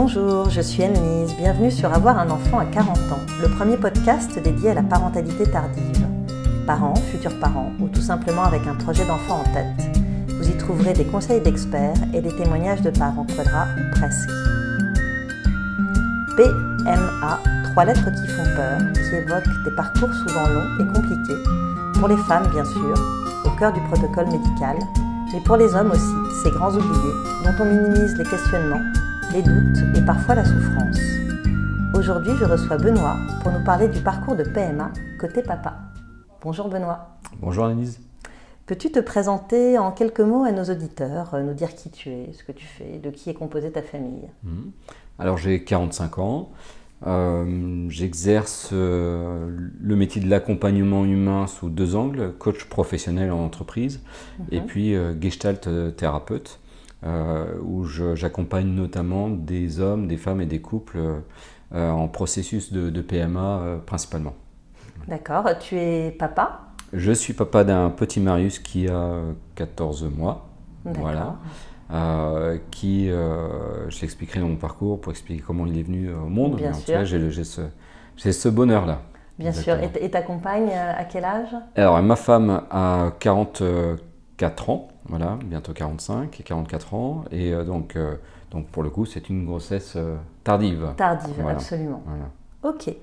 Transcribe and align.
Bonjour, 0.00 0.48
je 0.48 0.60
suis 0.60 0.84
Anne-Lise. 0.84 1.34
Bienvenue 1.38 1.72
sur 1.72 1.92
Avoir 1.92 2.20
un 2.20 2.30
enfant 2.30 2.60
à 2.60 2.66
40 2.66 2.96
ans, 2.96 3.18
le 3.42 3.48
premier 3.48 3.76
podcast 3.76 4.38
dédié 4.38 4.70
à 4.70 4.74
la 4.74 4.84
parentalité 4.84 5.42
tardive. 5.42 6.06
Parents, 6.68 6.94
futurs 6.94 7.36
parents 7.40 7.72
ou 7.80 7.88
tout 7.88 8.00
simplement 8.00 8.44
avec 8.44 8.64
un 8.68 8.76
projet 8.76 9.04
d'enfant 9.04 9.40
en 9.40 9.52
tête. 9.52 9.98
Vous 10.28 10.48
y 10.48 10.56
trouverez 10.56 10.92
des 10.92 11.04
conseils 11.04 11.40
d'experts 11.40 11.96
et 12.14 12.20
des 12.20 12.30
témoignages 12.30 12.80
de 12.80 12.90
parents 12.90 13.26
quadra 13.36 13.66
presque. 13.90 14.30
PMA, 16.36 17.40
trois 17.72 17.84
lettres 17.84 18.08
qui 18.12 18.28
font 18.28 18.54
peur, 18.54 18.78
qui 18.94 19.16
évoquent 19.16 19.64
des 19.64 19.74
parcours 19.74 20.14
souvent 20.14 20.46
longs 20.46 20.76
et 20.78 20.86
compliqués, 20.94 21.42
pour 21.98 22.06
les 22.06 22.16
femmes 22.28 22.46
bien 22.52 22.64
sûr, 22.64 22.94
au 23.44 23.50
cœur 23.58 23.72
du 23.72 23.80
protocole 23.90 24.26
médical, 24.26 24.76
mais 25.32 25.40
pour 25.40 25.56
les 25.56 25.74
hommes 25.74 25.90
aussi, 25.90 26.44
ces 26.44 26.52
grands 26.52 26.70
oubliés, 26.70 27.14
dont 27.44 27.54
on 27.58 27.64
minimise 27.64 28.16
les 28.16 28.24
questionnements, 28.24 28.80
les 29.32 29.42
doutes 29.42 29.78
et 29.96 30.00
parfois 30.00 30.34
la 30.34 30.44
souffrance. 30.44 30.98
Aujourd'hui, 31.94 32.32
je 32.38 32.44
reçois 32.44 32.78
Benoît 32.78 33.16
pour 33.42 33.52
nous 33.52 33.62
parler 33.62 33.88
du 33.88 34.00
parcours 34.00 34.36
de 34.36 34.44
PMA 34.44 34.90
côté 35.20 35.42
papa. 35.42 35.76
Bonjour 36.42 36.68
Benoît. 36.68 37.18
Bonjour 37.40 37.66
Annelise. 37.66 38.00
Peux-tu 38.66 38.90
te 38.90 39.00
présenter 39.00 39.78
en 39.78 39.92
quelques 39.92 40.20
mots 40.20 40.44
à 40.44 40.52
nos 40.52 40.64
auditeurs, 40.64 41.34
nous 41.42 41.54
dire 41.54 41.74
qui 41.74 41.90
tu 41.90 42.10
es, 42.10 42.32
ce 42.32 42.42
que 42.44 42.52
tu 42.52 42.66
fais, 42.66 42.98
de 42.98 43.10
qui 43.10 43.30
est 43.30 43.34
composée 43.34 43.70
ta 43.70 43.82
famille? 43.82 44.28
Mhm. 44.44 44.70
Alors 45.18 45.36
j'ai 45.36 45.62
45 45.62 46.18
ans. 46.18 46.50
Euh, 47.06 47.86
J'exerce 47.90 48.70
euh, 48.72 49.50
le 49.80 49.96
métier 49.96 50.20
de 50.20 50.28
l'accompagnement 50.28 51.04
humain 51.04 51.46
sous 51.46 51.68
deux 51.68 51.94
angles, 51.96 52.32
coach 52.38 52.64
professionnel 52.64 53.30
en 53.30 53.44
entreprise 53.44 54.00
et 54.50 54.60
puis 54.60 54.94
euh, 54.94 55.14
gestalt 55.20 55.66
euh, 55.68 55.90
thérapeute, 55.90 56.58
euh, 56.58 56.67
où 57.62 57.84
je- 57.84 58.14
j'accompagne 58.14 58.68
notamment 58.68 59.28
des 59.28 59.80
hommes, 59.80 60.08
des 60.08 60.16
femmes 60.16 60.40
et 60.40 60.46
des 60.46 60.60
couples 60.60 60.98
euh, 60.98 61.18
euh, 61.74 61.90
en 61.90 62.08
processus 62.08 62.72
de, 62.72 62.90
de 62.90 63.00
PMA 63.02 63.60
euh, 63.60 63.78
principalement. 63.78 64.34
D'accord, 65.06 65.44
tu 65.60 65.76
es 65.76 66.10
papa? 66.10 66.60
Je 66.92 67.12
suis 67.12 67.34
papa 67.34 67.64
d'un 67.64 67.90
petit 67.90 68.20
Marius 68.20 68.58
qui 68.58 68.88
a 68.88 69.20
14 69.54 70.04
mois. 70.04 70.48
Voilà. 70.84 71.36
Euh, 71.90 72.58
qui, 72.70 73.10
euh, 73.10 73.88
je 73.90 74.00
l'expliquerai 74.02 74.40
dans 74.40 74.48
mon 74.48 74.56
parcours 74.56 75.00
pour 75.00 75.12
expliquer 75.12 75.42
comment 75.46 75.66
il 75.66 75.78
est 75.78 75.82
venu 75.82 76.08
euh, 76.08 76.20
au 76.20 76.28
monde. 76.28 76.56
Bien 76.56 76.70
mais 76.70 76.76
en 76.76 76.78
tout 76.78 76.84
sûr. 76.86 76.94
cas, 76.94 77.04
j'ai 77.04 77.44
ce, 77.44 77.62
ce 78.16 78.48
bonheur-là. 78.48 79.02
Bien 79.38 79.52
sûr. 79.52 79.74
Exactement. 79.74 80.04
Et 80.04 80.10
ta 80.10 80.22
compagne, 80.22 80.68
euh, 80.70 80.92
à 80.98 81.04
quel 81.04 81.24
âge? 81.24 81.54
Alors, 81.76 82.02
ma 82.02 82.16
femme 82.16 82.62
a 82.70 83.12
44 84.38 84.70
ans, 84.70 84.88
voilà, 85.06 85.36
bientôt 85.44 85.72
45 85.72 86.40
et 86.40 86.42
44 86.42 86.94
ans. 86.94 87.24
Et 87.32 87.52
euh, 87.52 87.64
donc, 87.64 87.96
euh, 87.96 88.16
donc, 88.50 88.66
pour 88.68 88.82
le 88.82 88.90
coup, 88.90 89.04
c'est 89.04 89.28
une 89.28 89.44
grossesse 89.44 89.94
euh, 89.96 90.16
tardive. 90.44 90.92
Tardive, 90.96 91.34
Voilà. 91.38 91.56
absolument. 91.56 92.02
Voilà. 92.06 92.76
Ok. 92.76 92.94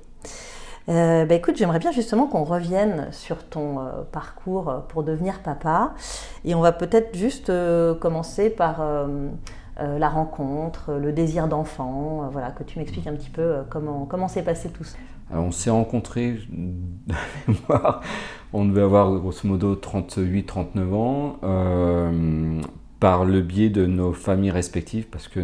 Euh, 0.87 1.25
bah 1.25 1.33
écoute, 1.35 1.55
j'aimerais 1.57 1.79
bien 1.79 1.91
justement 1.91 2.27
qu'on 2.27 2.43
revienne 2.43 3.07
sur 3.11 3.43
ton 3.43 3.79
euh, 3.79 4.03
parcours 4.11 4.83
pour 4.87 5.03
devenir 5.03 5.39
papa. 5.41 5.93
Et 6.45 6.55
on 6.55 6.61
va 6.61 6.71
peut-être 6.71 7.15
juste 7.15 7.51
commencer 7.99 8.49
par 8.49 8.81
la 9.77 10.09
rencontre, 10.09 10.93
le 10.93 11.11
désir 11.11 11.47
d'enfant. 11.47 12.29
voilà, 12.31 12.51
que 12.51 12.63
tu 12.63 12.79
m'expliques 12.79 13.07
un 13.07 13.13
petit 13.13 13.29
peu 13.29 13.57
comment 13.69 14.05
comment 14.05 14.27
s'est 14.27 14.43
passé 14.43 14.69
tout 14.69 14.83
ça. 14.85 14.97
Alors, 15.31 15.45
on 15.45 15.51
s'est 15.51 15.71
rencontrés, 15.71 16.37
on 18.53 18.65
devait 18.65 18.81
avoir 18.81 19.11
grosso 19.19 19.47
modo 19.47 19.75
38-39 19.75 20.93
ans, 20.93 21.39
euh, 21.43 22.61
par 22.99 23.25
le 23.25 23.41
biais 23.41 23.69
de 23.69 23.85
nos 23.85 24.13
familles 24.13 24.51
respectives, 24.51 25.07
parce 25.07 25.27
que 25.27 25.39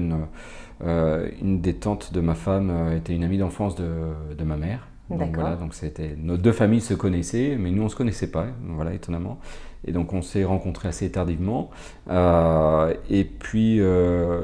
euh, 0.84 1.30
une 1.42 1.62
des 1.62 1.74
tantes 1.74 2.14
de 2.14 2.22
ma 2.22 2.36
femme 2.36 2.70
euh, 2.70 2.98
était 2.98 3.14
une 3.14 3.24
amie 3.24 3.40
d'enfance 3.40 3.76
de, 3.76 3.90
de 4.38 4.44
ma 4.44 4.58
mère. 4.58 4.88
Donc 5.10 5.36
voilà, 5.36 5.58
donc 5.58 5.74
c'était 5.74 6.16
nos 6.18 6.38
deux 6.38 6.54
familles 6.54 6.80
se 6.80 6.94
connaissaient, 6.94 7.58
mais 7.60 7.70
nous 7.72 7.84
on 7.84 7.90
se 7.90 7.98
connaissait 7.98 8.32
pas, 8.32 8.46
voilà 8.64 8.94
étonnamment. 8.94 9.40
Et 9.86 9.92
donc 9.92 10.14
on 10.14 10.22
s'est 10.22 10.46
rencontrés 10.46 10.88
assez 10.88 11.12
tardivement. 11.12 11.70
Euh, 12.10 12.94
et 13.10 13.26
puis 13.26 13.82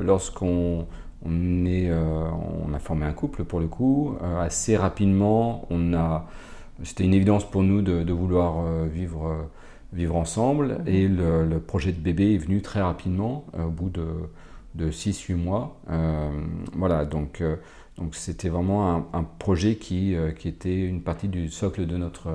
lorsqu'on 0.02 0.86
on 1.25 1.66
est, 1.66 1.89
euh, 1.89 2.29
on 2.67 2.73
a 2.73 2.79
formé 2.79 3.05
un 3.05 3.13
couple 3.13 3.44
pour 3.44 3.59
le 3.59 3.67
coup. 3.67 4.16
Euh, 4.22 4.41
assez 4.41 4.78
rapidement, 4.78 5.66
on 5.69 5.94
a, 5.94 6.28
c'était 6.83 7.03
une 7.03 7.13
évidence 7.13 7.50
pour 7.50 7.63
nous 7.63 7.81
de, 7.81 8.03
de 8.03 8.13
vouloir 8.13 8.59
euh, 8.59 8.88
vivre, 8.91 9.50
vivre 9.94 10.16
ensemble. 10.16 10.79
Et 10.85 11.07
le, 11.07 11.45
le 11.45 11.59
projet 11.59 11.91
de 11.91 12.00
bébé 12.00 12.35
est 12.35 12.39
venu 12.39 12.61
très 12.61 12.81
rapidement, 12.81 13.45
au 13.57 13.69
bout 13.69 13.89
de, 13.89 14.07
de 14.75 14.91
6-8 14.91 15.35
mois. 15.35 15.79
Voilà, 16.73 17.05
donc 17.05 17.44
donc 17.97 18.13
c'était 18.13 18.49
vraiment 18.49 18.95
un, 18.95 19.05
un 19.13 19.23
projet 19.23 19.78
qui, 19.78 20.16
qui 20.38 20.47
était 20.47 20.79
une 20.85 21.01
partie 21.01 21.28
du 21.28 21.49
socle 21.49 21.88
de 21.88 21.97
notre, 21.97 22.29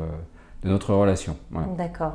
de 0.64 0.68
notre 0.68 0.94
relation. 0.94 1.36
Voilà. 1.50 1.68
D'accord. 1.76 2.14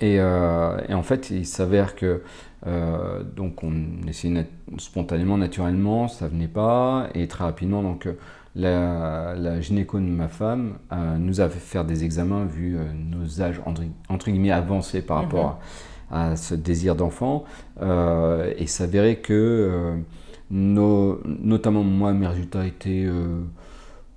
Et, 0.00 0.18
euh, 0.18 0.78
et 0.88 0.94
en 0.94 1.02
fait, 1.02 1.30
il 1.30 1.46
s'avère 1.46 1.94
que 1.94 2.22
euh, 2.66 3.22
donc 3.22 3.62
on 3.62 3.72
essayait 4.08 4.32
nat- 4.34 4.78
spontanément, 4.78 5.36
naturellement, 5.38 6.08
ça 6.08 6.28
venait 6.28 6.48
pas, 6.48 7.08
et 7.14 7.28
très 7.28 7.44
rapidement, 7.44 7.82
donc 7.82 8.06
euh, 8.06 8.12
la, 8.56 9.34
la 9.34 9.60
gynéco 9.60 9.98
de 9.98 10.04
ma 10.04 10.28
femme 10.28 10.74
euh, 10.92 11.16
nous 11.18 11.40
a 11.40 11.48
fait 11.48 11.58
faire 11.58 11.84
des 11.84 12.04
examens 12.04 12.44
vu 12.44 12.76
euh, 12.76 12.84
nos 12.94 13.42
âges 13.42 13.60
entre, 13.66 13.82
entre 14.08 14.30
guillemets 14.30 14.52
avancés 14.52 15.02
par 15.02 15.18
rapport 15.22 15.60
à, 16.10 16.30
à 16.30 16.36
ce 16.36 16.54
désir 16.54 16.94
d'enfant, 16.96 17.44
et 17.82 18.66
s'avérait 18.66 19.16
que 19.16 19.96
nos- 20.50 21.20
notamment 21.24 21.82
moi, 21.82 22.12
mes 22.12 22.26
résultats 22.26 22.66
étaient 22.66 23.06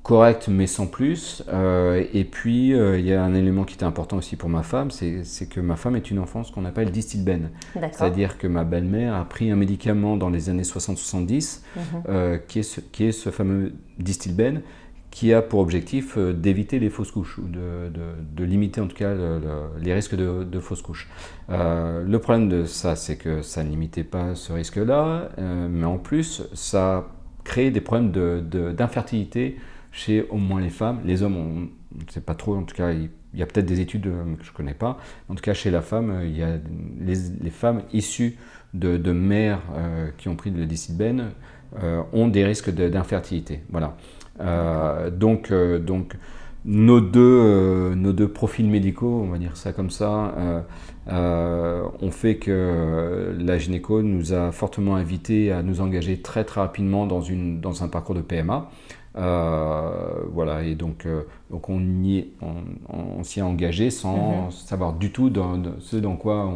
corrects 0.08 0.48
mais 0.48 0.68
sans 0.68 0.88
plus. 0.88 1.44
Euh, 1.50 2.04
et 2.14 2.24
puis 2.24 2.74
euh, 2.74 2.98
il 2.98 3.06
y 3.06 3.14
a 3.14 3.22
un 3.24 3.34
élément 3.34 3.66
qui 3.66 3.76
était 3.76 3.84
important 3.84 4.18
aussi 4.18 4.36
pour 4.38 4.50
ma 4.50 4.64
femme, 4.64 4.90
c'est 4.90 5.50
que 5.50 5.60
ma 5.60 5.76
femme 5.76 5.96
est 5.96 6.10
une 6.10 6.20
enfant 6.20 6.44
ce 6.44 6.52
qu'on 6.52 6.66
appelle 6.66 6.92
distilben. 6.92 7.50
D'accord. 7.76 7.90
C'est-à-dire 7.94 8.38
que 8.38 8.48
ma 8.48 8.64
belle-mère 8.64 9.14
a 9.16 9.26
pris 9.26 9.52
un 9.52 9.56
médicament 9.58 10.16
dans 10.18 10.30
les 10.30 10.50
années 10.50 10.64
60-70 10.64 11.62
Mhm. 11.76 11.82
euh, 12.10 12.38
qui, 12.48 12.60
est 12.60 12.64
ce, 12.64 12.80
qui 12.80 13.06
est 13.06 13.12
ce 13.12 13.30
fameux 13.30 13.74
distilben 14.00 14.62
qui 15.12 15.34
a 15.34 15.42
pour 15.42 15.60
objectif 15.62 16.18
d'éviter 16.18 16.80
les 16.80 16.90
fausses 16.90 17.12
couches 17.12 17.38
ou 17.40 17.48
de, 17.48 17.90
de- 17.90 18.36
de 18.36 18.44
limiter 18.44 18.82
en 18.82 18.88
tout 18.88 18.96
cas 18.96 19.14
le- 19.14 19.40
le- 19.40 19.82
les 19.84 19.94
risques 19.94 20.16
de, 20.16 20.44
de 20.44 20.60
fausses 20.60 20.82
couches. 20.82 21.10
Euh, 21.50 22.04
le 22.06 22.20
problème 22.20 22.50
de 22.50 22.66
ça, 22.66 22.96
c'est 22.96 23.16
que 23.18 23.42
ça 23.42 23.64
ne 23.64 23.70
limitait 23.70 24.04
pas 24.04 24.36
ce 24.36 24.54
risque-là, 24.54 25.30
euh, 25.40 25.68
mais 25.72 25.86
en 25.86 25.98
plus, 25.98 26.44
ça 26.54 27.08
crée 27.44 27.72
des 27.72 27.82
problèmes 27.82 28.12
de- 28.12 28.44
de- 28.48 28.72
d'infertilité 28.74 29.58
chez 29.98 30.26
au 30.30 30.38
moins 30.38 30.62
les 30.62 30.70
femmes. 30.70 31.00
Les 31.04 31.24
hommes, 31.24 31.36
on 31.36 31.60
ne 31.62 32.12
sait 32.12 32.22
pas 32.22 32.36
trop, 32.36 32.56
en 32.56 32.64
tout 32.64 32.76
cas, 32.76 32.92
il, 32.92 33.10
y 33.34 33.42
a 33.42 33.46
peut-être 33.46 33.66
des 33.66 33.82
études 33.82 34.08
euh, 34.08 34.36
que 34.36 34.44
je 34.44 34.52
ne 34.52 34.56
connais 34.56 34.74
pas. 34.74 35.00
En 35.28 35.36
tout 35.36 35.42
cas, 35.42 35.54
chez 35.54 35.72
la 35.72 35.82
femme, 35.82 36.12
euh, 36.12 36.26
il 36.26 36.38
y 36.38 36.44
a 36.44 36.58
les, 37.00 37.50
femmes 37.50 37.82
issues 37.92 38.38
de, 38.74 38.98
de 38.98 39.12
mères 39.12 39.62
euh, 39.76 40.10
qui 40.18 40.30
ont 40.30 40.36
pris 40.36 40.52
le 40.52 40.66
distilben 40.66 41.32
euh, 41.82 42.02
ont 42.14 42.28
des 42.28 42.46
risques 42.46 42.74
de- 42.74 42.90
d'infertilité. 42.90 43.62
Voilà. 43.70 43.98
Donc, 45.12 45.52
donc 45.52 46.16
nos, 46.64 47.02
deux, 47.02 47.96
nos 47.96 48.14
deux 48.14 48.28
profils 48.28 48.70
médicaux, 48.70 49.24
on 49.26 49.32
va 49.32 49.40
dire 49.40 49.58
ça 49.58 49.74
comme 49.74 49.90
ça, 49.90 50.64
ont 51.08 52.12
fait 52.12 52.36
que 52.36 53.36
la 53.40 53.58
gynéco 53.58 54.04
nous 54.04 54.34
a 54.34 54.52
fortement 54.52 54.96
invités 54.96 55.52
à 55.52 55.64
nous 55.64 55.82
engager 55.82 56.22
très 56.22 56.44
très 56.44 56.62
rapidement 56.62 57.08
dans, 57.08 57.22
une, 57.22 57.62
dans 57.62 57.84
un 57.84 57.88
parcours 57.88 58.14
de 58.14 58.22
PMA. 58.22 58.70
Euh, 59.18 59.90
voilà, 60.32 60.64
et 60.64 60.76
donc, 60.76 61.06
euh, 61.06 61.24
donc 61.50 61.70
on, 61.70 63.24
s'y 63.24 63.40
est 63.40 63.44
engagé 63.44 63.90
sans 63.90 64.44
Mhm. 64.46 64.52
savoir 64.52 64.94
du 64.94 65.12
tout 65.12 65.30
dans, 65.30 65.58
dans 65.58 65.72
ce 65.80 65.98
dans 65.98 66.16
quoi 66.16 66.48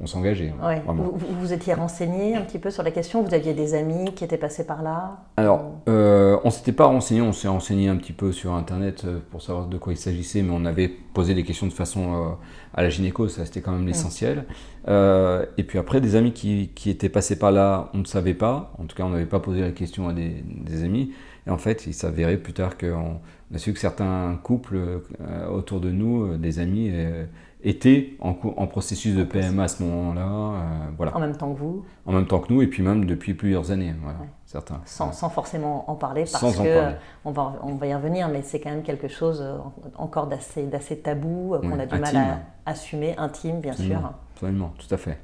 on, 0.00 0.06
s'engageait. 0.06 0.52
Ouais. 0.62 0.80
vraiment. 0.80 1.04
Vous, 1.14 1.26
vous 1.40 1.52
étiez 1.52 1.74
renseigné 1.74 2.34
un 2.34 2.42
petit 2.42 2.58
peu 2.58 2.70
sur 2.70 2.82
la 2.82 2.90
question 2.90 3.22
Vous 3.22 3.34
aviez 3.34 3.54
des 3.54 3.74
amis 3.74 4.12
qui 4.14 4.24
étaient 4.24 4.36
passés 4.36 4.66
par 4.66 4.82
là 4.82 5.18
Alors, 5.36 5.62
euh, 5.88 6.38
on 6.44 6.50
s'était 6.50 6.72
pas 6.72 6.86
renseigné, 6.86 7.22
on 7.22 7.32
s'est 7.32 7.48
renseigné 7.48 7.88
un 7.88 7.96
petit 7.96 8.12
peu 8.12 8.32
sur 8.32 8.52
Internet 8.54 9.06
pour 9.30 9.40
savoir 9.42 9.66
de 9.66 9.78
quoi 9.78 9.92
il 9.92 9.96
s'agissait, 9.98 10.42
mais 10.42 10.52
on 10.52 10.64
avait 10.64 10.88
posé 11.14 11.34
des 11.34 11.44
questions 11.44 11.66
de 11.66 11.72
façon 11.72 12.14
euh, 12.14 12.28
à 12.74 12.82
la 12.82 12.88
gynéco, 12.88 13.28
ça 13.28 13.44
c'était 13.44 13.60
quand 13.60 13.72
même 13.72 13.86
l'essentiel. 13.86 14.44
Euh, 14.88 15.46
et 15.58 15.62
puis 15.62 15.78
après, 15.78 16.00
des 16.00 16.16
amis 16.16 16.32
qui, 16.32 16.70
qui 16.74 16.90
étaient 16.90 17.08
passés 17.08 17.38
par 17.38 17.52
là, 17.52 17.90
on 17.94 17.98
ne 17.98 18.04
savait 18.04 18.34
pas, 18.34 18.72
en 18.78 18.84
tout 18.84 18.96
cas 18.96 19.04
on 19.04 19.10
n'avait 19.10 19.26
pas 19.26 19.40
posé 19.40 19.60
la 19.60 19.70
question 19.70 20.08
à 20.08 20.12
des, 20.12 20.42
des 20.46 20.82
amis, 20.84 21.12
et 21.46 21.50
en 21.50 21.58
fait 21.58 21.86
il 21.86 21.94
s'avérait 21.94 22.36
plus 22.38 22.52
tard 22.52 22.76
qu'on 22.78 23.20
on 23.50 23.54
a 23.54 23.58
su 23.58 23.72
que 23.72 23.78
certains 23.78 24.38
couples 24.42 24.76
euh, 24.76 25.48
autour 25.50 25.80
de 25.80 25.90
nous, 25.90 26.24
euh, 26.24 26.36
des 26.38 26.58
amis, 26.58 26.88
euh, 26.92 27.24
étaient 27.64 28.14
en, 28.20 28.32
processus 28.66 29.14
de 29.14 29.22
PMA 29.22 29.62
à 29.64 29.68
ce 29.68 29.82
moment-là, 29.84 30.90
voilà, 30.96 31.16
En 31.16 31.20
même 31.20 31.36
temps 31.36 31.52
que 31.52 31.58
vous, 31.58 31.84
en 32.06 32.12
même 32.12 32.26
temps 32.26 32.40
que 32.40 32.52
nous, 32.52 32.60
et 32.60 32.66
puis 32.66 32.82
même 32.82 33.04
depuis 33.04 33.34
plusieurs 33.34 33.70
années, 33.70 33.94
voilà, 34.02 34.18
Ouais. 34.18 34.26
certains. 34.46 34.80
sans, 34.84 35.12
sans 35.12 35.28
forcément 35.30 35.88
en 35.88 35.94
parler, 35.94 36.22
parce 36.22 36.40
Sans 36.40 36.50
que 36.64 36.78
parler. 36.80 36.96
on 37.24 37.30
va, 37.30 37.54
on 37.62 37.74
va 37.76 37.86
y 37.86 37.94
revenir, 37.94 38.28
mais 38.28 38.42
c'est 38.42 38.58
quand 38.58 38.70
même 38.70 38.82
quelque 38.82 39.06
chose 39.06 39.40
en- 39.42 39.72
encore 39.96 40.26
d'assez 40.26 40.64
d'assez 40.64 40.98
tabou, 40.98 41.54
qu'on 41.60 41.70
Ouais, 41.72 41.82
a 41.82 41.86
du 41.86 41.98
mal 42.00 42.16
à 42.16 42.40
assumer, 42.66 43.14
intime 43.16 43.60
bien 43.60 43.70
Absolument. 43.72 44.00
sûr. 44.00 44.12
Absolument, 44.34 44.72
tout 44.76 44.92
à 44.92 44.98
fait. 44.98 45.18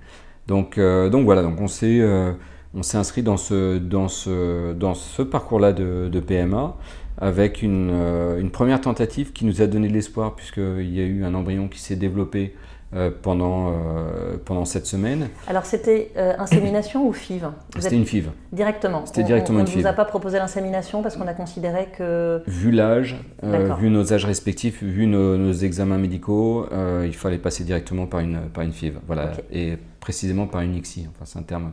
Donc, 0.47 0.79
euh, 0.79 1.11
donc 1.11 1.25
voilà, 1.25 1.43
donc 1.43 1.61
on 1.61 1.67
s'est, 1.67 1.99
euh, 2.01 2.35
on 2.75 2.83
s'est 2.83 2.99
inscrit 2.99 3.23
dans 3.23 3.37
ce, 3.37 3.79
dans 3.79 4.09
ce, 4.09 4.73
dans 4.73 4.95
ce 4.95 5.23
parcours-là 5.23 5.73
de, 5.73 6.09
de, 6.11 6.21
PMA 6.21 6.77
avec 7.17 7.63
une, 7.63 7.91
une, 8.39 8.51
première 8.51 8.81
tentative 8.81 9.33
qui 9.33 9.45
nous 9.45 9.63
a 9.63 9.67
donné 9.67 9.89
de 9.89 9.93
l'espoir 9.93 10.37
puisqu'il 10.37 10.95
y 10.95 11.01
a 11.01 11.05
eu 11.05 11.25
un 11.25 11.35
embryon 11.35 11.69
qui 11.69 11.81
s'est 11.81 11.97
développé 11.97 12.55
euh, 12.95 13.11
pendant, 13.21 13.69
euh, 13.69 14.39
pendant 14.43 14.65
cette 14.65 14.87
semaine. 14.87 15.29
Alors 15.47 15.67
c'était 15.67 16.11
euh, 16.17 16.33
insémination 16.39 17.07
ou 17.07 17.13
FIV? 17.13 17.49
C'était 17.79 17.97
une 17.97 18.07
FIV. 18.07 18.31
Directement 18.51 19.05
C'était 19.05 19.25
directement 19.25 19.59
on, 19.59 19.61
une 19.61 19.67
FIV. 19.67 19.77
On 19.77 19.79
ne 19.81 19.83
vous 19.83 19.89
a 19.91 19.93
pas 19.93 20.07
proposé 20.07 20.39
l'insémination 20.39 21.03
parce 21.03 21.19
qu'on 21.19 21.27
a 21.27 21.35
considéré 21.35 21.89
que... 21.95 22.43
Vu 22.47 22.71
l'âge, 22.71 23.17
vu 23.43 23.91
nos 23.91 24.15
âges 24.15 24.25
respectifs, 24.25 24.83
vu 24.83 25.07
nos, 25.07 25.37
nos 25.37 25.53
examens 25.53 25.99
médicaux, 25.99 26.65
il 27.05 27.15
fallait 27.15 27.37
passer 27.37 27.63
directement 27.63 28.07
par 28.07 28.21
une, 28.21 28.41
par 28.55 28.65
une 28.65 28.73
FIV. 28.73 29.01
Voilà. 29.07 29.33
Et 29.53 29.77
précisément 30.01 30.47
par 30.47 30.61
une 30.63 30.75
ICSI. 30.77 31.07
Enfin, 31.09 31.25
c'est 31.25 31.39
un 31.39 31.43
terme 31.43 31.73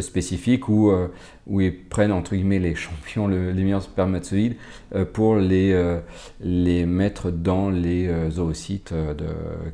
spécifique 0.00 0.68
où, 0.68 0.90
euh, 0.90 1.08
où 1.46 1.60
ils 1.60 1.72
prennent 1.72 2.12
entre 2.12 2.34
guillemets 2.34 2.58
les 2.58 2.74
champions, 2.74 3.28
les 3.28 3.52
meilleurs 3.52 3.82
spermatozoïdes 3.82 4.56
euh, 4.94 5.04
pour 5.04 5.36
les, 5.36 5.72
euh, 5.72 6.00
les 6.40 6.86
mettre 6.86 7.30
dans 7.30 7.70
les 7.70 8.10
oocytes 8.38 8.92
de, 8.92 9.26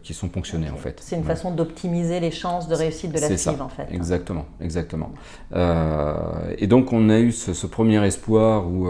qui 0.03 0.15
sont 0.15 0.29
ponctionnés 0.29 0.71
en 0.71 0.77
fait. 0.77 1.01
C'est 1.01 1.17
une 1.17 1.25
façon 1.25 1.53
d'optimiser 1.53 2.21
les 2.21 2.31
chances 2.31 2.69
de 2.69 2.75
réussite 2.75 3.13
de 3.13 3.21
la 3.21 3.29
FIV 3.29 3.61
en 3.61 3.69
fait. 3.69 3.87
Exactement, 3.91 4.47
exactement. 4.61 5.13
et 5.55 6.67
donc 6.67 6.93
on 6.93 7.09
a 7.09 7.19
eu 7.21 7.33
ce, 7.33 7.55
ce 7.55 7.67
premier 7.67 8.05
espoir 8.05 8.67
où 8.69 8.87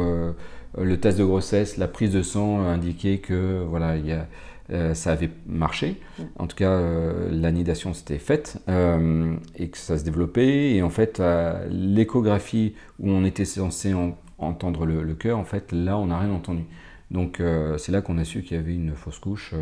le 0.78 1.00
test 1.00 1.18
de 1.18 1.24
grossesse, 1.24 1.76
la 1.76 1.88
prise 1.88 2.12
de 2.12 2.22
sang 2.22 2.60
indiquait 2.60 3.18
que 3.18 3.64
voilà 3.68 3.96
il 3.96 4.06
y 4.06 4.12
a 4.12 4.26
euh, 4.70 4.94
ça 4.94 5.12
avait 5.12 5.30
marché. 5.46 6.00
En 6.38 6.46
tout 6.46 6.56
cas, 6.56 6.70
euh, 6.70 7.28
l'anidation 7.30 7.92
s'était 7.94 8.18
faite 8.18 8.58
euh, 8.68 9.34
et 9.56 9.68
que 9.68 9.78
ça 9.78 9.98
se 9.98 10.04
développait. 10.04 10.74
Et 10.74 10.82
en 10.82 10.90
fait, 10.90 11.22
l'échographie 11.70 12.74
où 12.98 13.10
on 13.10 13.24
était 13.24 13.44
censé 13.44 13.94
entendre 14.38 14.86
le, 14.86 15.14
cœur, 15.14 15.38
en 15.38 15.44
fait, 15.44 15.72
là, 15.72 15.98
on 15.98 16.06
n'a 16.06 16.18
rien 16.18 16.30
entendu. 16.30 16.64
Donc, 17.10 17.42
c'est 17.76 17.92
là 17.92 18.00
qu'on 18.00 18.18
a 18.18 18.24
su 18.24 18.42
qu'il 18.42 18.56
y 18.56 18.60
avait 18.60 18.74
une 18.74 18.94
fausse 18.94 19.18
couche 19.18 19.54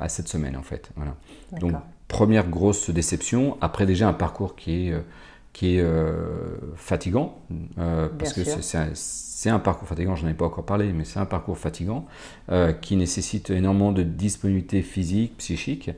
à 0.00 0.08
cette 0.08 0.28
semaine, 0.28 0.56
en 0.56 0.62
fait. 0.62 0.90
Voilà. 0.96 1.16
Donc, 1.60 1.74
première 2.08 2.48
grosse 2.48 2.90
déception. 2.90 3.56
Après, 3.60 3.86
déjà, 3.86 4.08
un 4.08 4.12
parcours 4.12 4.56
qui 4.56 4.88
est 4.88 4.94
qui 5.52 5.76
est 5.76 5.84
fatigant, 6.76 7.38
parce 7.76 8.32
que 8.32 8.42
c'est 8.42 8.78
c'est 9.42 9.50
un 9.50 9.58
parcours 9.58 9.88
fatigant, 9.88 10.14
j'en 10.14 10.28
ai 10.28 10.34
pas 10.34 10.44
encore 10.44 10.64
parlé, 10.64 10.92
mais 10.92 11.02
c'est 11.02 11.18
un 11.18 11.26
parcours 11.26 11.58
fatigant 11.58 12.06
euh, 12.52 12.72
qui 12.72 12.94
nécessite 12.94 13.50
énormément 13.50 13.90
de 13.90 14.04
disponibilité 14.04 14.82
physique, 14.82 15.36
psychique. 15.38 15.90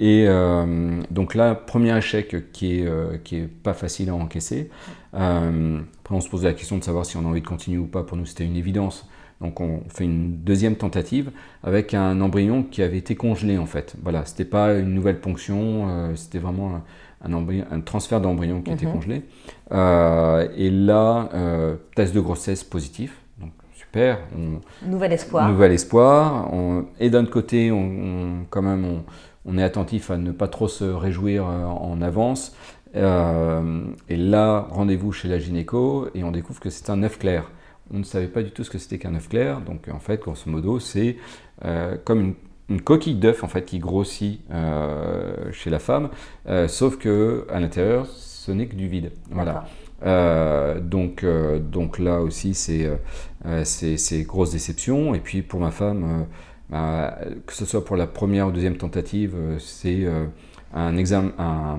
Et 0.00 0.24
euh, 0.26 1.00
donc 1.08 1.36
là, 1.36 1.54
premier 1.54 1.96
échec 1.96 2.50
qui 2.50 2.80
est, 2.80 2.86
euh, 2.88 3.16
pas 3.62 3.72
facile 3.72 4.08
à 4.08 4.16
encaisser. 4.16 4.68
après, 5.12 6.10
on 6.10 6.20
se 6.20 6.28
pose 6.28 6.42
la 6.42 6.54
question 6.54 6.76
de 6.76 6.82
savoir 6.82 7.06
si 7.06 7.16
on 7.16 7.20
a 7.20 7.28
envie 7.28 7.40
de 7.40 7.46
continuer 7.46 7.78
ou 7.78 7.86
pas. 7.86 8.02
Pour 8.02 8.16
nous, 8.16 8.26
c'était 8.26 8.44
une 8.44 8.56
évidence. 8.56 9.08
Donc 9.40 9.60
on 9.60 9.82
fait 9.88 10.02
une 10.02 10.38
deuxième 10.38 10.74
tentative 10.74 11.30
avec 11.62 11.94
un 11.94 12.20
embryon 12.20 12.64
qui 12.64 12.82
avait 12.82 12.98
été 12.98 13.14
congelé 13.14 13.58
en 13.58 13.66
fait. 13.66 13.94
Voilà, 14.02 14.24
c'était 14.24 14.44
pas 14.44 14.74
une 14.74 14.92
nouvelle 14.92 15.20
ponction, 15.20 16.16
c'était 16.16 16.40
vraiment 16.40 16.82
un, 17.24 17.32
un 17.70 17.80
transfert 17.80 18.20
d'embryon 18.20 18.62
qui 18.62 18.70
était 18.70 18.86
mhm. 18.86 18.92
congelé. 18.92 19.22
Euh, 19.72 20.48
et 20.56 20.70
là, 20.70 21.28
euh, 21.34 21.76
test 21.94 22.14
de 22.14 22.20
grossesse 22.20 22.64
positif. 22.64 23.20
Donc, 23.40 23.52
super. 23.74 24.18
nouvel 24.86 25.12
espoir. 25.12 25.48
Nouvel 25.48 25.72
espoir. 25.72 26.50
et 27.00 27.10
d'un 27.10 27.26
côté, 27.26 27.70
on, 27.70 28.46
quand 28.50 28.62
même, 28.62 29.02
on, 29.44 29.58
est 29.58 29.62
attentif 29.62 30.10
à 30.10 30.16
ne 30.16 30.32
pas 30.32 30.48
trop 30.48 30.68
se 30.68 30.84
réjouir 30.84 31.46
euh, 31.48 31.64
en 31.64 32.00
avance. 32.02 32.56
et 32.94 34.16
là, 34.16 34.66
rendez-vous 34.70 35.12
chez 35.12 35.28
la 35.28 35.38
gynéco 35.38 36.08
et 36.14 36.24
on 36.24 36.30
découvre 36.30 36.60
que 36.60 36.70
c'est 36.70 36.90
un 36.90 37.02
œuf 37.02 37.18
clair. 37.18 37.50
On 37.92 37.98
ne 37.98 38.04
savait 38.04 38.28
pas 38.28 38.42
du 38.42 38.50
tout 38.50 38.64
ce 38.64 38.70
que 38.70 38.78
c'était 38.78 38.98
qu'un 38.98 39.14
œuf 39.14 39.28
clair. 39.28 39.60
Donc, 39.60 39.88
en 39.92 39.98
fait, 39.98 40.20
grosso 40.20 40.50
modo, 40.50 40.78
c'est 40.78 41.16
comme 42.04 42.20
une 42.20 42.34
une 42.68 42.82
coquille 42.82 43.14
d'œuf 43.14 43.44
en 43.44 43.48
fait 43.48 43.64
qui 43.64 43.78
grossit 43.78 44.40
euh, 44.50 45.50
chez 45.52 45.70
la 45.70 45.78
femme, 45.78 46.10
euh, 46.48 46.68
sauf 46.68 46.98
que 46.98 47.46
à 47.50 47.60
l'intérieur 47.60 48.06
ce 48.06 48.52
n'est 48.52 48.66
que 48.66 48.76
du 48.76 48.88
vide. 48.88 49.12
Voilà. 49.30 49.64
Euh, 50.04 50.78
donc, 50.80 51.24
donc 51.24 51.98
là 51.98 52.20
aussi 52.20 52.54
c'est 52.54 52.90
c'est 53.64 54.22
grosse 54.22 54.52
déception. 54.52 55.14
Et 55.14 55.20
puis 55.20 55.42
pour 55.42 55.60
ma 55.60 55.70
femme, 55.70 56.26
bah, 56.70 57.18
que 57.46 57.52
ce 57.52 57.64
soit 57.64 57.84
pour 57.84 57.96
la 57.96 58.06
première 58.06 58.48
ou 58.48 58.52
deuxième 58.52 58.76
tentative, 58.76 59.34
c'est 59.58 60.06
un, 60.74 60.96
examen, 60.96 61.32
un, 61.38 61.78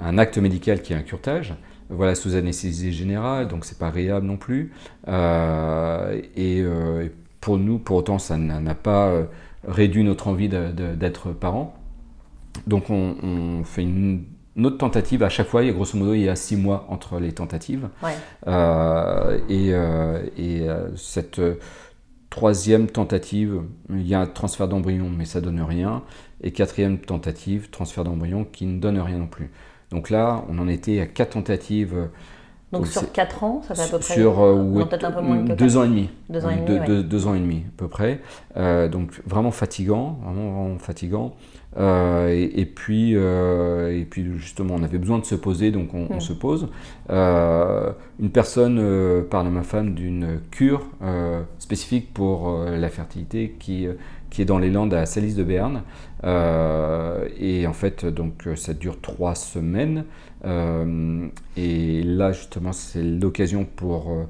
un, 0.00 0.18
acte 0.18 0.38
médical 0.38 0.82
qui 0.82 0.92
est 0.92 0.96
un 0.96 1.02
curtage. 1.02 1.54
Voilà, 1.88 2.14
sous 2.14 2.34
anesthésie 2.34 2.92
générale, 2.92 3.48
donc 3.48 3.64
c'est 3.64 3.78
pas 3.78 3.90
réable 3.90 4.26
non 4.26 4.38
plus. 4.38 4.72
et 5.06 6.64
pour 7.40 7.58
nous, 7.58 7.78
pour 7.78 7.96
autant, 7.96 8.18
ça 8.18 8.36
n'a 8.38 8.74
pas 8.74 9.26
réduit 9.66 10.04
notre 10.04 10.28
envie 10.28 10.48
d'être 10.48 11.32
parent. 11.32 11.74
Donc 12.66 12.90
on, 12.90 13.62
fait 13.64 13.82
une, 13.82 14.24
autre 14.62 14.78
tentative 14.78 15.22
à 15.22 15.28
chaque 15.28 15.48
fois, 15.48 15.64
et 15.64 15.72
grosso 15.72 15.96
modo 15.96 16.14
il 16.14 16.22
y 16.22 16.28
a 16.28 16.36
six 16.36 16.56
mois 16.56 16.86
entre 16.88 17.18
les 17.18 17.32
tentatives. 17.32 17.88
Euh, 18.46 19.38
et, 19.48 19.72
euh, 19.72 20.22
et 20.36 20.68
euh, 20.68 20.94
cette 20.96 21.40
troisième 22.30 22.88
tentative, 22.88 23.62
il 23.90 24.06
y 24.06 24.14
a 24.14 24.20
un 24.20 24.26
transfert 24.26 24.68
d'embryon 24.68 25.10
mais 25.10 25.24
ça 25.24 25.40
donne 25.40 25.62
rien. 25.62 26.02
Et 26.42 26.52
quatrième 26.52 26.98
tentative, 26.98 27.70
transfert 27.70 28.04
d'embryon 28.04 28.44
qui 28.44 28.66
ne 28.66 28.80
donne 28.80 28.98
rien 28.98 29.18
non 29.18 29.28
plus. 29.28 29.50
Donc 29.90 30.10
là, 30.10 30.44
on 30.48 30.58
en 30.58 30.68
était 30.68 31.00
à 31.00 31.06
quatre 31.06 31.34
tentatives 31.34 32.08
donc, 32.72 32.86
sur 32.86 33.12
4 33.12 33.44
ans, 33.44 33.62
ça 33.68 33.74
fait 33.74 33.82
à 33.82 33.88
peu 33.88 33.98
près 33.98 34.14
Sur 34.14 34.40
euh, 34.40 34.80
un 34.80 35.10
peu 35.12 35.20
moins 35.20 35.36
2 35.42 35.76
ans 35.76 35.84
et 35.84 35.88
demi. 35.88 36.10
2 36.30 36.46
ans 36.46 36.50
et 36.50 36.56
demi, 36.56 36.86
deux, 36.86 37.02
deux, 37.02 37.26
ans 37.26 37.34
et 37.34 37.40
demi 37.40 37.64
à 37.68 37.72
peu 37.76 37.88
près. 37.88 38.20
Euh, 38.56 38.88
donc 38.88 39.20
vraiment 39.26 39.50
fatigant, 39.50 40.18
vraiment, 40.24 40.62
vraiment 40.62 40.78
fatigant. 40.78 41.34
Euh, 41.78 42.28
et, 42.54 42.66
puis, 42.66 43.16
euh, 43.16 43.98
et 43.98 44.04
puis 44.04 44.26
justement, 44.38 44.74
on 44.76 44.82
avait 44.82 44.98
besoin 44.98 45.18
de 45.18 45.24
se 45.24 45.34
poser, 45.34 45.70
donc 45.70 45.94
on, 45.94 46.06
on 46.10 46.16
hmm. 46.16 46.20
se 46.20 46.32
pose. 46.32 46.68
Euh, 47.10 47.92
une 48.20 48.30
personne 48.30 49.24
parle 49.30 49.46
à 49.46 49.50
ma 49.50 49.62
femme 49.62 49.94
d'une 49.94 50.40
cure 50.50 50.86
spécifique 51.58 52.12
pour 52.12 52.64
la 52.64 52.88
fertilité 52.88 53.56
qui, 53.58 53.86
qui 54.30 54.42
est 54.42 54.44
dans 54.44 54.58
les 54.58 54.70
Landes 54.70 54.94
à 54.94 55.06
Salis 55.06 55.34
de 55.34 55.44
Berne. 55.44 55.82
et 56.24 57.66
en 57.66 57.72
fait, 57.72 58.04
donc 58.06 58.48
ça 58.54 58.74
dure 58.74 59.00
trois 59.00 59.34
semaines. 59.34 60.04
Euh, 60.44 61.28
et 61.56 62.02
là, 62.02 62.32
justement, 62.32 62.72
c'est 62.72 63.02
l'occasion 63.02 63.64
pour, 63.64 64.10
euh, 64.10 64.24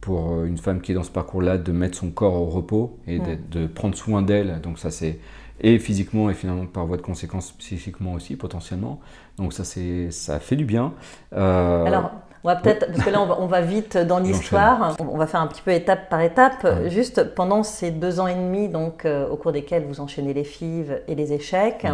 pour 0.00 0.32
euh, 0.32 0.44
une 0.44 0.58
femme 0.58 0.80
qui 0.80 0.92
est 0.92 0.94
dans 0.94 1.02
ce 1.02 1.10
parcours-là 1.10 1.58
de 1.58 1.72
mettre 1.72 1.98
son 1.98 2.10
corps 2.10 2.34
au 2.34 2.46
repos 2.46 2.98
et 3.06 3.18
de, 3.18 3.66
prendre 3.66 3.96
soin 3.96 4.22
d'elle. 4.22 4.60
Donc 4.60 4.78
ça, 4.78 4.90
c'est 4.90 5.18
et 5.60 5.78
physiquement 5.78 6.30
et 6.30 6.34
finalement 6.34 6.66
par 6.66 6.84
voie 6.84 6.96
de 6.96 7.02
conséquence 7.02 7.52
psychiquement 7.52 8.14
aussi 8.14 8.36
potentiellement. 8.36 9.00
Donc 9.38 9.52
ça, 9.52 9.64
c'est 9.64 10.10
ça 10.10 10.40
fait 10.40 10.56
du 10.56 10.64
bien. 10.64 10.92
Alors, 11.32 12.10
on 12.42 12.48
va 12.48 12.56
peut-être, 12.56 12.88
parce 12.88 13.04
que 13.04 13.10
là 13.10 13.22
on 13.22 13.46
va, 13.46 13.60
vite 13.62 13.96
dans 13.96 14.18
l'histoire, 14.18 14.96
on 14.98 15.16
va 15.16 15.26
faire 15.26 15.40
un 15.40 15.46
petit 15.46 15.62
peu 15.62 15.70
étape 15.70 16.10
par 16.10 16.20
étape. 16.20 16.66
Juste 16.88 17.34
pendant 17.34 17.62
ces 17.62 17.92
deux 17.92 18.20
ans 18.20 18.26
et 18.26 18.34
demi, 18.34 18.68
donc 18.68 19.06
au 19.06 19.36
cours 19.36 19.52
desquels 19.52 19.84
vous 19.86 20.00
enchaînez 20.00 20.34
les 20.34 20.44
fives 20.44 21.00
et 21.06 21.14
les 21.14 21.32
échecs, 21.32 21.86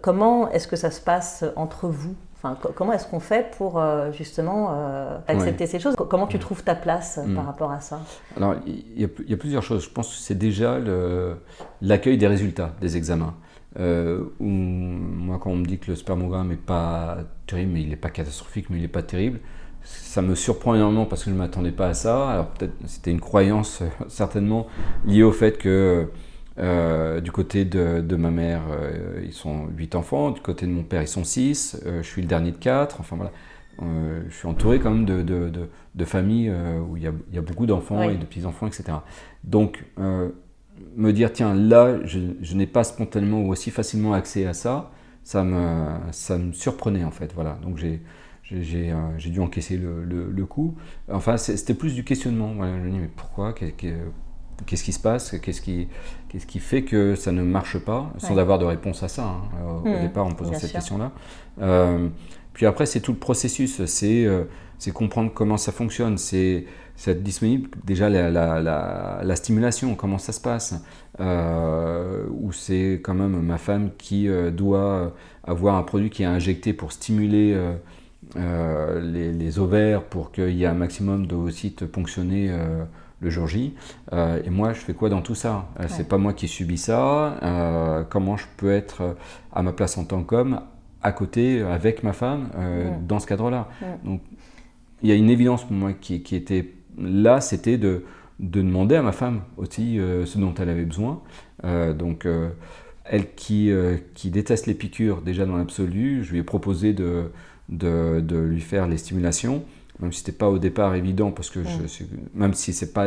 comment 0.00 0.48
est-ce 0.52 0.68
que 0.68 0.76
ça 0.76 0.92
se 0.92 1.00
passe 1.00 1.44
entre 1.56 1.88
vous 1.88 2.14
comment 2.54 2.92
est-ce 2.92 3.06
qu'on 3.06 3.20
fait 3.20 3.54
pour 3.56 3.78
euh, 3.78 4.12
justement 4.12 4.70
euh, 4.72 5.18
accepter 5.26 5.66
ces 5.66 5.78
choses? 5.78 5.94
Comment 5.96 6.26
tu 6.26 6.38
trouves 6.38 6.62
ta 6.62 6.74
place 6.74 7.18
euh, 7.18 7.34
par 7.34 7.44
mm. 7.44 7.46
rapport 7.46 7.70
à 7.70 7.80
ça? 7.80 8.00
Alors, 8.36 8.54
il 8.66 9.00
y, 9.00 9.34
a 9.34 9.36
plusieurs 9.36 9.62
choses. 9.62 9.84
Je 9.84 9.90
pense 9.90 10.08
que 10.08 10.14
c'est 10.16 10.36
déjà 10.36 10.78
l'accueil 11.82 12.18
des 12.18 12.26
résultats 12.26 12.72
des 12.80 12.96
examens. 12.96 13.34
moi, 13.78 15.38
quand 15.40 15.50
on 15.50 15.56
me 15.56 15.66
dit 15.66 15.78
que 15.78 15.90
le 15.90 15.96
spermogramme 15.96 16.48
n'est 16.48 16.56
pas 16.56 17.18
terrible, 17.46 17.72
mais 17.72 17.82
il 17.82 17.88
n'est 17.88 17.96
pas 17.96 18.10
catastrophique, 18.10 18.70
mais 18.70 18.76
il 18.76 18.82
n'est 18.82 18.88
pas 18.88 19.02
terrible, 19.02 19.40
ça 19.82 20.20
me 20.20 20.34
surprend 20.34 20.74
énormément 20.74 21.06
parce 21.06 21.22
que 21.24 21.30
je 21.30 21.34
ne 21.34 21.40
m'attendais 21.40 21.72
pas 21.72 21.88
à 21.88 21.94
ça. 21.94 22.30
Alors, 22.30 22.46
peut-être 22.46 22.74
c'était 22.86 23.10
une 23.10 23.20
croyance 23.20 23.82
certainement 24.08 24.66
liée 25.06 25.22
au 25.22 25.32
fait 25.32 25.58
que 25.58 26.08
euh, 26.58 27.20
du 27.20 27.32
côté 27.32 27.64
de, 27.64 28.16
ma 28.16 28.30
mère, 28.30 28.62
euh, 28.70 29.22
ils 29.24 29.32
sont 29.32 29.66
8 29.76 29.94
enfants. 29.94 30.30
Du 30.30 30.40
côté 30.40 30.66
de 30.66 30.72
mon 30.72 30.82
père, 30.82 31.02
ils 31.02 31.08
sont 31.08 31.24
6. 31.24 31.82
Euh, 31.84 32.02
je 32.02 32.08
suis 32.08 32.22
le 32.22 32.28
dernier 32.28 32.52
de 32.52 32.56
4. 32.56 33.00
Enfin 33.00 33.16
voilà. 33.16 33.32
je 34.28 34.34
suis 34.34 34.48
entouré 34.48 34.78
quand 34.78 34.90
même 34.90 35.04
de, 35.04 35.22
de, 35.22 35.50
de 35.94 36.04
familles 36.04 36.52
où 36.88 36.96
il 36.96 37.02
y, 37.02 37.06
a, 37.06 37.12
il 37.30 37.34
y 37.34 37.38
a 37.38 37.42
beaucoup 37.42 37.66
d'enfants 37.66 38.02
et 38.02 38.16
de 38.16 38.24
petits-enfants, 38.24 38.66
etc. 38.66 38.98
Donc, 39.44 39.84
me 39.98 41.12
dire, 41.12 41.32
tiens, 41.32 41.54
là, 41.54 41.98
je, 42.04 42.18
je 42.40 42.54
n'ai 42.54 42.66
pas 42.66 42.84
spontanément 42.84 43.40
ou 43.40 43.50
aussi 43.50 43.70
facilement 43.70 44.14
accès 44.14 44.46
à 44.46 44.52
ça, 44.54 44.90
ça 45.24 45.42
me, 45.42 45.98
ça 46.12 46.38
me 46.38 46.52
surprenait 46.52 47.04
en 47.04 47.10
fait. 47.10 47.32
Voilà. 47.34 47.58
Donc, 47.62 47.76
j'ai. 47.76 48.02
J'ai 48.48 49.30
dû 49.30 49.40
encaisser 49.40 49.76
le, 49.76 50.04
le, 50.04 50.46
coup. 50.46 50.76
Enfin, 51.10 51.36
c'était 51.36 51.74
plus 51.74 51.96
du 51.96 52.04
questionnement. 52.04 52.52
Voilà, 52.54 52.78
je 52.78 52.84
me 52.84 52.90
dis, 52.92 52.98
mais 53.00 53.10
pourquoi? 53.12 53.52
Qu'est-ce 54.64 54.84
qui 54.84 54.92
se 54.92 55.00
passe 55.00 55.36
Qu'est-ce 55.42 55.60
qui, 55.60 55.88
qu'est-ce 56.28 56.46
qui 56.46 56.58
fait 56.58 56.82
que 56.82 57.14
ça 57.14 57.32
ne 57.32 57.42
marche 57.42 57.78
pas 57.78 58.12
Sans 58.18 58.36
avoir 58.38 58.58
de 58.58 58.64
réponse 58.64 59.02
à 59.02 59.08
ça. 59.08 59.24
Hein, 59.24 59.42
au, 59.84 59.88
mmh, 59.88 60.00
départ, 60.02 60.26
en 60.26 60.32
posant 60.32 60.54
cette 60.54 60.72
question-là. 60.72 61.12
Euh, 61.60 62.08
Puis 62.54 62.66
après, 62.66 62.86
c'est 62.86 63.00
tout 63.00 63.12
le 63.12 63.18
processus, 63.18 63.84
c'est 63.84 64.26
c'est 64.78 64.90
comprendre 64.92 65.30
comment 65.32 65.56
ça 65.56 65.72
fonctionne, 65.72 66.18
c'est 66.18 66.66
être 67.06 67.22
disponible 67.22 67.70
déjà 67.84 68.08
la, 68.08 68.30
la, 68.30 69.20
la, 69.22 69.36
stimulation, 69.36 69.94
comment 69.94 70.18
ça 70.18 70.32
se 70.32 70.40
passe, 70.40 70.74
euh, 71.20 72.24
où 72.30 72.52
c'est 72.52 73.00
quand 73.02 73.14
même 73.14 73.40
ma 73.40 73.58
femme 73.58 73.90
qui 73.98 74.28
euh, 74.28 74.50
doit 74.50 75.12
avoir 75.44 75.76
un 75.76 75.82
produit 75.82 76.10
qui 76.10 76.22
est 76.22 76.26
injecté 76.26 76.72
pour 76.72 76.92
stimuler 76.92 77.52
euh, 77.54 77.74
euh, 78.36 79.00
les, 79.00 79.32
les, 79.32 79.58
ovaires 79.58 80.02
pour 80.02 80.32
qu'il 80.32 80.56
y 80.56 80.64
ait 80.64 80.66
un 80.66 80.74
maximum 80.74 81.26
d'ovocytes 81.26 81.86
ponctionnés 81.86 82.50
le 83.20 83.30
jour 83.30 83.46
J. 83.46 83.74
et 84.12 84.50
moi, 84.50 84.72
je 84.72 84.80
fais 84.80 84.94
quoi 84.94 85.08
dans 85.08 85.22
tout 85.22 85.34
ça? 85.34 85.68
C'est 85.88 86.08
pas 86.08 86.18
moi 86.18 86.32
qui 86.32 86.48
subis 86.48 86.78
ça. 86.78 88.06
comment 88.10 88.36
je 88.36 88.44
peux 88.56 88.72
être 88.72 89.16
à 89.52 89.62
ma 89.62 89.72
place 89.72 89.96
en 89.96 90.04
tant 90.04 90.22
qu'homme 90.22 90.60
à 91.02 91.12
côté 91.12 91.62
avec 91.62 92.02
ma 92.02 92.12
femme 92.12 92.50
dans 93.08 93.18
ce 93.18 93.26
cadre-là? 93.26 93.68
Donc 94.04 94.20
il 95.02 95.08
y 95.08 95.12
a 95.12 95.14
une 95.14 95.30
évidence 95.30 95.64
pour 95.64 95.72
moi 95.72 95.92
qui, 95.92 96.14
était 96.14 96.72
là, 96.98 97.40
c'était 97.40 97.78
de, 97.78 98.04
demander 98.38 98.96
à 98.96 99.02
ma 99.02 99.12
femme 99.12 99.42
aussi 99.56 99.98
euh, 99.98 100.26
ce 100.26 100.38
dont 100.38 100.54
elle 100.54 100.68
avait 100.68 100.84
besoin. 100.84 101.22
Euh, 101.64 101.92
donc, 101.92 102.26
euh, 102.26 102.50
elle 103.04 103.32
qui, 103.34 103.70
qui, 104.14 104.30
déteste 104.30 104.66
les 104.66 104.74
piqûres 104.74 105.22
déjà 105.22 105.46
dans 105.46 105.56
l'absolu, 105.56 106.24
je 106.24 106.32
lui 106.32 106.40
ai 106.40 106.42
proposé 106.42 106.92
de, 106.92 107.30
de, 107.68 108.36
lui 108.36 108.60
faire 108.60 108.88
les 108.88 108.96
stimulations, 108.96 109.62
même 110.00 110.12
si 110.12 110.20
ce 110.20 110.24
n'était 110.24 110.38
pas 110.38 110.48
au 110.48 110.58
départ 110.58 110.94
évident, 110.94 111.30
parce 111.30 111.50
que 111.50 111.62
je, 111.62 112.04
même 112.34 112.54
si 112.54 112.72
ce 112.72 112.84
n'est 112.84 112.90
pas, 112.90 113.06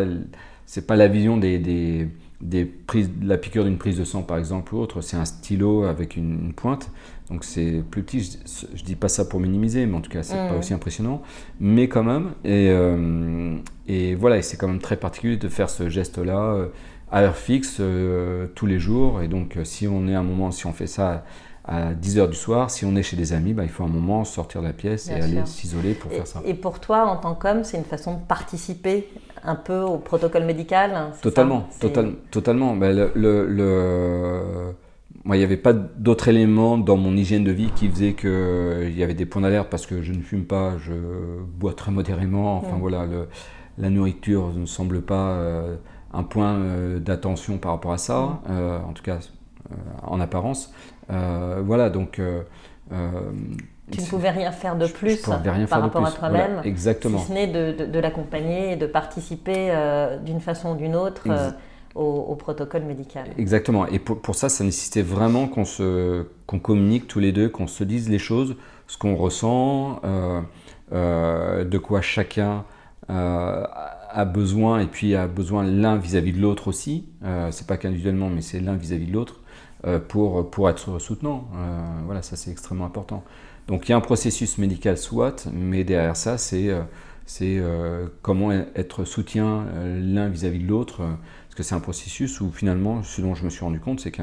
pas 0.88 0.96
la 0.96 1.08
vision 1.08 1.38
des, 1.38 1.60
des, 1.60 2.08
des 2.42 2.66
prises, 2.66 3.10
la 3.22 3.38
piqûre 3.38 3.64
d'une 3.64 3.78
prise 3.78 3.98
de 3.98 4.04
sang 4.04 4.24
par 4.24 4.38
exemple 4.38 4.74
ou 4.74 4.80
autre, 4.80 5.02
c'est 5.02 5.18
un 5.18 5.26
stylo 5.26 5.84
avec 5.84 6.16
une 6.16 6.54
pointe. 6.54 6.90
Donc 7.30 7.44
c'est 7.44 7.84
plus 7.92 8.02
petit, 8.02 8.22
je, 8.22 8.66
ne 8.66 8.86
dis 8.86 8.96
pas 8.96 9.08
ça 9.08 9.24
pour 9.26 9.40
minimiser, 9.40 9.86
mais 9.86 9.96
en 9.96 10.02
tout 10.02 10.10
cas 10.10 10.24
c'est 10.24 10.36
pas 10.36 10.54
mm. 10.54 10.58
aussi 10.58 10.74
impressionnant, 10.74 11.22
mais 11.60 11.88
quand 11.88 12.04
même. 12.04 12.32
Et, 12.44 12.70
euh, 12.70 13.58
et 13.88 14.16
voilà, 14.16 14.38
et 14.38 14.42
c'est 14.42 14.58
quand 14.58 14.68
même 14.68 14.80
très 14.80 14.98
particulier 14.98 15.38
de 15.38 15.48
faire 15.48 15.70
ce 15.70 15.90
geste-là 15.90 16.54
euh, 16.54 16.68
à 17.12 17.22
heure 17.22 17.38
fixe 17.38 17.78
euh, 17.80 18.48
tous 18.56 18.66
les 18.66 18.80
jours. 18.80 19.22
Et 19.22 19.28
donc 19.28 19.58
si 19.64 19.88
on 19.88 20.08
est 20.08 20.16
un 20.16 20.24
moment, 20.24 20.50
si 20.50 20.66
on 20.66 20.74
fait 20.74 20.88
ça 20.88 21.24
à 21.70 21.94
10h 21.94 22.30
du 22.30 22.36
soir, 22.36 22.72
si 22.72 22.84
on 22.84 22.96
est 22.96 23.04
chez 23.04 23.16
des 23.16 23.32
amis, 23.32 23.54
bah, 23.54 23.64
il 23.64 23.70
faut 23.70 23.84
un 23.84 23.90
moment 23.90 24.24
sortir 24.26 24.62
de 24.62 24.68
la 24.68 24.74
pièce 24.74 25.10
et 25.10 25.14
aller 25.14 25.46
s'isoler 25.46 25.94
pour 25.94 26.12
faire 26.12 26.28
ça. 26.28 26.42
Et 26.44 26.56
pour 26.56 26.80
toi, 26.80 27.06
en 27.06 27.16
tant 27.16 27.36
qu'homme, 27.36 27.64
c'est 27.64 27.78
une 27.78 27.84
façon 27.84 28.16
de 28.16 28.22
participer 28.28 29.08
un 29.44 29.56
peu 29.56 29.80
au 29.80 29.98
protocole 29.98 30.46
médical 30.46 31.12
Totalement, 31.22 31.68
total, 31.80 32.14
totalement. 32.32 32.76
Bah, 32.76 32.92
le, 32.92 33.12
le 33.16 34.74
moi, 35.26 35.36
il 35.36 35.40
n'y 35.40 35.46
avait 35.46 35.58
pas 35.58 35.74
d'autres 35.74 36.30
éléments 36.30 36.78
dans 36.78 36.98
mon 36.98 37.16
hygiène 37.16 37.44
de 37.44 37.52
vie 37.52 37.70
qui 37.76 37.90
faisaient 37.90 38.14
qu'il 38.14 38.30
euh, 38.30 38.90
y 38.90 39.04
avait 39.04 39.14
des 39.14 39.26
points 39.26 39.42
d'alerte 39.42 39.70
parce 39.70 39.86
que 39.86 40.02
je 40.02 40.14
ne 40.14 40.22
fume 40.22 40.46
pas, 40.46 40.78
je 40.80 40.94
bois 41.44 41.74
très 41.74 41.92
modérément. 41.92 42.58
Enfin 42.58 42.78
voilà, 42.80 43.06
la 43.78 43.90
nourriture 43.90 44.54
ne 44.56 44.66
semble 44.66 45.02
pas 45.02 45.34
euh, 45.34 45.76
un 46.14 46.24
point 46.24 46.56
euh, 46.56 47.00
d'attention 47.00 47.58
par 47.58 47.74
rapport 47.74 47.92
à 47.92 47.98
ça, 47.98 48.42
en 48.50 48.94
tout 48.94 49.04
cas 49.04 49.20
en 50.02 50.20
apparence. 50.20 50.74
Voilà, 51.10 51.90
donc. 51.90 52.22
tu 53.92 54.02
ne 54.02 54.06
pouvais 54.06 54.30
rien 54.30 54.52
faire 54.52 54.76
de 54.76 54.88
plus 54.88 55.22
par 55.22 55.82
rapport 55.82 56.06
à 56.06 56.12
toi-même, 56.12 56.62
exactement. 56.64 57.20
si 57.20 57.28
ce 57.28 57.34
n'est 57.34 57.48
de, 57.48 57.86
de, 57.86 58.00
l'accompagner 58.00 58.74
et 58.74 58.76
de 58.76 58.86
participer 58.86 59.74
d'une 60.24 60.42
façon 60.42 60.74
ou 60.74 60.76
d'une 60.76 60.96
autre 60.96 61.28
au, 61.96 62.36
protocole 62.36 62.84
médical. 62.84 63.28
Exactement. 63.38 63.88
Et 63.88 64.00
pour, 64.00 64.22
pour 64.22 64.36
ça, 64.36 64.50
ça 64.50 64.64
nécessitait 64.64 65.02
vraiment 65.02 65.48
qu'on 65.48 65.66
se, 65.66 66.26
qu'on 66.46 66.60
communique 66.60 67.08
tous 67.08 67.20
les 67.20 67.32
deux, 67.32 67.50
qu'on 67.50 67.68
se 67.68 67.84
dise 67.84 68.10
les 68.10 68.20
choses, 68.20 68.56
ce 68.88 68.98
qu'on 68.98 69.16
ressent, 69.16 70.00
euh, 70.04 70.42
euh, 70.94 71.64
de 71.64 71.78
quoi 71.78 72.02
chacun 72.02 72.66
euh, 73.10 73.66
a 74.12 74.26
besoin, 74.26 74.80
et 74.80 74.88
puis 74.88 75.16
a 75.16 75.28
besoin 75.28 75.64
l'un 75.64 75.98
vis-à-vis 75.98 76.34
de 76.34 76.42
l'autre 76.42 76.68
aussi. 76.68 77.10
c'est 77.52 77.68
pas 77.68 77.78
qu'individuellement, 77.78 78.30
mais 78.30 78.42
c'est 78.42 78.60
l'un 78.60 78.76
vis-à-vis 78.76 79.08
de 79.08 79.14
l'autre 79.14 79.42
pour, 80.08 80.50
pour 80.50 80.70
être 80.70 81.00
soutenant. 81.00 81.48
voilà, 82.06 82.22
ça 82.22 82.36
c'est 82.36 82.52
extrêmement 82.52 82.86
important. 82.86 83.24
Donc 83.68 83.88
il 83.88 83.92
y 83.92 83.94
a 83.94 83.98
un 83.98 84.02
processus 84.02 84.58
médical 84.58 84.98
soit, 84.98 85.48
mais 85.54 85.84
derrière 85.84 86.18
ça, 86.18 86.38
c'est 86.38 86.70
c'est 87.26 87.62
comment 88.22 88.52
être 88.52 89.06
soutien 89.06 89.66
l'un 90.02 90.30
vis-à-vis 90.30 90.60
de 90.60 90.68
l'autre 90.68 91.04
c'est 91.64 91.76
un 91.76 91.80
processus 91.80 92.42
où 92.42 92.52
finalement, 92.52 93.04
ce 93.04 93.22
dont 93.22 93.36
je 93.36 93.44
me 93.44 93.50
suis 93.50 93.64
rendu 93.64 93.80
compte, 93.80 94.00
c'est 94.00 94.12
que 94.12 94.22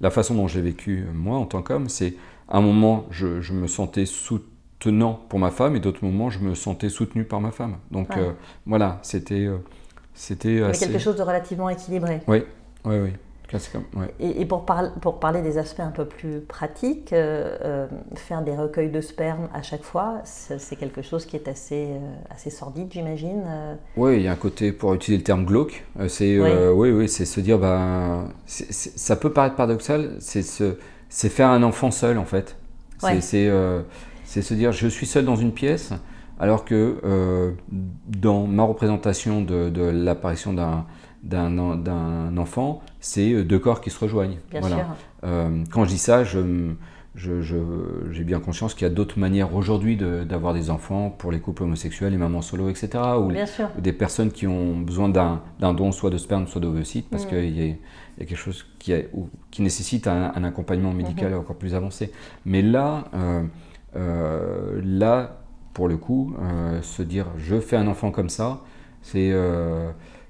la 0.00 0.10
façon 0.10 0.34
dont 0.34 0.48
j'ai 0.48 0.60
vécu 0.60 1.06
moi 1.12 1.38
en 1.38 1.46
tant 1.46 1.62
qu'homme, 1.62 1.88
c'est 1.88 2.14
à 2.48 2.58
un 2.58 2.60
moment, 2.60 3.06
je, 3.10 3.52
me 3.52 3.66
sentais 3.66 4.06
soutenant 4.06 5.14
pour 5.28 5.38
ma 5.38 5.50
femme 5.50 5.76
et 5.76 5.80
d'autres 5.80 6.04
moments, 6.04 6.30
je 6.30 6.40
me 6.40 6.54
sentais 6.54 6.88
soutenu 6.88 7.24
par 7.24 7.40
ma 7.40 7.50
femme. 7.50 7.76
Donc 7.90 8.16
euh, 8.16 8.32
voilà, 8.66 8.98
c'était... 9.02 9.46
Euh, 9.46 9.58
c'était 10.12 10.70
quelque 10.78 10.98
chose 10.98 11.16
de 11.16 11.22
relativement 11.22 11.68
équilibré. 11.68 12.20
Oui, 12.28 12.44
oui, 12.84 12.96
oui. 12.98 13.10
Et, 14.20 14.44
pour, 14.46 14.64
pour, 15.00 15.20
parler 15.20 15.42
des 15.42 15.58
aspects 15.58 15.80
un 15.80 15.90
peu 15.90 16.06
plus 16.06 16.40
pratiques, 16.40 17.12
euh, 17.12 17.56
euh, 17.62 17.86
faire 18.16 18.42
des 18.42 18.56
recueils 18.56 18.90
de 18.90 19.00
sperme 19.00 19.48
à 19.52 19.62
chaque 19.62 19.82
fois, 19.82 20.22
c'est 20.24 20.76
quelque 20.76 21.02
chose 21.02 21.24
qui 21.26 21.36
est 21.36 21.46
assez, 21.46 21.88
euh, 21.90 22.14
assez 22.30 22.50
sordide, 22.50 22.88
j'imagine. 22.90 23.42
Oui, 23.96 24.16
il 24.16 24.22
y 24.22 24.28
a 24.28 24.32
un 24.32 24.36
côté, 24.36 24.72
pour 24.72 24.94
utiliser 24.94 25.18
le 25.18 25.24
terme 25.24 25.44
glauque, 25.44 25.84
c'est 26.08 26.38
oui. 26.72 26.90
oui, 26.90 27.08
c'est 27.08 27.26
se 27.26 27.40
dire, 27.40 27.58
ben, 27.58 28.28
ça 28.46 29.16
peut 29.16 29.32
paraître 29.32 29.56
paradoxal, 29.56 30.16
c'est 30.18 30.42
se, 30.42 30.76
faire 31.10 31.48
un 31.48 31.62
enfant 31.62 31.90
seul 31.90 32.18
en 32.18 32.24
fait. 32.24 32.56
C'est 32.98 34.42
se 34.42 34.54
dire, 34.54 34.72
je 34.72 34.88
suis 34.88 35.06
seul 35.06 35.24
dans 35.24 35.36
une 35.36 35.52
pièce, 35.52 35.92
alors 36.40 36.64
que 36.64 37.54
dans 38.08 38.46
ma 38.46 38.64
représentation 38.64 39.42
de, 39.42 39.68
de 39.68 39.82
l'apparition 39.82 40.52
d'un 40.52 40.86
d'un 41.24 42.36
enfant, 42.36 42.82
c'est 43.00 43.32
euh, 43.32 43.44
deux 43.44 43.58
corps 43.58 43.80
qui 43.80 43.90
se 43.90 43.98
rejoignent. 43.98 44.38
Euh, 45.24 45.64
quand 45.70 45.84
je 45.84 45.88
dis 45.88 45.98
ça, 45.98 46.22
j'ai 46.24 48.24
bien 48.24 48.40
conscience 48.40 48.74
qu'il 48.74 48.86
y 48.86 48.90
a 48.90 48.92
d'autres 48.92 49.18
manières 49.18 49.54
aujourd'hui 49.54 49.96
d'avoir 49.96 50.52
des 50.52 50.70
enfants 50.70 51.10
pour 51.10 51.32
les 51.32 51.40
couples 51.40 51.62
homosexuels, 51.62 52.12
les 52.12 52.18
mamans 52.18 52.42
solo, 52.42 52.68
etc. 52.68 52.90
Ou, 53.18 53.32
des 53.80 53.92
personnes 53.92 54.32
qui 54.32 54.46
ont 54.46 54.78
besoin 54.78 55.08
d'un 55.08 55.74
don 55.74 55.92
soit 55.92 56.10
de 56.10 56.18
sperme, 56.18 56.46
soit 56.46 56.60
d'ovocytes, 56.60 57.08
parce 57.08 57.24
mm. 57.24 57.28
qu'il 57.28 57.58
y, 57.58 57.78
a 58.20 58.24
quelque 58.24 58.36
chose 58.36 58.66
qui, 58.78 58.92
qui 59.50 59.62
nécessite 59.62 60.06
un, 60.06 60.44
accompagnement 60.44 60.92
médical 60.92 61.32
mm-hmm. 61.32 61.38
encore 61.38 61.56
plus 61.56 61.74
avancé. 61.74 62.12
Mais 62.44 62.60
là, 62.60 63.04
euh, 63.96 64.80
là, 64.84 65.38
pour 65.72 65.88
le 65.88 65.96
coup, 65.96 66.36
se 66.82 67.02
dire 67.02 67.28
je 67.38 67.58
fais 67.60 67.76
un 67.76 67.86
enfant 67.86 68.10
comme 68.10 68.28
ça, 68.28 68.60
c'est 69.00 69.32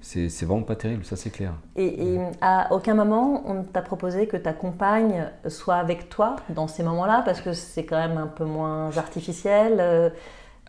c'est 0.04 0.44
vraiment 0.44 0.62
pas 0.62 0.76
terrible, 0.76 1.04
ça 1.04 1.16
c'est 1.16 1.30
clair. 1.30 1.54
Et, 1.76 2.18
à 2.40 2.72
aucun 2.72 2.94
moment 2.94 3.42
on 3.46 3.62
t'a 3.62 3.80
proposé 3.80 4.26
que 4.26 4.36
ta 4.36 4.52
compagne 4.52 5.26
soit 5.48 5.76
avec 5.76 6.10
toi 6.10 6.36
dans 6.50 6.68
ces 6.68 6.82
moments-là 6.82 7.22
parce 7.24 7.40
que 7.40 7.52
c'est 7.52 7.84
quand 7.84 7.96
même 7.96 8.18
un 8.18 8.26
peu 8.26 8.44
moins 8.44 8.96
artificiel 8.98 9.76
euh, 9.80 10.10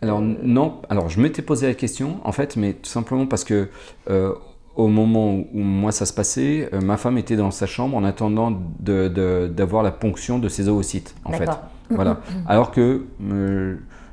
Alors 0.01 0.22
non, 0.22 0.82
alors 0.89 1.10
je 1.10 1.20
m'étais 1.20 1.42
posé 1.42 1.68
la 1.68 1.74
question 1.74 2.20
en 2.24 2.32
fait, 2.32 2.56
mais 2.56 2.74
tout 2.74 2.89
simplement 2.89 3.27
parce 3.27 3.44
que 3.44 3.68
euh, 4.10 4.34
au 4.75 4.88
moment 4.88 5.34
où, 5.34 5.60
moi 5.60 5.92
ça 5.92 6.06
se 6.06 6.13
passait, 6.13 6.70
euh, 6.74 6.80
ma 6.80 6.96
femme 6.96 7.18
était 7.18 7.36
dans 7.36 7.51
sa 7.51 7.65
chambre 7.65 7.98
en 7.98 8.06
attendant 8.06 8.58
d'avoir 8.80 9.84
la 9.84 9.92
ponction 9.92 10.39
de 10.39 10.48
ses 10.48 10.70
oocytes 10.70 11.13
en 11.25 11.34
fait. 11.34 11.50
Voilà. 11.89 12.22
Alors 12.48 12.72
que 12.72 13.06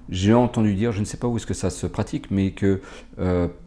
j'ai 0.09 0.35
entendu 0.35 0.75
dire, 0.75 0.91
je 0.91 1.01
ne 1.01 1.05
sais 1.05 1.17
pas 1.17 1.29
où 1.29 1.37
est-ce 1.37 1.47
que 1.47 1.55
ça 1.55 1.71
se 1.71 1.87
pratique, 1.87 2.31
mais 2.31 2.51
que 2.51 2.81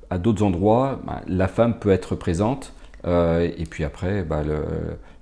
à 0.09 0.17
d'autres 0.17 0.43
endroits, 0.43 0.99
bah, 1.05 1.21
la 1.27 1.47
femme 1.47 1.79
peut 1.79 1.91
être 1.91 2.15
présente 2.15 2.73
euh, 3.07 3.47
et 3.57 3.65
puis 3.65 3.83
après, 3.83 4.23
bah, 4.23 4.41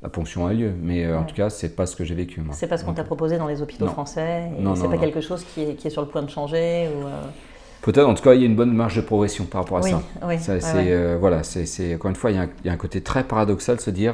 la 0.01 0.09
ponction 0.09 0.45
a 0.45 0.53
lieu. 0.53 0.71
Mais 0.81 1.05
euh, 1.05 1.19
en 1.19 1.23
tout 1.23 1.35
cas, 1.35 1.49
c'est 1.49 1.75
pas 1.75 1.85
ce 1.85 1.95
que 1.95 2.03
j'ai 2.03 2.15
vécu. 2.15 2.41
C'est 2.51 2.67
pas 2.67 2.77
ce 2.77 2.85
qu'on 2.85 2.93
t'a 2.93 3.03
proposé 3.03 3.37
dans 3.37 3.47
les 3.47 3.61
hôpitaux 3.61 3.87
français. 3.87 4.49
Non, 4.59 4.75
c'est 4.75 4.87
pas 4.87 4.97
quelque 4.97 5.21
chose 5.21 5.43
qui 5.43 5.61
est, 5.61 5.75
qui 5.75 5.87
est, 5.87 5.91
sur 5.91 6.01
le 6.01 6.07
point 6.07 6.21
de 6.21 6.29
changer 6.29 6.89
ou, 6.95 7.07
euh, 7.07 7.21
Peut-être, 7.81 8.07
en 8.07 8.13
tout 8.13 8.23
cas, 8.23 8.33
il 8.33 8.39
y 8.39 8.43
a 8.43 8.45
une 8.45 8.55
bonne 8.55 8.71
marge 8.71 8.95
de 8.95 9.01
progression 9.01 9.43
par 9.43 9.63
rapport 9.63 9.79
à 9.79 9.81
ça. 9.81 10.01
Oui, 10.25 10.39
ça 10.39 10.61
c'est, 10.61 11.15
voilà, 11.17 11.43
c'est, 11.43 11.95
encore 11.95 12.09
une 12.09 12.15
fois, 12.15 12.31
il 12.31 12.37
y, 12.37 12.69
a 12.69 12.71
un, 12.71 12.77
côté 12.77 13.01
très 13.01 13.25
paradoxal 13.25 13.75
de 13.75 13.81
se 13.81 13.91
dire 13.91 14.13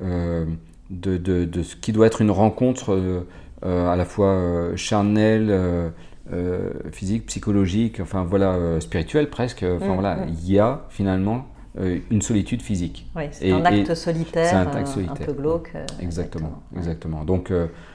de, 0.00 1.16
de, 1.16 1.44
de, 1.44 1.62
ce 1.64 1.74
qui 1.74 1.90
doit 1.90 2.06
être 2.06 2.20
une 2.20 2.30
rencontre 2.30 3.24
à 3.62 3.96
la 3.96 4.04
fois 4.04 4.76
charnelle 4.76 5.92
euh, 6.32 6.70
physique, 6.92 7.26
psychologique, 7.26 7.98
enfin 8.00 8.22
voilà, 8.22 8.52
euh, 8.52 8.78
spirituel 8.78 9.28
presque. 9.28 9.64
Enfin 9.64 9.88
mm, 9.88 9.94
voilà, 9.94 10.16
mm. 10.16 10.28
il 10.28 10.52
y 10.52 10.58
a 10.60 10.86
finalement 10.88 11.46
euh, 11.80 11.98
une 12.12 12.22
solitude 12.22 12.62
physique. 12.62 13.10
Oui, 13.16 13.24
c'est 13.32 13.50
un 13.50 13.64
acte 13.64 13.92
solitaire, 13.94 14.56
un, 14.56 14.76
acte 14.76 14.86
solitaire. 14.86 15.16
un 15.20 15.24
peu 15.24 15.32
glauque. 15.32 15.72
exactement, 16.00 16.62
exactement. 16.76 17.24
Donc 17.24 17.52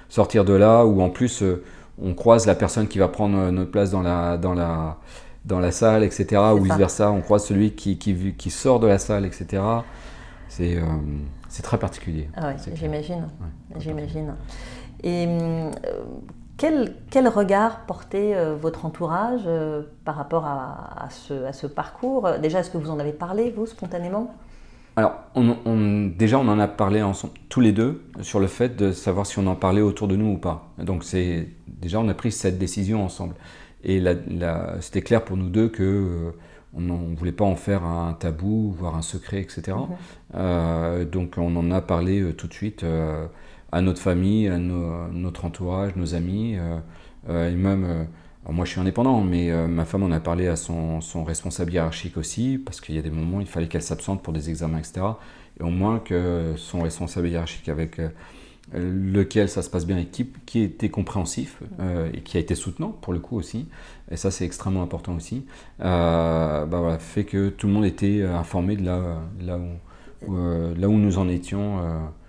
sortir 0.10 0.44
de 0.44 0.54
là 0.54 0.86
où 0.86 1.02
en 1.02 1.10
plus 1.10 1.42
on 2.02 2.14
croise 2.14 2.46
la 2.46 2.56
personne 2.56 2.90
qui 2.90 3.00
va 3.00 3.08
prendre 3.08 3.50
notre 3.50 3.72
place 3.72 3.92
dans 3.92 4.02
la, 4.02 4.38
dans 4.38 4.54
la, 4.54 4.98
dans 5.46 5.60
la 5.60 5.72
salle, 5.72 6.04
etc. 6.04 6.42
Ou 6.54 6.64
vice-versa, 6.64 7.10
on 7.12 7.22
croise 7.22 7.46
celui 7.46 7.72
qui, 7.72 7.98
qui, 7.98 8.34
qui, 8.34 8.50
sort 8.50 8.82
de 8.82 8.88
la 8.88 9.00
salle, 9.00 9.26
etc. 9.26 9.64
C'est 10.50 10.78
c'est 11.48 11.64
très 11.64 11.80
particulier. 11.80 12.30
Ah 12.36 12.54
j'imagine. 12.76 13.30
j'imagine. 13.80 14.36
Et 15.02 15.28
Quel, 16.58 16.96
quel 17.12 17.28
regard 17.28 17.86
portait 17.86 18.36
votre 18.56 18.86
entourage 18.86 19.48
par 20.06 20.16
rapport 20.16 20.46
à, 20.46 21.06
à, 21.06 21.10
ce, 21.10 21.46
à, 21.46 21.54
ce, 21.54 21.68
parcours? 21.68 22.28
Déjà, 22.42 22.60
est-ce 22.60 22.72
que 22.72 22.80
vous 22.80 22.90
en 22.90 23.00
avez 23.00 23.12
parlé, 23.12 23.52
vous, 23.56 23.68
spontanément? 23.68 24.34
Alors, 24.98 25.14
on, 25.36 26.12
déjà, 26.18 26.40
on 26.40 26.48
en 26.48 26.58
a 26.58 26.68
parlé 26.68 27.04
ensemble, 27.04 27.34
tous 27.50 27.62
les 27.62 27.72
deux, 27.72 28.04
sur 28.22 28.40
le 28.40 28.48
fait 28.48 28.76
de 28.76 28.92
savoir 28.92 29.28
si 29.28 29.38
on 29.38 29.46
en 29.46 29.54
parlait 29.54 29.82
autour 29.82 30.08
de 30.08 30.16
nous 30.16 30.34
ou 30.34 30.38
pas. 30.38 30.72
Donc, 30.80 31.04
c'est 31.04 31.50
déjà, 31.68 32.00
on 32.00 32.10
a 32.10 32.16
pris 32.16 32.32
cette 32.32 32.58
décision 32.58 33.06
ensemble. 33.06 33.36
Et 33.84 34.04
c'était 34.80 35.04
clair 35.04 35.24
pour 35.24 35.38
nous 35.38 35.50
deux 35.50 35.70
que 35.70 35.84
euh, 35.84 36.32
on 36.74 36.82
ne 36.82 37.16
voulait 37.16 37.32
pas 37.32 37.46
en 37.46 37.56
faire 37.56 37.84
un 37.84 38.14
tabou, 38.14 38.74
voire 38.76 38.96
un 38.96 39.04
secret, 39.04 39.40
etc. 39.40 39.62
Mhm. 39.68 39.96
Euh, 40.34 41.06
donc, 41.06 41.36
on 41.38 41.56
en 41.56 41.70
a 41.70 41.82
parlé 41.82 42.20
euh, 42.20 42.34
tout 42.34 42.48
de 42.48 42.54
suite 42.54 42.84
à 43.72 43.82
notre 43.82 44.02
famille, 44.02 44.48
à 44.48 44.58
notre 44.58 45.46
entourage, 45.46 45.96
nos 45.96 46.16
amis, 46.16 46.56
et 47.30 47.56
même 47.56 48.08
moi, 48.50 48.66
je 48.66 48.72
suis 48.72 48.80
indépendant, 48.80 49.22
mais 49.22 49.52
euh, 49.52 49.68
ma 49.68 49.84
femme 49.86 50.04
en 50.04 50.12
a 50.12 50.20
parlé 50.20 50.48
à 50.48 50.56
son, 50.56 51.02
responsable 51.26 51.74
hiérarchique 51.74 52.18
aussi, 52.18 52.58
parce 52.58 52.80
qu'il 52.80 52.96
y 52.96 52.98
a 52.98 53.02
des 53.02 53.10
moments 53.10 53.38
où 53.38 53.42
il 53.42 53.48
fallait 53.48 53.68
qu'elle 53.68 53.82
s'absente 53.82 54.24
pour 54.24 54.34
des 54.34 54.50
examens, 54.50 54.80
etc. 54.80 55.06
Et 55.60 55.64
au 55.64 55.70
moins 55.70 56.00
que 56.00 56.54
son 56.56 56.82
responsable 56.82 57.28
hiérarchique 57.28 57.68
avec 57.68 58.00
euh, 58.00 58.10
lequel 58.74 59.50
ça 59.50 59.62
se 59.62 59.70
passe 59.70 59.86
bien 59.86 59.98
et 59.98 60.06
qui, 60.06 60.62
était 60.62 60.90
compréhensif 60.90 61.62
euh, 61.80 62.10
et 62.14 62.22
qui 62.22 62.38
a 62.38 62.40
été 62.40 62.56
soutenant 62.56 62.90
pour 62.90 63.12
le 63.12 63.20
coup 63.20 63.38
aussi, 63.38 63.68
et 64.12 64.18
ça 64.18 64.32
c'est 64.32 64.46
extrêmement 64.46 64.84
important 64.84 65.16
aussi, 65.16 65.46
bah 65.80 66.98
fait 67.00 67.26
que 67.26 67.50
tout 67.50 67.68
le 67.68 67.74
monde 67.74 67.86
était 67.86 68.24
informé 68.24 68.76
de 68.76 68.86
là 68.86 69.58
où 70.28 70.98
nous 70.98 71.18
en 71.18 71.28
étions. 71.28 71.82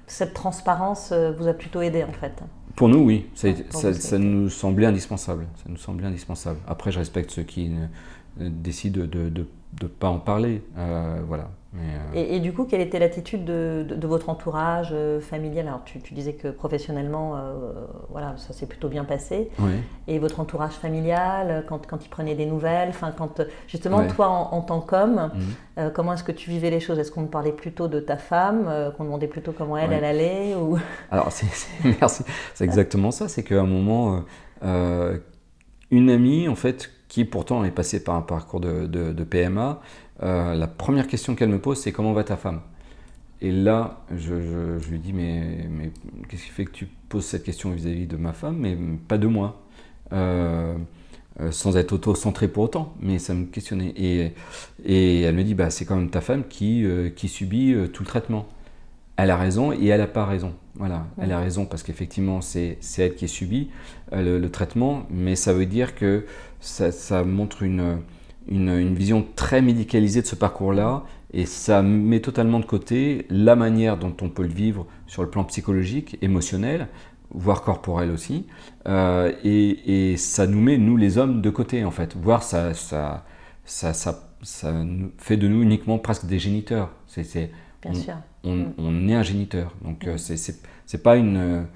Cette 0.08 0.34
transparence 0.34 1.12
vous 1.12 1.46
a 1.46 1.52
plutôt 1.52 1.80
aidé 1.82 2.02
en 2.02 2.12
fait 2.12 2.42
pour 2.78 2.88
nous, 2.88 3.00
oui. 3.00 3.26
Ça, 3.34 3.48
ça, 3.92 4.18
nous 4.18 4.48
semblait 4.48 4.86
indispensable. 4.86 5.48
Ça 5.56 5.64
nous 5.66 5.76
semblait 5.76 6.06
indispensable. 6.06 6.60
Après, 6.68 6.92
je 6.92 7.00
respecte 7.00 7.32
ceux 7.32 7.42
qui 7.42 7.72
décident 8.38 9.04
de 9.04 9.32
ne 9.82 9.88
pas 9.88 10.08
en 10.08 10.20
parler. 10.20 10.62
Euh, 10.76 11.20
voilà. 11.26 11.50
Euh, 11.76 11.80
et, 12.14 12.40
du 12.40 12.54
coup, 12.54 12.64
quelle 12.64 12.80
était 12.80 12.98
l'attitude 12.98 13.44
de, 13.44 14.06
votre 14.06 14.30
entourage 14.30 14.88
euh, 14.92 15.20
familial? 15.20 15.68
Alors, 15.68 15.82
tu, 15.84 15.98
disais 16.14 16.32
que 16.32 16.48
professionnellement, 16.48 17.36
euh, 17.36 17.72
voilà, 18.10 18.34
ça 18.38 18.52
s'est 18.52 18.66
plutôt 18.66 18.88
bien 18.88 19.04
passé. 19.04 19.50
Et 20.06 20.18
votre 20.18 20.40
entourage 20.40 20.72
familial, 20.72 21.64
quand, 21.68 21.86
quand 21.86 22.04
il 22.04 22.08
prenait 22.08 22.34
des 22.34 22.46
nouvelles, 22.46 22.88
enfin, 22.88 23.12
quand 23.16 23.42
justement, 23.66 24.06
toi, 24.06 24.28
en, 24.28 24.60
tant 24.62 24.80
qu'homme, 24.80 25.30
mhm. 25.76 25.92
comment 25.92 26.14
est-ce 26.14 26.24
que 26.24 26.32
tu 26.32 26.50
vivais 26.50 26.70
les 26.70 26.80
choses? 26.80 26.98
Est-ce 26.98 27.12
qu'on 27.12 27.26
parlait 27.26 27.52
plutôt 27.52 27.88
de 27.88 28.00
ta 28.00 28.16
femme 28.16 28.92
Qu'on 28.96 29.04
demandait 29.04 29.26
plutôt 29.26 29.52
comment 29.52 29.76
elle, 29.76 29.92
elle 29.92 30.04
allait 30.04 30.54
ou... 30.54 30.78
Alors, 31.10 31.30
c'est, 31.30 31.46
merci. 32.00 32.24
C'est 32.54 32.64
exactement 32.64 33.10
ça. 33.10 33.28
C'est 33.28 33.42
qu'à 33.42 33.60
un 33.60 33.66
moment, 33.66 34.24
une 34.62 36.10
amie, 36.10 36.48
en 36.48 36.56
fait, 36.56 36.90
qui 37.08 37.24
pourtant 37.24 37.64
est 37.64 37.70
passée 37.70 38.02
par 38.02 38.14
un 38.14 38.22
parcours 38.22 38.60
de, 38.60 38.86
de 38.86 39.24
PMA, 39.24 39.80
euh, 40.22 40.54
la 40.54 40.66
première 40.66 41.06
question 41.06 41.34
qu'elle 41.34 41.48
me 41.48 41.60
pose, 41.60 41.78
c'est 41.78 41.92
comment 41.92 42.12
va 42.12 42.24
ta 42.24 42.36
femme? 42.36 42.60
Et 43.40 43.52
là, 43.52 44.00
je, 44.16 44.78
lui 44.90 44.98
dis, 44.98 45.12
mais, 45.12 45.68
mais 45.70 45.92
qu'est-ce 46.28 46.44
qui 46.44 46.50
fait 46.50 46.64
que 46.64 46.72
tu 46.72 46.88
poses 47.08 47.24
cette 47.24 47.44
question 47.44 47.70
vis-à-vis 47.70 48.06
de 48.06 48.16
ma 48.16 48.32
femme, 48.32 48.56
mais 48.58 48.76
pas 49.06 49.16
de 49.16 49.28
moi 49.28 49.62
euh, 50.12 50.74
euh, 51.40 51.52
sans 51.52 51.76
être 51.76 51.92
auto-centré 51.92 52.48
pour 52.48 52.64
autant, 52.64 52.94
mais 53.00 53.20
ça 53.20 53.34
me 53.34 53.44
questionnait. 53.44 53.92
Et, 53.96 54.32
et 54.84 55.22
elle 55.22 55.36
me 55.36 55.44
dit, 55.44 55.54
bah, 55.54 55.70
c'est 55.70 55.84
quand 55.84 55.94
même 55.94 56.10
ta 56.10 56.20
femme 56.20 56.44
qui, 56.48 56.84
qui 57.14 57.28
subit 57.28 57.76
tout 57.92 58.02
le 58.02 58.08
traitement. 58.08 58.48
Elle 59.16 59.30
a 59.30 59.36
raison 59.36 59.72
et 59.72 59.86
elle 59.86 60.00
n'a 60.00 60.08
pas 60.08 60.26
raison. 60.26 60.54
Voilà, 60.74 61.06
elle 61.20 61.32
a 61.32 61.40
raison 61.40 61.64
parce 61.64 61.82
qu'effectivement, 61.82 62.40
c'est 62.40 62.78
elle 62.98 63.14
qui 63.14 63.28
subit 63.28 63.70
le, 64.12 64.38
le, 64.38 64.50
traitement, 64.50 65.06
mais 65.10 65.34
ça 65.36 65.52
veut 65.52 65.66
dire 65.66 65.94
que 65.96 66.24
ça, 66.60 66.92
ça 66.92 67.24
montre 67.24 67.64
une, 67.64 67.98
une, 68.48 68.94
vision 68.94 69.26
très 69.36 69.62
médicalisée 69.62 70.22
de 70.22 70.26
ce 70.26 70.34
parcours-là 70.34 71.04
et 71.32 71.46
ça 71.46 71.82
met 71.82 72.20
totalement 72.20 72.60
de 72.60 72.64
côté 72.64 73.26
la 73.30 73.56
manière 73.56 73.98
dont 73.98 74.14
on 74.22 74.28
peut 74.28 74.42
le 74.42 74.52
vivre 74.52 74.86
sur 75.06 75.22
le 75.22 75.30
plan 75.30 75.44
psychologique, 75.44 76.16
émotionnel, 76.22 76.88
voire 77.30 77.62
corporel 77.62 78.10
aussi. 78.10 78.46
Euh, 78.86 79.32
et, 79.44 80.16
ça 80.16 80.46
nous 80.46 80.60
met, 80.60 80.78
nous 80.78 80.96
les 80.96 81.18
hommes, 81.18 81.42
de 81.42 81.50
côté 81.50 81.84
en 81.84 81.90
fait. 81.90 82.16
Voire 82.16 82.42
ça, 82.42 82.72
ça, 82.74 83.24
ça, 83.64 83.92
ça, 83.92 84.74
fait 85.18 85.36
de 85.36 85.48
nous 85.48 85.62
uniquement 85.62 85.98
presque 85.98 86.26
des 86.26 86.38
géniteurs. 86.38 86.90
C'est, 87.06 87.50
Bien 87.82 87.92
on, 87.92 87.94
sûr. 87.94 88.14
On, 88.44 88.66
on, 88.78 89.08
est 89.08 89.14
un 89.14 89.22
géniteur. 89.22 89.74
Donc 89.82 90.06
euh, 90.06 90.16
c'est, 90.16 90.36
c'est 90.36 91.02
pas 91.02 91.16
une 91.16 91.66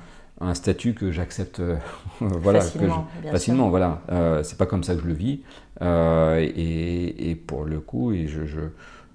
un 0.43 0.55
statut 0.55 0.95
que 0.95 1.11
j'accepte 1.11 1.61
euh, 1.61 1.77
voilà, 2.21 2.61
facilement. 2.61 3.07
Que 3.23 3.31
facilement 3.31 3.71
voilà. 3.71 4.03
Euh, 4.11 4.43
c'est 4.43 4.59
pas 4.59 4.67
comme 4.67 4.85
ça 4.85 4.95
que 4.95 5.03
je 5.03 5.07
le 5.07 5.15
vis. 5.15 5.41
Euh, 5.81 6.39
et, 6.41 7.31
et, 7.31 7.35
pour 7.35 7.65
le 7.65 7.81
coup, 7.81 8.13
et 8.13 8.27
je, 8.27 8.45
je, 8.45 8.61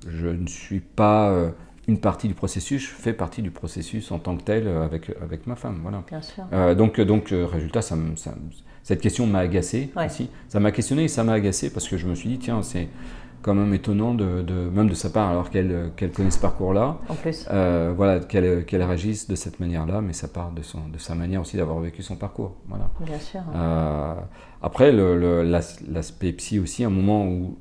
je, 0.07 0.27
ne 0.27 0.47
suis 0.47 0.79
pas 0.79 1.33
une 1.87 1.99
partie 1.99 2.27
du 2.27 2.33
processus, 2.33 2.81
je 2.81 2.87
fais 2.87 3.13
partie 3.13 3.41
du 3.41 3.51
processus 3.51 4.11
en 4.11 4.19
tant 4.19 4.35
que 4.35 4.43
tel 4.43 4.67
avec, 4.67 5.11
avec 5.21 5.47
ma 5.47 5.55
femme. 5.55 5.79
Voilà. 5.81 6.03
Bien 6.07 6.21
sûr. 6.21 6.43
donc, 6.75 6.99
donc 6.99 7.29
résultat, 7.29 7.81
ça, 7.81 7.95
ça, 8.15 8.33
cette 8.83 9.01
question 9.01 9.27
m'a 9.27 9.39
agacé 9.39 9.91
aussi. 9.95 10.29
Ça 10.49 10.59
m'a 10.59 10.71
questionné 10.71 11.05
et 11.05 11.07
ça 11.07 11.23
m'a 11.23 11.33
agacé 11.33 11.69
parce 11.69 11.87
que 11.87 11.97
je 11.97 12.07
me 12.07 12.15
suis 12.15 12.29
dit, 12.29 12.39
tiens, 12.39 12.61
c'est 12.63 12.89
quand 13.41 13.53
même 13.53 13.73
étonnant, 13.73 14.13
de, 14.13 14.43
même 14.73 14.89
de 14.89 14.93
sa 14.93 15.09
part, 15.09 15.29
alors 15.29 15.49
qu'elle 15.49 15.91
qu'elle 15.95 16.11
connaît 16.11 16.31
ce 16.31 16.39
parcours-là. 16.39 16.97
En 17.09 17.15
plus. 17.15 17.45
Euh, 17.51 17.93
voilà, 17.95 18.19
qu'elle 18.19 18.65
qu'elle 18.65 18.83
réagisse 18.83 19.27
de 19.27 19.35
cette 19.35 19.59
manière-là, 19.59 20.01
mais 20.01 20.13
ça 20.13 20.27
part 20.27 20.51
de, 20.51 20.61
son, 20.61 20.79
de 20.91 20.97
sa 20.97 21.15
manière 21.15 21.41
aussi 21.41 21.57
d'avoir 21.57 21.79
vécu 21.79 22.03
son 22.03 22.15
parcours. 22.15 22.55
Voilà. 22.67 22.89
Bien 22.99 23.19
sûr. 23.19 23.41
Euh, 23.55 24.15
après, 24.61 24.91
l'aspect 24.91 26.33
psy 26.33 26.59
aussi, 26.59 26.83
un 26.83 26.89
moment 26.89 27.25
où, 27.25 27.57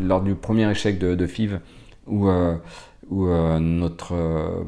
lors 0.00 0.22
du 0.22 0.34
premier 0.34 0.70
échec 0.70 0.98
de, 0.98 1.14
de 1.14 1.26
FIV, 1.26 1.60
où 2.06 2.28
euh, 2.28 2.56
où 3.12 3.26
euh, 3.26 3.58
notre, 3.58 4.14
euh, 4.14 4.62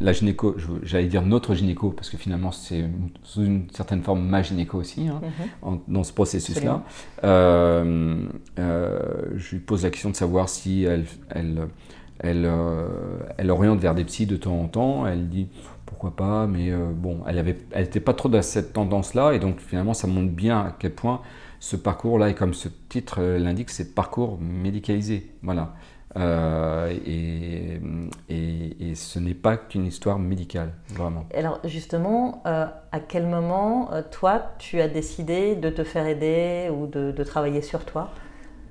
la 0.00 0.12
gynéco, 0.12 0.54
j'allais 0.84 1.08
dire 1.08 1.22
notre 1.22 1.54
gynéco, 1.54 1.90
parce 1.90 2.10
que 2.10 2.16
finalement 2.16 2.52
c'est 2.52 2.84
sous 3.24 3.42
une 3.42 3.68
certaine 3.72 4.02
forme 4.02 4.24
ma 4.24 4.40
gynéco 4.40 4.78
aussi, 4.78 5.08
hein, 5.08 5.20
mhm. 5.64 5.80
dans 5.88 6.04
ce 6.04 6.12
processus-là. 6.12 6.84
Euh, 7.24 8.24
je 8.56 9.50
lui 9.50 9.58
pose 9.58 9.82
la 9.82 9.90
question 9.90 10.10
de 10.10 10.16
savoir 10.16 10.48
si 10.48 10.84
elle, 10.84 11.06
elle, 11.30 11.66
elle, 12.20 12.48
elle, 13.36 13.50
oriente 13.50 13.80
vers 13.80 13.96
des 13.96 14.04
psys 14.04 14.26
de 14.26 14.36
temps 14.36 14.60
en 14.60 14.68
temps. 14.68 15.06
Elle 15.06 15.28
dit 15.28 15.48
pourquoi 15.84 16.14
pas, 16.14 16.46
mais 16.46 16.72
bon, 16.94 17.18
elle 17.26 17.44
n'était 17.44 17.64
elle 17.72 18.00
pas 18.00 18.14
trop 18.14 18.28
dans 18.28 18.42
cette 18.42 18.72
tendance-là, 18.74 19.32
et 19.32 19.40
donc 19.40 19.58
finalement 19.58 19.94
ça 19.94 20.06
montre 20.06 20.30
bien 20.30 20.60
à 20.60 20.76
quel 20.78 20.92
point 20.92 21.20
ce 21.58 21.74
parcours-là, 21.74 22.30
et 22.30 22.34
comme 22.34 22.54
ce 22.54 22.68
titre 22.88 23.20
l'indique, 23.20 23.70
c'est 23.70 23.92
parcours 23.92 24.38
médicalisé. 24.40 25.32
Voilà. 25.42 25.74
Euh, 26.16 26.92
et, 27.06 27.80
et, 28.28 28.94
ce 28.94 29.18
n'est 29.18 29.34
pas 29.34 29.56
qu'une 29.56 29.86
histoire 29.86 30.18
médicale, 30.18 30.74
vraiment. 30.90 31.24
Alors 31.34 31.60
justement, 31.64 32.42
euh, 32.46 32.66
à 32.92 33.00
quel 33.00 33.26
moment, 33.26 33.90
euh, 33.92 34.02
toi, 34.10 34.42
tu 34.58 34.80
as 34.80 34.88
décidé 34.88 35.54
de 35.54 35.70
te 35.70 35.82
faire 35.84 36.06
aider 36.06 36.68
ou 36.70 36.86
de, 36.86 37.12
de 37.12 37.24
travailler 37.24 37.62
sur 37.62 37.86
toi? 37.86 38.10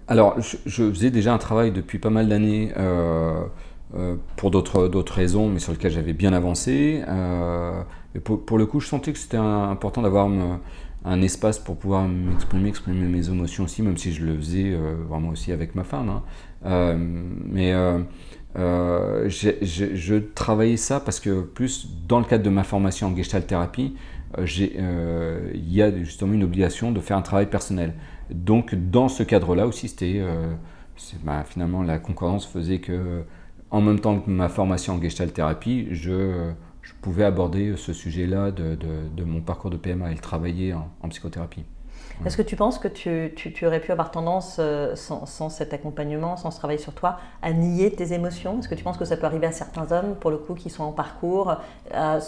Alors, 0.08 0.36
je, 0.40 0.92
faisais 0.92 1.10
déjà 1.10 1.34
un 1.34 1.40
travail 1.40 1.72
depuis 1.72 1.98
pas 1.98 2.10
mal 2.10 2.28
d'années 2.28 2.74
pour 4.36 4.52
d'autres 4.52 5.14
raisons, 5.14 5.48
mais 5.48 5.60
sur 5.60 5.72
lequel 5.72 5.92
j'avais 5.92 6.14
bien 6.14 6.34
avancé. 6.34 7.02
Pour, 8.20 8.58
le 8.58 8.66
coup, 8.66 8.80
je 8.80 8.88
sentais 8.88 9.14
que 9.14 9.20
c'était 9.20 9.38
important 9.38 10.02
d'avoir 10.02 10.30
un 11.06 11.22
espace 11.22 11.60
pour 11.60 11.78
pouvoir 11.78 12.08
m'exprimer, 12.08 12.70
exprimer 12.70 13.08
mes 13.08 13.30
émotions 13.30 13.64
aussi, 13.64 13.82
même 13.82 13.98
si 13.98 14.12
je 14.12 14.26
le 14.26 14.36
faisais 14.36 14.78
vraiment 15.08 15.30
aussi 15.30 15.52
avec 15.52 15.76
ma 15.76 15.84
femme. 15.84 16.10
Hein. 16.10 16.24
Euh, 16.66 16.96
mais 16.98 17.74
euh, 17.74 18.00
euh, 18.58 19.30
je 19.30 20.16
travaillais 20.18 20.78
ça 20.78 21.00
parce 21.00 21.20
que 21.20 21.42
plus 21.42 21.88
dans 22.08 22.20
le 22.20 22.26
cadre 22.26 22.44
de 22.44 22.50
ma 22.50 22.64
formation 22.64 23.08
en 23.08 23.16
gestalt 23.16 23.48
thérapie, 23.48 23.96
il 24.38 25.74
y 25.74 25.82
a 25.82 26.04
justement 26.04 26.34
une 26.34 26.44
obligation 26.44 26.92
de 26.92 27.00
faire 27.00 27.18
un 27.18 27.22
travail 27.22 27.48
personnel. 27.48 27.94
Donc 28.30 28.76
dans 28.76 29.10
ce 29.10 29.24
cadre-là 29.24 29.68
aussi, 29.68 29.90
c'était 29.90 30.22
bah, 31.24 31.44
finalement 31.46 31.84
la 31.84 31.98
concordance 31.98 32.46
faisait 32.46 32.80
que 32.80 33.24
en 33.72 33.82
même 33.82 34.00
temps 34.00 34.20
que 34.20 34.30
ma 34.30 34.50
formation 34.50 34.96
en 34.96 35.02
gestalt 35.02 35.34
thérapie, 35.34 35.88
je, 35.92 36.52
je 36.92 37.02
pouvais 37.02 37.24
aborder 37.24 37.76
ce 37.78 37.94
sujet-là 37.94 38.52
de, 38.52 38.76
de, 38.76 39.24
mon 39.24 39.42
parcours 39.42 39.72
de 39.72 39.78
PMA 39.78 40.12
et 40.12 40.14
le 40.14 40.20
travailler 40.20 40.74
en 40.74 41.10
psychothérapie. 41.10 41.66
Est-ce 42.26 42.38
que 42.38 42.44
tu 42.44 42.56
penses 42.56 42.78
que 42.78 42.88
tu, 42.88 43.34
tu, 43.36 43.66
aurais 43.66 43.80
pu 43.80 43.92
avoir 43.92 44.12
tendance, 44.12 44.58
euh, 44.60 44.96
sans, 44.96 45.26
sans, 45.26 45.50
cet 45.50 45.74
accompagnement, 45.74 46.38
sans 46.38 46.52
ce 46.52 46.58
travail 46.58 46.78
sur 46.78 46.94
toi, 46.94 47.18
à 47.42 47.52
nier 47.52 47.92
tes 47.92 48.14
émotions? 48.14 48.60
Est-ce 48.60 48.70
que 48.70 48.76
tu 48.76 48.84
penses 48.84 48.98
que 48.98 49.06
ça 49.06 49.18
peut 49.18 49.26
arriver 49.26 49.48
à 49.48 49.52
certains 49.52 49.92
hommes, 49.92 50.16
pour 50.16 50.30
le 50.30 50.38
coup, 50.38 50.54
qui 50.54 50.70
sont 50.70 50.84
en 50.84 50.92
parcours, 50.92 51.56
à 51.92 52.20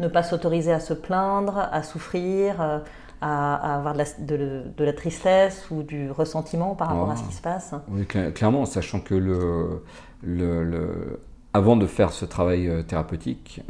ne 0.00 0.08
pas 0.08 0.24
s'autoriser 0.24 0.72
à 0.72 0.80
se 0.80 0.94
plaindre, 0.94 1.68
à 1.70 1.82
souffrir 1.84 2.60
euh, 2.60 2.78
à, 3.20 3.76
avoir 3.76 3.94
de 3.94 3.98
la, 3.98 4.04
de, 4.18 4.84
la, 4.84 4.92
tristesse 4.92 5.70
ou 5.70 5.82
du 5.82 6.10
ressentiment 6.10 6.74
par 6.74 6.88
rapport 6.88 7.10
à 7.10 7.16
ce 7.16 7.22
qui 7.22 7.32
se 7.32 7.40
passe? 7.40 7.72
Oui, 7.88 8.04
clairement, 8.06 8.66
sachant 8.66 9.00
que 9.00 9.14
le, 9.14 9.82
le, 10.22 11.20
avant 11.56 11.76
de 11.76 11.86
faire 11.86 12.12
ce 12.12 12.24
travail 12.24 12.68
euh, 12.68 12.82
thérapeutique, 12.82 13.62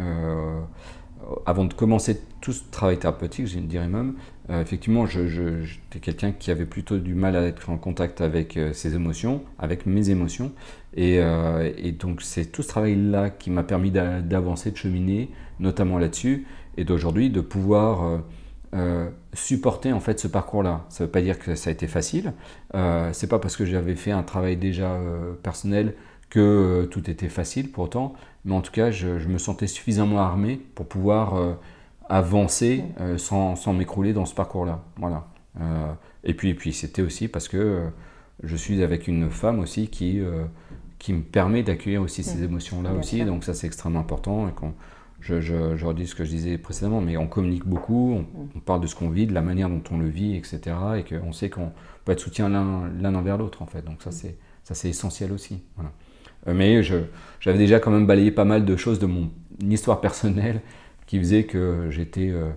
avant 1.44 1.64
de 1.64 1.74
commencer 1.74 2.20
tout 2.40 2.52
ce 2.52 2.62
travail 2.70 2.98
thérapeutique, 2.98 3.46
je 3.46 3.58
dirais 3.58 3.88
même, 3.88 4.14
effectivement, 4.48 5.06
j'étais 5.06 5.98
quelqu'un 6.00 6.30
qui 6.30 6.52
avait 6.52 6.66
plutôt 6.66 6.98
du 6.98 7.14
mal 7.14 7.34
à 7.34 7.42
être 7.42 7.68
en 7.68 7.78
contact 7.78 8.20
avec 8.20 8.56
ses 8.72 8.94
émotions, 8.94 9.42
avec 9.58 9.86
mes 9.86 10.10
émotions. 10.10 10.52
Et, 10.94 11.16
et 11.16 11.92
donc, 11.92 12.22
c'est 12.22 12.52
tout 12.52 12.62
ce 12.62 12.68
travail-là 12.68 13.30
qui 13.30 13.50
m'a 13.50 13.64
permis 13.64 13.90
d'avancer, 13.90 14.70
de 14.70 14.76
cheminer, 14.76 15.30
notamment 15.58 15.98
là-dessus, 15.98 16.46
et 16.76 16.84
d'aujourd'hui 16.84 17.30
de 17.30 17.40
pouvoir 17.40 18.20
euh, 18.74 19.08
supporter 19.32 19.92
en 19.92 20.00
fait 20.00 20.18
ce 20.18 20.26
parcours-là. 20.28 20.84
Ça 20.88 21.04
ne 21.04 21.06
veut 21.06 21.12
pas 21.12 21.22
dire 21.22 21.38
que 21.38 21.54
ça 21.54 21.70
a 21.70 21.72
été 21.72 21.86
facile. 21.86 22.32
Euh, 22.74 23.10
c'est 23.12 23.28
pas 23.28 23.38
parce 23.38 23.56
que 23.56 23.64
j'avais 23.64 23.94
fait 23.94 24.10
un 24.10 24.22
travail 24.22 24.56
déjà 24.56 24.90
euh, 24.92 25.34
personnel 25.42 25.94
que 26.30 26.40
euh, 26.40 26.86
tout 26.86 27.08
était 27.10 27.28
facile 27.28 27.70
pour 27.70 27.84
autant, 27.84 28.14
mais 28.44 28.54
en 28.54 28.60
tout 28.60 28.72
cas, 28.72 28.90
je, 28.90 29.08
me 29.28 29.38
sentais 29.38 29.66
suffisamment 29.66 30.20
armé 30.20 30.60
pour 30.74 30.86
pouvoir 30.86 31.56
avancer 32.08 32.84
sans, 33.16 33.56
sans 33.56 33.72
m'écrouler 33.72 34.12
dans 34.12 34.24
ce 34.24 34.34
parcours-là. 34.34 34.84
Voilà. 34.98 35.26
et 36.22 36.32
puis, 36.34 36.50
et 36.50 36.54
puis 36.54 36.72
c'était 36.72 37.02
aussi 37.02 37.26
parce 37.26 37.48
que 37.48 37.88
je 38.44 38.54
suis 38.54 38.84
avec 38.84 39.08
une 39.08 39.30
femme 39.30 39.58
aussi 39.58 39.88
qui 39.88 40.20
qui 40.98 41.12
me 41.12 41.22
permet 41.22 41.62
d'accueillir 41.62 42.02
aussi 42.02 42.22
ces 42.22 42.42
émotions-là 42.42 42.92
aussi. 42.92 43.24
Donc 43.24 43.44
ça, 43.44 43.54
c'est 43.54 43.66
extrêmement 43.66 44.00
important. 44.00 44.48
Et 44.48 44.52
je, 45.20 45.40
je, 45.40 45.84
redis 45.84 46.06
ce 46.06 46.14
que 46.14 46.24
je 46.24 46.30
disais 46.30 46.58
précédemment, 46.58 47.00
mais 47.00 47.16
on 47.16 47.26
communique 47.26 47.66
beaucoup, 47.66 48.24
on, 48.54 48.60
parle 48.60 48.80
de 48.80 48.86
ce 48.86 48.94
qu'on 48.94 49.10
vit, 49.10 49.26
de 49.26 49.34
la 49.34 49.42
manière 49.42 49.68
dont 49.68 49.82
on 49.90 49.98
le 49.98 50.08
vit, 50.08 50.36
etc. 50.36 50.76
Et 50.98 51.04
qu'on 51.04 51.32
sait 51.32 51.50
qu'on 51.50 51.72
peut 52.04 52.12
être 52.12 52.20
soutien 52.20 52.48
l'un 52.48 53.14
envers 53.14 53.36
l'autre, 53.36 53.62
en 53.62 53.66
fait. 53.66 53.82
Donc 53.82 54.02
ça, 54.02 54.10
c'est 54.10 54.36
ça 54.64 54.74
c'est 54.74 54.88
essentiel 54.88 55.30
aussi. 55.30 55.62
Voilà. 55.76 55.92
Euh, 56.46 56.54
mais 56.54 56.82
j'avais 56.82 57.58
déjà 57.58 57.80
quand 57.80 57.90
même 57.90 58.06
balayé 58.06 58.30
pas 58.30 58.44
mal 58.44 58.64
de 58.64 58.76
choses 58.76 58.98
de 58.98 59.06
mon 59.06 59.30
histoire 59.60 60.00
personnelle 60.00 60.60
qui 61.06 61.18
faisait 61.18 61.44
que 61.44 61.88
j'étais 61.90 62.30
euh, 62.30 62.50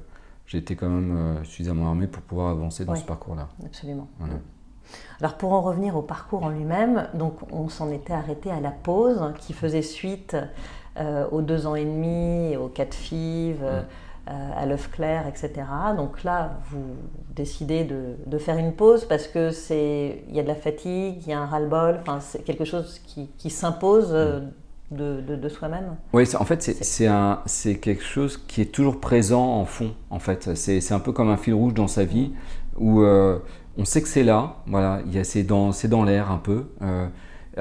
j'étais 0.47 0.75
quand 0.75 0.89
même 0.89 1.15
euh, 1.15 1.43
suffisamment 1.43 1.87
armé 1.87 2.07
pour 2.07 2.23
pouvoir 2.23 2.49
avancer 2.49 2.83
dans 2.83 2.95
ce 2.95 3.05
parcours-là. 3.05 3.47
Absolument. 3.65 4.07
Alors 5.21 5.37
pour 5.37 5.53
en 5.53 5.61
revenir 5.61 5.95
au 5.95 6.01
parcours 6.01 6.43
en 6.43 6.49
lui-même, 6.49 7.07
donc 7.13 7.35
on 7.51 7.69
s'en 7.69 7.91
était 7.91 8.13
arrêté 8.13 8.49
à 8.49 8.59
la 8.59 8.71
pause 8.71 9.33
qui 9.37 9.53
faisait 9.53 9.83
suite 9.83 10.35
euh, 10.97 11.27
aux 11.31 11.43
deux 11.43 11.67
ans 11.67 11.75
et 11.75 11.85
demi, 11.85 12.57
aux 12.57 12.69
quatre 12.69 12.95
fives, 12.95 13.63
à 14.29 14.65
l'œuf 14.65 14.91
clair, 14.91 15.25
etc. 15.27 15.65
Donc 15.97 16.23
là, 16.23 16.59
vous 16.69 16.95
décidez 17.35 17.83
de, 17.83 18.37
faire 18.37 18.57
une 18.57 18.73
pause 18.73 19.05
parce 19.05 19.27
que 19.27 19.49
c'est 19.51 20.23
il 20.29 20.35
y 20.35 20.39
a 20.39 20.43
de 20.43 20.47
la 20.47 20.55
fatigue, 20.55 21.17
il 21.21 21.29
y 21.29 21.33
a 21.33 21.39
un 21.39 21.45
ras-le-bol, 21.45 21.99
enfin, 22.01 22.19
c'est 22.19 22.43
quelque 22.43 22.65
chose 22.65 22.99
qui, 23.05 23.49
s'impose. 23.49 24.09
Euh, 24.11 24.41
de, 24.91 25.49
soi-même 25.49 25.95
Oui, 26.13 26.23
en 26.35 26.45
fait, 26.45 26.63
c'est 26.63 27.75
quelque 27.75 28.03
chose 28.03 28.37
qui 28.37 28.61
est 28.61 28.71
toujours 28.71 28.99
présent 28.99 29.45
en 29.45 29.65
fond. 29.65 29.93
En 30.09 30.19
fait, 30.19 30.55
c'est 30.55 30.91
un 30.91 30.99
peu 30.99 31.11
comme 31.11 31.29
un 31.29 31.37
fil 31.37 31.53
rouge 31.53 31.75
dans 31.75 31.87
sa 31.87 32.05
vie 32.05 32.31
où 32.77 33.03
on 33.79 33.85
sait 33.85 34.01
que 34.01 34.07
c'est 34.07 34.23
là. 34.23 34.57
Voilà, 34.67 35.01
c'est 35.23 35.43
dans, 35.43 35.71
dans 35.89 36.03
l'air 36.03 36.31
un 36.31 36.37
peu. 36.37 36.65
Euh, 36.81 37.07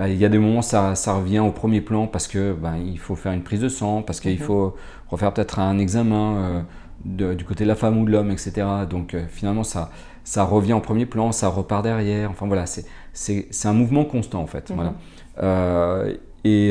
il 0.07 0.17
y 0.17 0.25
a 0.25 0.29
des 0.29 0.39
moments 0.39 0.63
ça, 0.63 0.95
ça 0.95 1.15
revient 1.15 1.41
au 1.41 1.51
premier 1.51 1.81
plan 1.81 2.07
parce 2.07 2.29
que 2.29 2.53
ben, 2.53 2.77
il 2.77 2.99
faut 2.99 3.17
faire 3.17 3.33
une 3.33 3.43
prise 3.43 3.61
de 3.61 3.69
sang, 3.69 4.03
parce 4.03 4.21
qu'il 4.21 4.39
mhm. 4.39 4.39
faut 4.39 4.77
refaire 5.09 5.33
peut-être 5.33 5.59
un 5.59 5.79
examen 5.79 6.65
euh, 7.09 7.35
du 7.35 7.45
côté 7.45 7.65
de 7.65 7.69
la 7.69 7.75
femme 7.75 7.99
ou 7.99 8.05
de 8.05 8.11
l'homme, 8.11 8.31
etc. 8.31 8.67
Donc 8.89 9.15
euh, 9.15 9.25
finalement 9.29 9.65
ça, 9.65 9.91
ça 10.25 10.45
revient 10.45 10.75
au 10.75 10.81
premier 10.81 11.07
plan, 11.07 11.33
ça 11.33 11.49
repart 11.49 11.83
derrière. 11.83 12.31
Enfin 12.31 12.47
voilà, 12.47 12.65
c'est 12.67 13.67
un 13.67 13.73
mouvement 13.73 14.05
constant 14.05 14.41
en 14.41 14.47
fait. 14.47 14.73
Voilà. 14.75 14.95
Mhm. 15.41 16.15
et, 16.45 16.71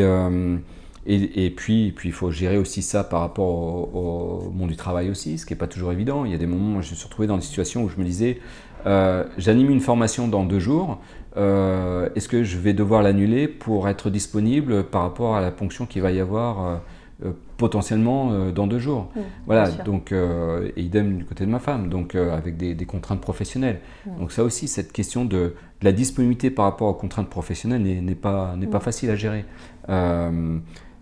et, 1.09 1.45
et, 1.45 1.49
puis, 1.51 1.93
puis 1.93 2.09
il 2.09 2.11
faut 2.11 2.31
gérer 2.31 2.57
aussi 2.57 2.81
ça 2.81 3.03
par 3.03 3.21
rapport 3.21 3.47
au, 3.47 4.51
monde 4.53 4.69
du 4.69 4.75
travail 4.75 5.09
aussi, 5.09 5.37
ce 5.37 5.45
qui 5.45 5.53
n'est 5.53 5.57
pas 5.57 5.67
toujours 5.67 5.93
évident. 5.93 6.25
Il 6.25 6.31
y 6.31 6.35
a 6.35 6.37
des 6.37 6.47
moments 6.47 6.79
où 6.79 6.81
je 6.81 6.91
me 6.91 6.95
suis 6.95 7.05
retrouvé 7.05 7.27
dans 7.27 7.37
des 7.37 7.43
situations 7.43 7.83
où 7.83 7.89
je 7.89 7.97
me 7.97 8.03
disais, 8.03 8.39
j'anime 9.37 9.69
une 9.69 9.79
formation 9.79 10.27
dans 10.27 10.43
deux 10.43 10.59
jours, 10.59 10.99
euh, 11.37 12.09
est-ce 12.15 12.27
que 12.27 12.43
je 12.43 12.57
vais 12.57 12.73
devoir 12.73 13.03
l'annuler 13.03 13.47
pour 13.47 13.87
être 13.87 14.09
disponible 14.09 14.83
par 14.83 15.03
rapport 15.03 15.35
à 15.35 15.41
la 15.41 15.51
ponction 15.51 15.85
qu'il 15.85 16.01
va 16.01 16.11
y 16.11 16.19
avoir 16.19 16.65
euh, 16.65 16.77
euh, 17.25 17.31
potentiellement 17.57 18.49
dans 18.49 18.65
deux 18.65 18.79
jours 18.79 19.09
Voilà, 19.45 19.69
donc, 19.69 20.11
et 20.11 20.81
idem 20.81 21.17
du 21.17 21.25
côté 21.25 21.45
de 21.45 21.51
ma 21.51 21.59
femme, 21.59 21.89
donc 21.89 22.15
avec 22.15 22.57
des, 22.57 22.75
contraintes 22.85 23.21
professionnelles. 23.21 23.79
Donc 24.19 24.31
ça 24.31 24.43
aussi, 24.43 24.67
cette 24.67 24.91
question 24.91 25.25
de, 25.25 25.53
la 25.81 25.91
disponibilité 25.91 26.49
par 26.49 26.65
rapport 26.65 26.87
aux 26.87 26.93
contraintes 26.93 27.29
professionnelles 27.29 27.81
n'est 27.81 28.15
pas, 28.15 28.55
pas 28.71 28.79
facile 28.79 29.09
à 29.09 29.15
gérer. 29.15 29.45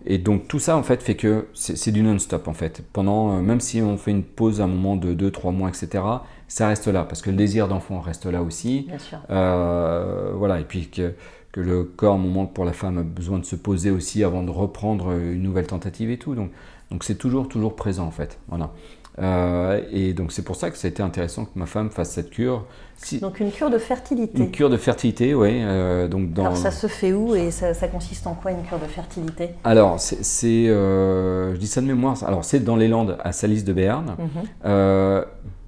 Et 0.08 0.18
donc 0.18 0.46
tout 0.46 0.60
ça 0.60 0.76
en 0.76 0.84
fait 0.84 1.02
fait 1.02 1.16
que 1.16 1.48
c'est 1.52 1.90
du 1.90 2.02
non-stop 2.02 2.46
en 2.48 2.54
fait. 2.54 2.82
Pendant, 2.92 3.42
même 3.42 3.60
si 3.60 3.82
on 3.82 3.98
fait 3.98 4.12
une 4.12 4.22
pause 4.22 4.60
à 4.60 4.64
un 4.64 4.68
moment 4.68 4.96
de 4.96 5.12
2-3 5.14 5.52
mois, 5.52 5.68
etc., 5.68 6.02
ça 6.48 6.68
reste 6.68 6.86
là, 6.86 7.04
parce 7.04 7.22
que 7.22 7.30
le 7.30 7.36
désir 7.36 7.68
d'enfant 7.68 8.00
reste 8.00 8.26
là 8.26 8.42
aussi. 8.42 8.86
Bien 8.88 8.98
sûr. 8.98 9.18
Euh, 9.30 10.32
voilà, 10.34 10.60
et 10.60 10.64
puis 10.64 10.88
que, 10.88 11.14
que, 11.52 11.60
le 11.60 11.84
corps, 11.84 12.18
moment 12.18 12.46
pour 12.46 12.64
la 12.64 12.72
femme, 12.72 12.98
a 12.98 13.02
besoin 13.02 13.38
de 13.38 13.44
se 13.44 13.56
poser 13.56 13.90
aussi 13.90 14.22
avant 14.24 14.42
de 14.42 14.50
reprendre 14.50 15.12
une 15.12 15.42
nouvelle 15.42 15.66
tentative 15.66 16.10
et 16.10 16.18
tout. 16.18 16.34
Donc, 16.34 16.50
donc 16.90 17.04
c'est 17.04 17.16
toujours, 17.16 17.48
toujours 17.48 17.74
présent 17.74 18.06
en 18.06 18.10
fait. 18.10 18.38
Voilà. 18.48 18.70
Euh, 19.18 19.80
et 19.92 20.12
donc 20.12 20.30
c'est 20.30 20.42
pour 20.42 20.56
ça 20.56 20.70
que 20.70 20.76
c'était 20.76 21.02
intéressant 21.02 21.46
que 21.46 21.58
ma 21.58 21.66
femme 21.66 21.90
fasse 21.90 22.10
cette 22.10 22.30
cure. 22.30 22.66
Si... 22.98 23.18
Donc 23.18 23.40
une 23.40 23.50
cure 23.50 23.70
de 23.70 23.78
fertilité. 23.78 24.38
Une 24.38 24.50
cure 24.50 24.68
de 24.68 24.76
fertilité, 24.76 25.34
oui. 25.34 25.62
Euh, 25.62 26.06
donc 26.06 26.32
dans... 26.32 26.44
Alors 26.44 26.56
ça 26.56 26.70
se 26.70 26.86
fait 26.86 27.12
où 27.12 27.34
et 27.34 27.50
ça, 27.50 27.72
ça, 27.72 27.88
consiste 27.88 28.26
en 28.26 28.34
quoi 28.34 28.52
une 28.52 28.62
cure 28.62 28.78
de 28.78 28.86
fertilité? 28.86 29.50
Alors 29.64 29.98
c'est, 29.98 30.68
euh, 30.68 31.54
je 31.54 31.58
dis 31.58 31.66
ça 31.66 31.80
de 31.80 31.86
mémoire. 31.86 32.22
Alors 32.24 32.44
c'est 32.44 32.60
dans 32.60 32.76
les 32.76 32.88
Landes 32.88 33.16
à 33.22 33.32
Salis 33.32 33.62
de 33.62 33.72
Béarn. 33.72 34.16
Mhm. 34.18 35.24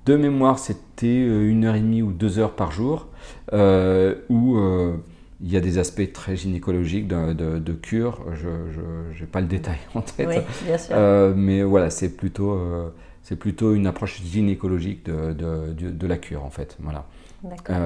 De 0.09 0.17
mémoire, 0.17 0.59
c'était 0.59 1.07
euh, 1.07 1.51
une 1.51 1.67
heure 1.67 1.75
et 1.75 1.81
demie 1.81 2.01
ou 2.01 2.13
deux 2.13 2.39
heures 2.39 2.55
par 2.55 2.73
jour, 2.73 3.09
euh, 3.53 4.15
où 4.31 4.57
euh, 4.57 4.97
il 5.43 5.53
y 5.53 5.57
a 5.59 5.61
des 5.61 5.77
aspects 5.77 6.11
très 6.15 6.35
gynécologiques 6.35 7.07
de, 7.07 7.73
cure. 7.75 8.25
Je 8.33 8.49
n'ai 9.21 9.27
pas 9.27 9.43
le 9.43 9.47
détail 9.47 9.77
en 9.95 10.01
tête. 10.01 10.27
Oui, 10.27 10.37
bien 10.65 10.79
sûr. 10.79 10.97
mais 11.37 11.63
voilà, 11.63 11.91
c'est 11.91 12.17
plutôt, 12.17 12.59
c'est 13.23 13.37
plutôt 13.37 13.75
une 13.75 13.87
approche 13.87 14.23
gynécologique 14.23 15.05
de, 15.05 15.35
de, 15.75 16.07
la 16.07 16.17
cure, 16.17 16.43
en 16.43 16.51
fait. 16.51 16.79
Voilà. 16.81 17.05
D'accord. 17.43 17.77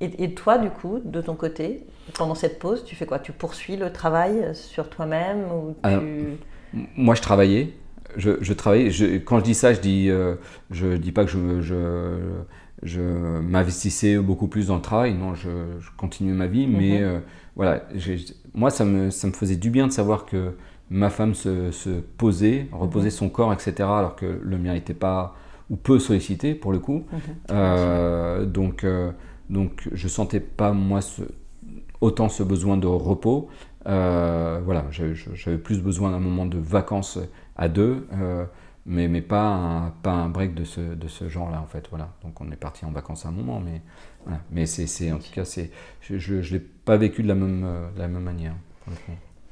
Et, 0.00 0.24
et, 0.24 0.32
toi, 0.32 0.56
du 0.56 0.70
coup, 0.70 0.98
de 1.04 1.20
ton 1.20 1.34
côté, 1.34 1.84
pendant 2.14 2.34
cette 2.34 2.58
pause, 2.58 2.84
tu 2.86 2.96
fais 2.96 3.04
quoi? 3.04 3.18
Tu 3.18 3.32
poursuis 3.32 3.76
le 3.76 3.92
travail 3.92 4.54
sur 4.54 4.88
toi-même 4.88 5.44
ou 5.52 5.76
tu... 5.84 6.38
Moi, 6.96 7.14
je 7.14 7.20
travaillais 7.20 7.74
je, 8.16 8.32
je 8.40 8.52
travaille. 8.52 8.92
quand 9.24 9.38
je 9.38 9.44
dis 9.44 9.54
ça, 9.54 9.72
je 9.72 9.80
dis, 9.80 10.10
euh, 10.10 10.34
je 10.70 10.96
dis 10.96 11.12
pas 11.12 11.24
que 11.24 11.30
je, 11.30 11.60
je, 11.60 12.18
je 12.82 13.00
m'investissais 13.00 14.18
beaucoup 14.18 14.48
plus 14.48 14.68
dans 14.68 14.76
le 14.76 14.82
travail. 14.82 15.14
Non, 15.14 15.34
je, 15.34 15.48
continuais 15.96 16.34
ma 16.34 16.46
vie, 16.46 16.66
mais 16.66 16.98
mhm. 16.98 17.04
euh, 17.04 17.18
voilà. 17.56 17.82
Moi, 18.54 18.70
ça 18.70 18.84
me, 18.84 19.10
ça 19.10 19.26
me 19.26 19.32
faisait 19.32 19.56
du 19.56 19.70
bien 19.70 19.86
de 19.86 19.92
savoir 19.92 20.26
que 20.26 20.52
ma 20.90 21.10
femme 21.10 21.34
se, 21.34 21.70
se 21.70 21.90
posait, 21.90 22.66
reposait 22.72 23.06
mhm. 23.06 23.10
son 23.10 23.28
corps, 23.28 23.52
etc. 23.52 23.74
Alors 23.80 24.16
que 24.16 24.40
le 24.42 24.58
mien 24.58 24.74
n'était 24.74 24.94
pas 24.94 25.34
ou 25.68 25.76
peu 25.76 25.98
sollicité 25.98 26.54
pour 26.54 26.72
le 26.72 26.78
coup. 26.78 27.04
Mhm. 27.12 27.20
Euh, 27.52 28.44
donc, 28.44 28.86
donc, 29.48 29.88
je 29.92 30.08
sentais 30.08 30.40
pas 30.40 30.72
moi 30.72 31.00
ce, 31.00 31.22
autant 32.00 32.28
ce 32.28 32.42
besoin 32.42 32.76
de 32.76 32.86
repos. 32.86 33.48
voilà, 33.84 34.86
j'avais 34.90 35.58
plus 35.58 35.80
besoin 35.80 36.10
d'un 36.10 36.20
moment 36.20 36.46
de 36.46 36.58
vacances 36.58 37.18
à 37.60 37.68
deux, 37.68 38.08
euh, 38.14 38.44
mais, 38.86 39.06
mais 39.06 39.20
pas, 39.20 39.44
un, 39.44 39.90
pas 40.02 40.12
un 40.12 40.28
break 40.28 40.54
de 40.54 40.64
ce, 40.64 40.80
de 40.80 41.06
ce 41.06 41.28
genre-là, 41.28 41.60
en 41.60 41.66
fait. 41.66 41.86
Voilà. 41.90 42.08
Donc 42.24 42.40
on 42.40 42.50
est 42.50 42.56
parti 42.56 42.84
en 42.84 42.90
vacances 42.90 43.26
à 43.26 43.28
un 43.28 43.32
moment, 43.32 43.60
mais, 43.60 43.82
voilà. 44.24 44.40
mais 44.50 44.66
c'est, 44.66 45.12
en 45.12 45.18
tout 45.18 45.30
cas, 45.32 45.44
c'est, 45.44 45.70
je 46.00 46.34
ne 46.34 46.40
l'ai 46.40 46.58
pas 46.58 46.96
vécu 46.96 47.22
de 47.22 47.28
la 47.28 47.34
même, 47.34 47.62
euh, 47.64 47.86
la 47.96 48.08
même 48.08 48.22
manière. 48.22 48.54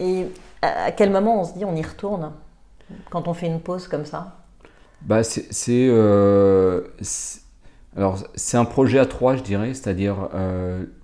Et 0.00 0.26
à 0.62 0.90
quel 0.90 1.10
moment 1.10 1.40
on 1.40 1.44
se 1.44 1.54
dit 1.54 1.64
on 1.64 1.76
y 1.76 1.82
retourne 1.82 2.32
quand 3.10 3.28
on 3.28 3.34
fait 3.34 3.46
une 3.46 3.60
pause 3.60 3.86
comme 3.86 4.06
ça? 4.06 4.38
Bah, 5.02 5.22
c'est, 5.22 5.88
euh, 5.90 6.82
alors 7.96 8.18
c'est 8.34 8.56
un 8.56 8.64
projet 8.64 8.98
à 8.98 9.06
trois, 9.06 9.36
je 9.36 9.42
dirais, 9.42 9.74
c'est-à-dire 9.74 10.28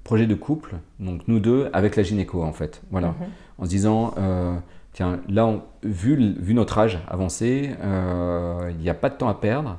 projet 0.04 0.26
de 0.26 0.34
couple, 0.34 0.76
donc 1.00 1.22
nous 1.28 1.38
deux 1.38 1.68
avec 1.72 1.96
la 1.96 2.02
gynéco 2.02 2.42
en 2.42 2.52
fait, 2.52 2.82
voilà, 2.90 3.08
mhm. 3.08 3.14
en 3.58 3.64
se 3.64 3.70
disant 3.70 4.14
tiens, 4.94 5.20
là, 5.28 5.61
vu, 5.83 6.35
vu, 6.38 6.54
notre 6.54 6.78
âge 6.78 6.98
avancé, 7.09 7.70
euh, 7.83 8.70
il 8.70 8.78
n'y 8.78 8.88
a 8.88 8.94
pas 8.94 9.11
de 9.11 9.16
temps 9.16 9.28
à 9.28 9.35
perdre. 9.35 9.78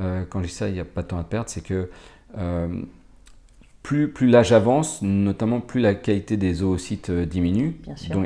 Euh, 0.00 0.24
quand 0.28 0.40
je 0.40 0.48
dis 0.48 0.52
ça, 0.52 0.68
il 0.68 0.74
n'y 0.74 0.80
a 0.80 0.84
pas 0.84 1.02
de 1.02 1.06
temps 1.06 1.18
à 1.18 1.24
perdre, 1.24 1.48
c'est 1.48 1.62
que 1.62 1.88
euh, 2.36 2.82
plus, 3.82 4.10
plus 4.10 4.26
l'âge 4.26 4.52
avance, 4.52 5.02
notamment 5.02 5.60
plus 5.60 5.80
la 5.80 5.94
qualité 5.94 6.36
des 6.36 6.62
oocytes 6.62 7.10
diminue, 7.10 7.76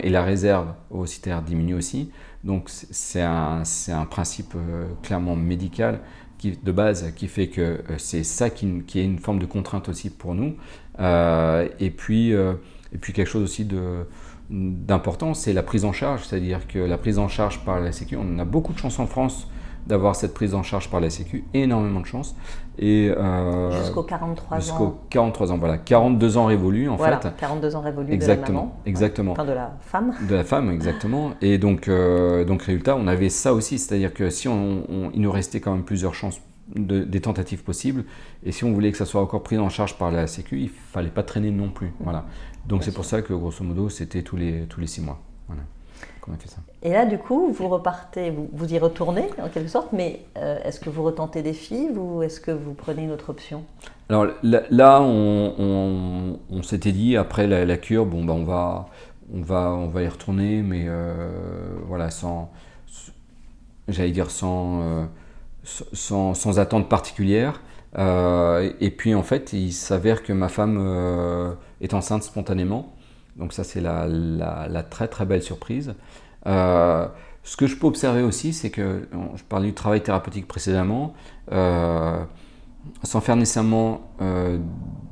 et 0.03 0.09
la 0.09 0.23
réserve 0.23 0.69
oocytaire 0.91 1.43
diminue 1.43 1.75
aussi. 1.75 2.11
Donc 2.45 2.71
c'est 2.71 3.21
un, 3.21 3.65
un, 3.89 4.05
principe 4.07 4.55
clairement 5.03 5.35
médical 5.35 5.99
qui, 6.39 6.53
de 6.53 6.71
base 6.73 7.13
qui 7.17 7.27
fait 7.27 7.49
que 7.49 7.83
c'est 7.99 8.23
ça 8.23 8.49
qui, 8.49 8.85
qui, 8.87 9.01
est 9.01 9.05
une 9.05 9.19
forme 9.19 9.41
de 9.41 9.47
contrainte 9.47 9.89
aussi 9.89 10.09
pour 10.09 10.37
nous. 10.37 10.55
et, 11.01 11.91
puis, 11.91 12.31
et 12.31 12.99
puis 13.01 13.13
quelque 13.13 13.29
chose 13.29 13.43
aussi 13.43 13.65
de 13.65 14.07
d'important, 14.51 15.35
c'est 15.35 15.53
la 15.53 15.63
prise 15.63 15.85
en 15.85 15.93
charge, 15.93 16.25
c'est-à-dire 16.25 16.67
que 16.67 16.79
la 16.79 16.99
prise 16.99 17.19
en 17.19 17.29
charge 17.29 17.65
par 17.65 17.81
la 17.81 17.93
Sécu, 17.93 18.17
on 18.17 18.39
a 18.39 18.45
beaucoup 18.45 18.73
de 18.73 18.79
chance 18.79 18.99
en 18.99 19.07
France 19.07 19.47
d'avoir 19.87 20.15
cette 20.15 20.35
prise 20.35 20.55
en 20.55 20.63
charge 20.63 20.91
par 20.91 21.01
la 21.01 21.11
Sécu, 21.11 21.45
énormément 21.55 22.01
de 22.01 22.07
chance. 22.07 22.37
Et 22.79 23.11
euh, 23.11 23.71
jusqu'aux 23.83 24.03
43 24.03 24.57
ans. 24.57 24.61
Jusqu'aux 24.61 24.99
43 25.11 25.53
ans, 25.53 25.59
voilà, 25.59 25.79
42 25.79 26.37
ans 26.37 26.45
révolus 26.45 26.89
en 26.89 26.97
voilà, 26.97 27.19
fait. 27.21 27.35
42 27.37 27.75
ans 27.75 27.81
révolus 27.81 28.13
exactement, 28.13 28.47
de 28.47 28.53
la 28.53 28.61
maman. 28.61 28.81
Exactement. 28.87 29.33
Enfin 29.33 29.45
de 29.45 29.53
la 29.53 29.77
femme. 29.81 30.15
De 30.29 30.35
la 30.35 30.45
femme, 30.45 30.71
exactement. 30.71 31.33
Et 31.41 31.59
donc, 31.59 31.89
euh, 31.89 32.45
donc 32.45 32.63
résultat, 32.63 32.97
on 32.97 33.09
avait 33.09 33.31
ça 33.31 33.55
aussi, 33.55 33.79
c'est-à-dire 33.79 34.13
que 34.13 34.31
si 34.31 34.47
on, 34.47 35.11
il 35.15 35.23
nous 35.23 35.33
restait 35.33 35.61
quand 35.61 35.73
même 35.73 35.85
plusieurs 35.85 36.15
chances 36.15 36.41
de, 36.77 37.03
des 37.03 37.21
tentatives 37.21 37.65
possibles, 37.65 38.05
et 38.45 38.53
si 38.53 38.65
on 38.65 38.73
voulait 38.73 38.93
que 38.93 38.99
ça 38.99 39.07
soit 39.07 39.23
encore 39.23 39.43
pris 39.43 39.59
en 39.59 39.71
charge 39.71 39.97
par 39.97 40.13
la 40.13 40.27
Sécu, 40.27 40.61
il 40.61 40.69
fallait 40.69 41.09
pas 41.09 41.23
traîner 41.23 41.51
non 41.51 41.71
plus. 41.71 41.93
Voilà. 41.99 42.27
Donc 42.69 42.85
c'est 42.85 42.93
pour 42.93 43.05
ça 43.05 43.23
que 43.23 43.33
grosso 43.33 43.65
modo, 43.65 43.89
c'était 43.89 44.23
tous 44.23 44.37
les 44.37 44.67
tous 44.67 44.81
les 44.81 44.87
six 44.87 45.01
mois. 45.01 45.21
Voilà. 45.47 45.63
Et 46.83 46.91
là, 46.91 47.07
du 47.07 47.19
coup, 47.19 47.53
vous 47.53 47.69
repartez, 47.69 48.31
vous, 48.31 48.73
y 48.73 48.79
retournez 48.79 49.29
en 49.43 49.49
quelque 49.49 49.69
sorte, 49.69 49.89
mais 49.93 50.21
euh, 50.37 50.59
est-ce 50.63 50.79
que 50.79 50.91
vous 50.91 51.03
retentez 51.03 51.43
des 51.43 51.53
filles 51.53 51.91
ou 51.97 52.23
est-ce 52.23 52.41
que 52.41 52.51
vous 52.51 52.75
prenez 52.75 53.05
une 53.05 53.11
autre 53.11 53.31
option? 53.31 53.65
Alors 54.09 54.27
là, 54.43 55.01
on, 55.03 56.63
s'était 56.63 56.93
dit, 56.93 57.17
après 57.17 57.47
la, 57.47 57.77
cure, 57.77 58.07
bon, 58.07 58.25
ben, 58.25 58.35
on, 58.35 58.45
va, 58.45 58.87
on, 59.35 59.43
va, 59.43 59.73
on 59.73 59.89
va 59.89 60.03
y 60.03 60.09
retourner, 60.09 60.63
mais 60.63 60.85
euh, 60.87 61.31
voilà, 61.87 62.11
sans, 62.11 62.51
j'allais 63.89 64.13
dire, 64.13 64.31
sans, 64.31 64.81
euh, 64.83 65.05
sans, 65.65 66.35
sans, 66.35 66.59
attente 66.59 66.89
particulière. 66.89 67.61
Et 67.97 68.91
puis, 68.97 69.15
en 69.15 69.23
fait, 69.23 69.53
il 69.53 69.73
s'avère 69.73 70.23
que 70.23 70.33
ma 70.33 70.49
femme 70.49 71.57
est 71.81 71.95
enceinte 71.95 72.23
spontanément. 72.23 72.95
Donc 73.39 73.53
ça, 73.53 73.65
c'est 73.65 73.81
la, 73.81 74.83
très 74.91 75.09
très 75.09 75.25
belle 75.25 75.43
surprise. 75.43 75.95
Euh, 76.47 77.07
ce 77.45 77.57
que 77.57 77.67
je 77.67 77.77
peux 77.77 77.87
observer 77.87 78.23
aussi, 78.23 78.53
c'est 78.53 78.71
que, 78.71 79.09
je 79.37 79.43
parlais 79.45 79.69
du 79.69 79.75
travail 79.75 80.03
thérapeutique 80.03 80.47
précédemment, 80.47 81.15
euh, 81.53 82.23
sans 83.05 83.21
faire 83.21 83.37
nécessairement 83.37 84.13
euh, 84.21 84.59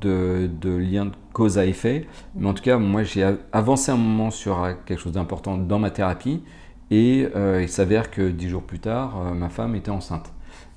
de, 0.01 0.51
de, 0.61 0.71
lien 0.71 1.07
de 1.07 1.12
cause 1.33 1.57
à 1.57 1.67
effet, 1.67 2.07
mais 2.35 2.49
en 2.49 2.55
tout 2.55 2.62
cas, 2.62 2.79
moi 2.79 3.05
j'ai 3.05 3.37
avancé 3.53 3.93
un 3.93 3.97
moment 3.97 4.31
sur 4.31 4.67
quelque 4.85 5.01
chose 5.01 5.12
d'important 5.12 5.57
dans 5.57 5.79
ma 5.79 5.91
thérapie, 5.91 6.43
et 6.91 7.29
il 7.61 7.69
s'avère 7.69 8.11
que 8.11 8.29
dix 8.29 8.49
jours 8.49 8.62
plus 8.62 8.79
tard, 8.79 9.35
ma 9.35 9.49
femme 9.49 9.75
était 9.75 9.91
enceinte. 9.91 10.33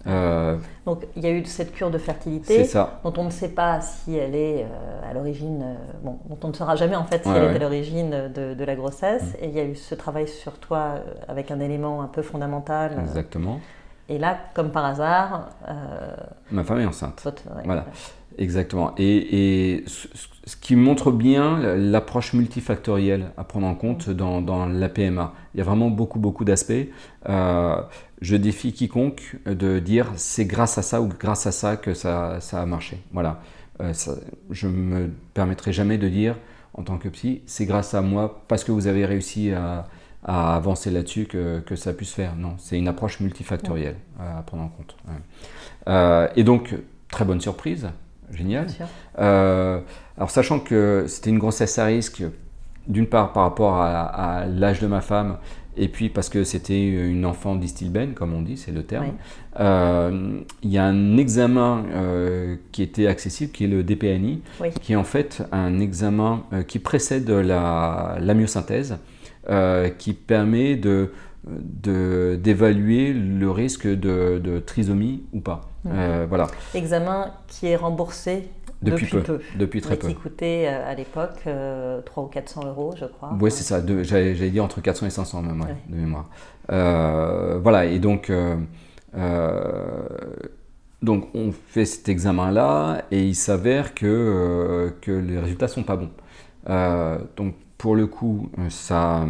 Euh, 0.07 0.57
Donc 0.85 1.05
il 1.15 1.23
y 1.23 1.27
a 1.27 1.31
eu 1.31 1.43
cette 1.45 1.73
cure 1.73 1.91
de 1.91 1.97
fertilité 1.97 2.65
dont 3.03 3.13
on 3.17 3.25
ne 3.25 3.29
sait 3.29 3.49
pas 3.49 3.81
si 3.81 4.15
elle 4.15 4.33
est 4.33 4.63
euh, 4.63 5.09
à 5.09 5.13
l'origine, 5.13 5.61
euh, 5.61 5.75
bon, 6.01 6.19
dont 6.29 6.37
on 6.43 6.47
ne 6.49 6.53
saura 6.53 6.75
jamais 6.75 6.95
en 6.95 7.03
fait 7.03 7.23
si 7.23 7.29
elle 7.29 7.43
est 7.43 7.55
à 7.55 7.59
l'origine 7.59 8.31
de, 8.33 8.63
la 8.63 8.75
grossesse. 8.75 9.23
Mm. 9.23 9.43
Et 9.43 9.47
il 9.47 9.53
y 9.53 9.59
a 9.59 9.65
eu 9.65 9.75
ce 9.75 9.95
travail 9.95 10.27
sur 10.27 10.53
toi 10.53 10.95
avec 11.27 11.51
un 11.51 11.59
élément 11.59 12.01
un 12.01 12.07
peu 12.07 12.21
fondamental. 12.21 12.97
Exactement. 12.99 13.59
Et 14.07 14.17
là, 14.17 14.37
comme 14.55 14.71
par 14.71 14.85
hasard, 14.85 15.49
ma 16.51 16.63
femme 16.63 16.79
est 16.79 16.85
enceinte. 16.85 17.27
voilà. 17.65 17.85
Exactement. 18.37 18.93
Et, 18.97 19.83
ce 20.45 20.55
qui 20.55 20.75
montre 20.75 21.11
bien 21.11 21.75
l'approche 21.75 22.33
multifactorielle 22.33 23.31
à 23.37 23.43
prendre 23.43 23.67
en 23.67 23.75
compte 23.75 24.09
dans, 24.09 24.41
dans 24.41 24.65
la 24.65 24.89
PMA. 24.89 25.33
Il 25.53 25.59
y 25.59 25.61
a 25.61 25.63
vraiment 25.63 25.89
beaucoup, 25.89 26.17
beaucoup 26.17 26.43
d'aspects. 26.43 26.87
Euh, 28.19 28.25
je 28.25 28.35
défie 28.35 28.73
quiconque 28.73 29.37
de 29.45 29.79
dire 29.79 30.11
c'est 30.15 30.45
grâce 30.45 30.77
à 30.77 30.81
ça 30.81 31.01
ou 31.01 31.07
grâce 31.07 31.47
à 31.47 31.51
ça 31.51 31.77
que 31.77 31.93
ça, 31.93 32.39
ça 32.41 32.61
a 32.61 32.65
marché. 32.65 33.01
Voilà. 33.11 33.41
Euh, 33.81 33.93
je 34.49 34.67
ne 34.67 34.73
me 34.73 35.09
permettrai 35.33 35.71
jamais 35.71 35.97
de 35.97 36.09
dire 36.09 36.35
en 36.73 36.83
tant 36.83 36.97
que 36.97 37.07
psy 37.09 37.41
c'est 37.45 37.65
grâce 37.65 37.93
à 37.93 38.01
moi 38.01 38.43
parce 38.47 38.63
que 38.63 38.71
vous 38.71 38.87
avez 38.87 39.05
réussi 39.05 39.51
à, 39.51 39.87
avancer 40.25 40.91
là-dessus 40.91 41.25
que, 41.25 41.61
que, 41.61 41.77
ça 41.77 41.93
puisse 41.93 42.11
faire. 42.11 42.35
Non, 42.35 42.55
c'est 42.57 42.77
une 42.77 42.89
approche 42.89 43.21
multifactorielle 43.21 43.95
à 44.19 44.41
prendre 44.41 44.63
en 44.63 44.67
compte. 44.67 44.97
Euh, 45.87 46.27
et 46.35 46.43
donc, 46.43 46.75
très 47.09 47.23
bonne 47.23 47.39
surprise 47.39 47.87
génial. 48.31 48.67
Euh, 49.19 49.79
alors 50.17 50.29
sachant 50.29 50.59
que 50.59 51.05
c'était 51.07 51.29
une 51.29 51.39
grossesse 51.39 51.77
à 51.79 51.85
risque, 51.85 52.23
d'une 52.87 53.07
part 53.07 53.33
par 53.33 53.43
rapport 53.43 53.75
à, 53.75 54.45
l'âge 54.47 54.79
de 54.79 54.87
ma 54.87 55.01
femme, 55.01 55.37
et 55.79 55.87
puis 55.87 56.09
parce 56.09 56.29
que 56.29 56.43
c'était 56.43 56.87
une 56.87 57.25
enfant 57.25 57.55
d'Istilben, 57.55 58.13
comme 58.13 58.33
on 58.33 58.41
dit, 58.41 58.57
c'est 58.57 58.71
le 58.71 58.83
terme, 58.83 59.13
euh, 59.59 60.41
il 60.61 60.69
y 60.69 60.77
a 60.77 60.83
un 60.83 61.17
examen 61.17 61.85
euh, 61.93 62.57
qui 62.71 62.83
était 62.83 63.07
accessible, 63.07 63.51
qui 63.51 63.63
est 63.63 63.67
le 63.67 63.83
DPNI, 63.83 64.41
qui 64.81 64.93
est 64.93 64.97
en 64.97 65.03
fait 65.03 65.41
un 65.51 65.79
examen 65.79 66.43
qui 66.67 66.79
précède 66.79 67.29
la, 67.29 68.17
la 68.19 68.33
myosynthèse, 68.33 68.97
qui 69.97 70.13
permet 70.13 70.75
de 70.75 71.11
d'évaluer 71.47 73.13
le 73.13 73.49
risque 73.49 73.87
de, 73.87 74.59
trisomie 74.65 75.23
ou 75.33 75.39
pas. 75.39 75.61
Euh, 75.87 76.25
voilà. 76.27 76.47
Examen 76.73 77.31
qui 77.47 77.67
est 77.67 77.75
remboursé 77.77 78.49
depuis, 78.81 79.07
peu, 79.07 79.39
Depuis 79.57 79.81
très 79.81 79.97
peu. 79.97 80.07
Qui 80.07 80.15
coûtait 80.15 80.67
euh, 80.67 80.89
à 80.89 80.95
l'époque 80.95 81.41
3 81.43 81.49
euh, 81.53 82.01
ou 82.17 82.23
400 82.23 82.65
euros, 82.67 82.93
je 82.97 83.05
crois. 83.05 83.35
Oui, 83.39 83.51
c'est 83.51 83.63
ça. 83.63 83.81
J'allais 84.03 84.49
dire 84.49 84.63
entre 84.63 84.81
400 84.81 85.05
et 85.05 85.09
500 85.09 85.41
même, 85.41 85.65
de 85.89 85.95
mémoire. 85.95 86.29
voilà, 86.67 87.85
et 87.85 87.99
donc, 87.99 88.31
donc 91.01 91.27
on 91.33 91.51
fait 91.51 91.85
cet 91.85 92.09
examen-là 92.09 93.03
et 93.11 93.23
il 93.23 93.35
s'avère 93.35 93.93
que, 93.93 94.93
que 95.01 95.11
les 95.11 95.39
résultats 95.39 95.67
sont 95.67 95.83
pas 95.83 95.97
bons. 95.97 96.11
donc 97.35 97.55
pour 97.77 97.95
le 97.95 98.07
coup, 98.07 98.49
ça 98.69 99.25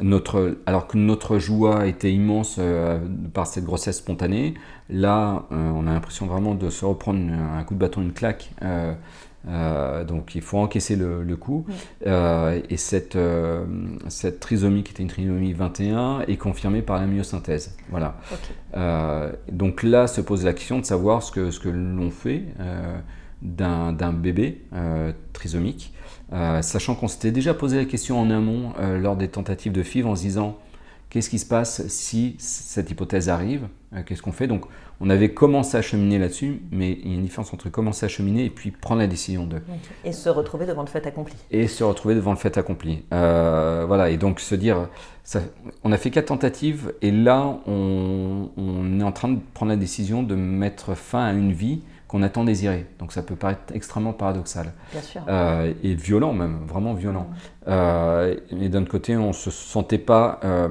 notre, 0.00 0.58
alors 0.66 0.86
que 0.86 0.98
notre 0.98 1.38
joie 1.38 1.86
était 1.86 2.12
immense 2.12 2.56
euh, 2.58 2.98
par 3.32 3.46
cette 3.46 3.64
grossesse 3.64 3.98
spontanée, 3.98 4.54
là, 4.90 5.44
euh, 5.52 5.70
on 5.74 5.86
a 5.86 5.92
l'impression 5.92 6.26
vraiment 6.26 6.54
de 6.54 6.70
se 6.70 6.84
reprendre 6.84 7.20
un 7.32 7.62
coup 7.64 7.74
de 7.74 7.80
bâton, 7.80 8.02
une 8.02 8.12
claque. 8.12 8.50
Euh, 8.62 8.94
donc 10.04 10.34
il 10.34 10.42
faut 10.42 10.58
encaisser 10.58 10.96
le, 10.96 11.36
coup. 11.36 11.66
et 12.04 12.76
cette, 12.76 13.16
cette 14.08 14.40
trisomie, 14.40 14.82
qui 14.82 14.90
était 14.90 15.04
une 15.04 15.08
trisomie 15.08 15.52
21, 15.52 16.22
est 16.22 16.36
confirmée 16.36 16.82
par 16.82 16.98
la 16.98 17.06
myosynthèse. 17.06 17.76
Voilà. 17.90 18.16
donc 19.52 19.84
là 19.84 20.08
se 20.08 20.20
pose 20.20 20.44
la 20.44 20.52
question 20.52 20.80
de 20.80 20.84
savoir 20.84 21.22
ce 21.22 21.30
que, 21.30 21.52
ce 21.52 21.60
que 21.60 21.68
l'on 21.68 22.10
fait 22.10 22.42
d'un 23.40 24.12
bébé 24.12 24.62
trisomique. 25.32 25.92
Euh, 26.32 26.60
sachant 26.62 26.94
qu'on 26.94 27.08
s'était 27.08 27.30
déjà 27.30 27.54
posé 27.54 27.76
la 27.76 27.84
question 27.84 28.18
en 28.20 28.30
amont 28.30 28.72
euh, 28.80 28.98
lors 28.98 29.16
des 29.16 29.28
tentatives 29.28 29.72
de 29.72 29.82
FIV 29.82 30.06
en 30.06 30.16
se 30.16 30.22
disant 30.22 30.56
qu'est-ce 31.08 31.30
qui 31.30 31.38
se 31.38 31.46
passe 31.46 31.86
si 31.86 32.34
cette 32.38 32.90
hypothèse 32.90 33.28
arrive, 33.28 33.68
euh, 33.94 34.02
qu'est-ce 34.04 34.22
qu'on 34.22 34.32
fait? 34.32 34.48
Donc 34.48 34.64
on 35.00 35.08
avait 35.08 35.32
commencé 35.32 35.76
à 35.76 35.82
cheminer 35.82 36.18
là-dessus, 36.18 36.62
mais 36.72 36.98
il 37.04 37.10
y 37.10 37.12
a 37.12 37.14
une 37.14 37.22
différence 37.22 37.54
entre 37.54 37.68
commencer 37.68 38.06
à 38.06 38.08
cheminer 38.08 38.44
et 38.44 38.50
puis 38.50 38.72
prendre 38.72 39.00
la 39.00 39.06
décision 39.06 39.46
de. 39.46 39.60
Et 40.04 40.12
se 40.12 40.28
retrouver 40.28 40.66
devant 40.66 40.82
le 40.82 40.88
fait 40.88 41.06
accompli. 41.06 41.34
Et 41.52 41.68
se 41.68 41.84
retrouver 41.84 42.16
devant 42.16 42.32
le 42.32 42.38
fait 42.38 42.58
accompli. 42.58 43.04
voilà, 43.10 44.10
et 44.10 44.16
donc 44.16 44.40
se 44.40 44.56
dire, 44.56 44.88
ça, 45.22 45.40
on 45.84 45.92
a 45.92 45.96
fait 45.96 46.10
quatre 46.10 46.26
tentatives 46.26 46.92
et 47.02 47.12
là 47.12 47.58
on, 47.66 48.48
on, 48.56 49.00
est 49.00 49.04
en 49.04 49.12
train 49.12 49.28
de 49.28 49.38
prendre 49.54 49.70
la 49.70 49.76
décision 49.76 50.22
de 50.22 50.34
mettre 50.34 50.94
fin 50.96 51.24
à 51.24 51.32
une 51.32 51.52
vie 51.52 51.82
qu'on 52.08 52.22
a 52.22 52.28
tant 52.28 52.44
désiré. 52.44 52.86
Donc 52.98 53.12
ça 53.12 53.22
peut 53.22 53.36
paraître 53.36 53.74
extrêmement 53.74 54.12
paradoxal. 54.12 54.72
Bien 54.92 55.02
sûr. 55.02 55.22
Euh, 55.28 55.72
et 55.82 55.94
violent 55.94 56.32
même, 56.32 56.60
vraiment 56.66 56.94
violent. 56.94 57.28
Euh, 57.68 58.36
et 58.50 58.68
d'un 58.68 58.82
autre 58.82 58.90
côté, 58.90 59.16
on 59.16 59.28
ne 59.28 59.32
se 59.32 59.50
sentait 59.50 59.98
pas 59.98 60.40
euh, 60.44 60.68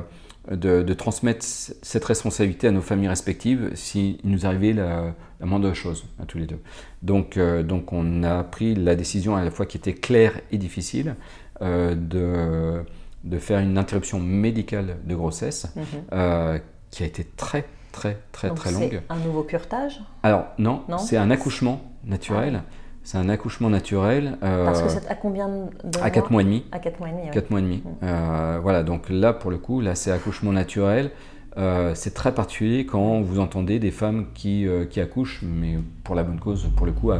de, 0.51 0.93
transmettre 0.93 1.45
cette 1.45 2.05
responsabilité 2.05 2.67
à 2.67 2.71
nos 2.71 2.81
familles 2.81 3.09
respectives 3.09 3.71
s'il 3.75 4.17
nous 4.23 4.45
arrivait 4.45 4.73
la, 4.73 5.13
moindre 5.41 5.73
chose 5.73 6.05
à 6.21 6.25
tous 6.25 6.37
les 6.37 6.47
deux. 6.47 6.59
Donc, 7.03 7.37
donc 7.37 7.93
on 7.93 8.23
a 8.23 8.43
pris 8.43 8.73
la 8.73 8.95
décision 8.95 9.35
à 9.35 9.43
la 9.43 9.51
fois 9.51 9.65
qui 9.65 9.77
était 9.77 9.93
claire 9.93 10.39
et 10.51 10.57
difficile 10.57 11.15
de, 11.61 12.83
de 13.23 13.39
faire 13.39 13.59
une 13.59 13.77
interruption 13.77 14.19
médicale 14.19 14.97
de 15.03 15.13
grossesse 15.13 15.67
mhm. 15.75 16.59
qui 16.89 17.03
a 17.03 17.05
été 17.05 17.23
très 17.35 17.65
très 17.95 18.17
très 18.31 18.49
très 18.53 18.71
longue. 18.71 19.01
C'est 19.07 19.13
un 19.13 19.17
nouveau 19.17 19.43
curtage 19.43 20.01
Alors 20.21 20.45
non, 20.57 20.83
c'est 20.99 21.17
un 21.17 21.31
accouchement 21.31 21.81
naturel. 22.03 22.61
Ah 22.61 22.69
c'est 23.03 23.19
un 23.19 23.29
accouchement 23.29 23.69
naturel. 23.69 24.37
Euh, 24.43 24.65
Parce 24.65 24.81
que 24.81 24.89
c'est 24.89 25.07
à 25.07 25.13
combien 25.13 25.47
de 25.47 25.99
À 26.01 26.09
4 26.09 26.31
mois 26.31 26.41
et 26.41 26.45
demi. 26.45 26.65
À 26.71 26.79
4 26.79 26.99
mois 26.99 27.09
et 27.09 27.11
demi. 27.11 27.29
4 27.31 27.51
mois 27.51 27.59
et 27.59 27.63
demi. 27.63 27.83
Euh, 28.01 28.59
voilà, 28.61 28.81
donc 28.81 29.09
là 29.09 29.31
pour 29.31 29.51
le 29.51 29.57
coup, 29.57 29.79
là 29.79 29.95
c'est 29.95 30.11
accouchement 30.11 30.51
naturel. 30.51 31.11
Euh, 31.57 31.93
c'est 31.93 32.13
très 32.13 32.33
particulier 32.33 32.85
quand 32.85 33.21
vous 33.21 33.39
entendez 33.39 33.79
des 33.79 33.91
femmes 33.91 34.25
qui, 34.33 34.67
qui, 34.89 34.99
accouchent, 34.99 35.41
mais 35.43 35.77
pour 36.03 36.15
la 36.15 36.23
bonne 36.23 36.39
cause, 36.39 36.67
pour 36.75 36.85
le 36.87 36.91
coup, 36.91 37.11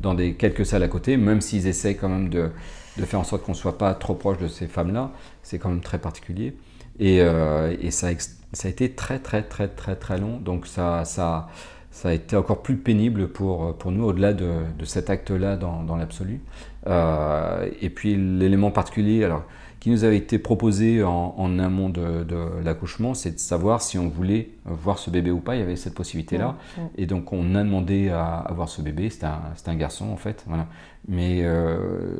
dans 0.00 0.14
des 0.14 0.34
quelques 0.34 0.66
salles 0.66 0.84
à 0.84 0.88
côté, 0.88 1.16
même 1.16 1.40
s'ils 1.40 1.66
essaient 1.66 1.96
quand 1.96 2.10
même 2.10 2.28
de, 2.28 2.50
de 2.98 3.04
faire 3.04 3.18
en 3.18 3.24
sorte 3.24 3.42
qu'on 3.42 3.52
ne 3.52 3.56
soit 3.56 3.78
pas 3.78 3.94
trop 3.94 4.14
proche 4.14 4.38
de 4.38 4.48
ces 4.48 4.66
femmes-là, 4.66 5.10
c'est 5.42 5.58
quand 5.58 5.70
même 5.70 5.80
très 5.80 5.98
particulier. 5.98 6.54
Et, 7.00 7.16
et 7.16 7.90
ça, 7.90 8.10
ça 8.52 8.68
a 8.68 8.70
été 8.70 8.92
très 8.92 9.18
très 9.18 9.42
très 9.42 9.68
très 9.68 9.96
très 9.96 10.18
long. 10.18 10.38
Donc 10.38 10.66
ça, 10.66 11.04
ça, 11.04 11.48
ça 11.90 12.08
a 12.08 12.12
été 12.12 12.36
encore 12.36 12.62
plus 12.62 12.76
pénible 12.76 13.28
pour, 13.28 13.76
pour 13.76 13.92
nous, 13.92 14.04
au-delà 14.04 14.32
de, 14.32 14.50
de, 14.78 14.84
cet 14.84 15.10
acte-là 15.10 15.56
dans, 15.56 15.82
dans 15.82 15.96
l'absolu. 15.96 16.40
Euh, 16.86 17.68
et 17.80 17.90
puis 17.90 18.16
l'élément 18.16 18.70
particulier 18.70 19.24
alors, 19.24 19.44
qui 19.82 19.90
nous 19.90 20.04
avait 20.04 20.16
été 20.16 20.38
proposé 20.38 21.02
en, 21.02 21.34
en 21.36 21.58
amont 21.58 21.88
de, 21.88 22.22
de 22.22 22.36
l'accouchement, 22.64 23.14
c'est 23.14 23.32
de 23.32 23.38
savoir 23.38 23.82
si 23.82 23.98
on 23.98 24.08
voulait 24.08 24.50
voir 24.64 24.98
ce 24.98 25.10
bébé 25.10 25.32
ou 25.32 25.40
pas. 25.40 25.56
Il 25.56 25.58
y 25.58 25.62
avait 25.62 25.74
cette 25.74 25.94
possibilité-là. 25.94 26.56
Et 26.96 27.06
donc 27.06 27.32
on 27.32 27.56
a 27.56 27.64
demandé 27.64 28.08
à, 28.08 28.36
à 28.36 28.52
voir 28.52 28.68
ce 28.68 28.80
bébé. 28.80 29.10
C'était 29.10 29.26
un, 29.26 29.42
un, 29.66 29.74
garçon 29.74 30.10
en 30.10 30.16
fait. 30.16 30.44
Voilà. 30.46 30.68
Mais 31.08 31.40
euh, 31.42 32.14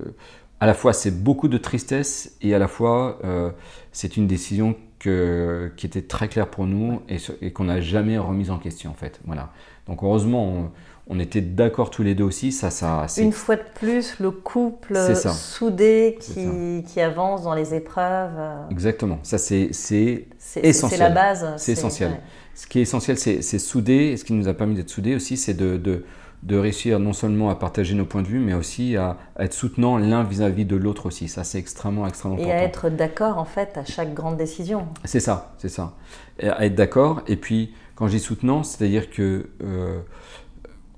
à 0.59 0.67
la 0.67 0.75
fois 0.75 0.93
c'est 0.93 1.23
beaucoup 1.23 1.47
de 1.47 1.57
tristesse 1.57 2.37
et 2.43 2.53
à 2.53 2.59
la 2.59 2.67
fois 2.67 3.21
euh, 3.25 3.51
c'est 3.93 4.17
une 4.17 4.27
décision 4.27 4.75
que, 5.03 5.73
qui 5.77 5.87
était 5.87 6.03
très 6.03 6.29
claire 6.29 6.49
pour 6.49 6.67
nous 6.67 7.03
et, 7.09 7.17
et 7.41 7.53
qu'on 7.53 7.65
n'a 7.65 7.81
jamais 7.81 8.19
remise 8.19 8.51
en 8.51 8.59
question 8.59 8.91
en 8.91 8.95
fait. 8.95 9.21
Voilà. 9.27 9.51
Donc 9.89 10.05
heureusement 10.05 10.45
on, 10.45 10.71
on 11.09 11.19
était 11.19 11.41
d'accord 11.41 11.91
tous 11.91 12.03
les 12.03 12.15
deux 12.15 12.25
aussi. 12.25 12.53
Ça, 12.53 12.71
ça, 12.71 13.07
Une 13.19 13.33
fois 13.33 13.57
de 13.57 13.65
plus, 13.75 14.21
le 14.21 14.31
couple 14.31 14.97
soudé 15.17 16.17
qui, 16.21 16.85
qui, 16.87 17.01
avance 17.01 17.43
dans 17.43 17.55
les 17.55 17.75
épreuves. 17.75 18.39
Exactement. 18.71 19.19
Ça, 19.23 19.39
c'est 19.39 19.71
essentiel. 19.71 20.73
C'est 20.73 20.97
la 20.97 21.11
base. 21.11 21.47
C'est 21.57 21.73
essentiel. 21.73 22.13
Ouais. 22.13 22.21
Ce 22.55 22.67
qui 22.67 22.79
est 22.79 22.83
essentiel, 22.83 23.19
c'est 23.19 23.59
soudé. 23.59 23.95
Et 23.95 24.17
ce 24.17 24.25
qui 24.25 24.33
nous 24.33 24.47
a 24.47 24.55
permis 24.55 24.77
d'être 24.77 24.91
soudés 24.91 25.15
aussi, 25.15 25.37
c'est 25.37 25.55
de, 25.55 25.77
de, 25.77 26.05
de, 26.43 26.57
réussir 26.57 26.99
non 26.99 27.13
seulement 27.13 27.51
à 27.51 27.55
partager 27.55 27.95
nos 27.95 28.05
points 28.05 28.23
de 28.23 28.29
vue, 28.29 28.39
mais 28.39 28.55
aussi 28.55 28.97
à, 28.97 29.17
à 29.37 29.45
être 29.45 29.55
soutenant 29.55 29.99
l'un 29.99 30.25
vis-à-vis 30.25 30.65
de 30.65 30.77
l'autre 30.77 31.07
aussi. 31.07 31.29
Ça, 31.29 31.45
c'est 31.45 31.59
extrêmement, 31.59 32.07
extrêmement 32.07 32.39
et 32.39 32.43
important. 32.43 32.59
Et 32.59 32.61
à 32.61 32.65
être 32.65 32.91
d'accord, 32.91 33.39
en 33.39 33.45
fait, 33.45 33.77
à 33.77 33.85
chaque 33.85 34.15
grande 34.15 34.37
décision. 34.37 34.87
C'est 35.05 35.21
ça, 35.21 35.55
c'est 35.59 35.69
ça. 35.69 35.95
Et 36.39 36.49
à 36.49 36.65
être 36.65 36.75
d'accord. 36.75 37.23
Et 37.27 37.37
puis, 37.37 37.75
quand 37.95 38.07
je 38.07 38.13
dis 38.13 38.21
soutenant, 38.21 38.63
c'est-à-dire 38.63 39.11
que... 39.11 39.51
Euh, 39.63 40.01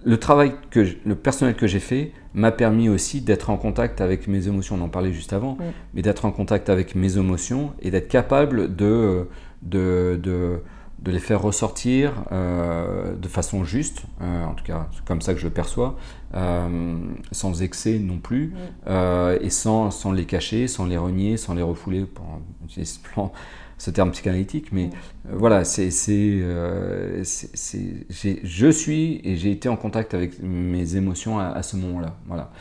le 0.05 0.19
travail 0.19 0.53
que 0.71 0.85
je, 0.85 0.95
le 1.05 1.15
personnel 1.15 1.57
que 1.57 1.67
j'ai 1.67 1.81
fait 1.81 2.13
m'a 2.35 2.53
permis 2.53 2.89
aussi 2.89 3.21
d'être 3.21 3.51
en 3.51 3.57
contact 3.57 4.01
avec 4.01 4.29
mes 4.29 4.47
émotions. 4.49 4.77
On 4.79 4.85
en 4.85 4.89
parlait 4.89 5.13
juste 5.13 5.33
avant, 5.33 5.57
oui. 5.59 5.67
mais 5.95 6.03
d'être 6.03 6.25
en 6.25 6.31
contact 6.31 6.69
avec 6.69 6.95
mes 6.95 7.17
émotions 7.17 7.73
et 7.81 7.91
d'être 7.91 8.09
capable 8.09 8.75
de, 8.77 9.27
de, 9.63 10.21
de, 10.23 10.61
de, 11.05 11.11
les 11.13 11.19
faire 11.19 11.43
ressortir 11.43 12.25
euh, 12.33 13.15
de 13.15 13.29
façon 13.29 13.65
juste, 13.65 14.03
euh, 14.21 14.45
en 14.45 14.55
tout 14.55 14.65
cas 14.65 14.89
c'est 14.93 15.05
comme 15.05 15.21
ça 15.21 15.35
que 15.35 15.41
je 15.41 15.47
le 15.47 15.53
perçois, 15.53 15.97
euh, 16.35 16.97
sans 17.33 17.63
excès 17.63 17.99
non 17.99 18.19
plus, 18.19 18.55
et 18.87 19.51
sans, 19.51 19.91
sans 19.91 20.13
les 20.13 20.25
cacher, 20.25 20.69
sans 20.69 20.87
les 20.87 20.97
renier, 20.97 21.37
sans 21.37 21.55
les 21.55 21.63
refouler 21.63 22.05
pour 22.05 22.25
utiliser 22.65 22.93
ce 22.93 22.99
plan 23.01 23.33
ce 23.77 23.91
terme 23.91 24.13
psychanalytique, 24.13 24.71
mais 24.73 24.91
voilà, 25.29 25.65
c'est, 25.65 25.91
euh, 26.09 27.23
je 27.25 28.71
suis 28.71 29.21
et 29.25 29.37
j'ai 29.37 29.51
été 29.51 29.69
en 29.69 29.77
contact 29.77 30.15
avec 30.15 30.41
mes 30.41 30.95
émotions 30.97 31.41
à, 31.41 31.47
à 31.49 31.63
ce 31.63 31.77
moment-là. 31.77 32.17
Voilà. 32.27 32.53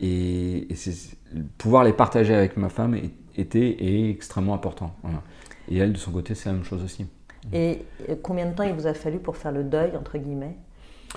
Et, 0.00 0.72
et 0.72 0.76
pouvoir 1.58 1.82
les 1.82 1.92
partager 1.92 2.34
avec 2.34 2.56
ma 2.56 2.68
femme 2.68 2.96
était 3.36 3.68
et 3.68 4.10
extrêmement 4.10 4.54
important. 4.54 4.94
Voilà. 5.02 5.22
Et 5.70 5.78
elle, 5.78 5.92
de 5.92 5.98
son 5.98 6.12
côté, 6.12 6.34
c'est 6.34 6.48
la 6.48 6.54
même 6.54 6.64
chose 6.64 6.82
aussi. 6.82 7.06
Et 7.52 7.84
combien 8.22 8.46
de 8.46 8.54
temps 8.54 8.64
il 8.64 8.74
vous 8.74 8.86
a 8.86 8.94
fallu 8.94 9.18
pour 9.18 9.36
faire 9.36 9.52
le 9.52 9.64
deuil, 9.64 9.96
entre 9.96 10.18
guillemets, 10.18 10.56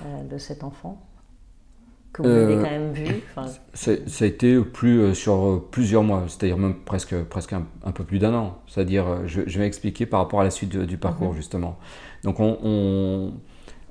euh, 0.04 0.24
de 0.24 0.38
cet 0.38 0.64
enfant 0.64 1.00
que 2.12 2.20
vous 2.20 2.28
avez 2.28 2.56
quand 2.56 2.70
même 2.70 2.92
vu 2.92 3.06
enfin... 3.34 3.50
Ça 3.72 3.92
a 3.92 4.26
été 4.26 4.60
plus, 4.60 5.00
euh, 5.00 5.14
sur 5.14 5.64
plusieurs 5.70 6.02
mois, 6.02 6.24
c'est-à-dire 6.28 6.58
même 6.58 6.74
presque, 6.84 7.16
presque 7.24 7.54
un, 7.54 7.66
un 7.84 7.92
peu 7.92 8.04
plus 8.04 8.18
d'un 8.18 8.34
an. 8.34 8.58
C'est-à-dire, 8.66 9.26
je, 9.26 9.42
je, 9.46 9.58
vais 9.58 9.66
expliquer 9.66 10.04
par 10.04 10.20
rapport 10.20 10.42
à 10.42 10.44
la 10.44 10.50
suite 10.50 10.76
du 10.76 10.98
parcours, 10.98 11.32
-hmm. 11.32 11.36
justement. 11.36 11.78
Donc, 12.22 12.38
on, 12.38 12.58
on 12.62 13.32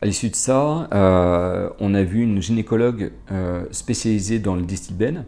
à 0.01 0.07
l'issue 0.07 0.29
de 0.29 0.35
ça, 0.35 0.89
euh, 0.93 1.69
on 1.79 1.93
a 1.93 2.01
vu 2.01 2.23
une 2.23 2.41
gynécologue 2.41 3.11
euh, 3.31 3.65
spécialisée 3.69 4.39
dans 4.39 4.55
le 4.55 4.63
distilbène 4.63 5.25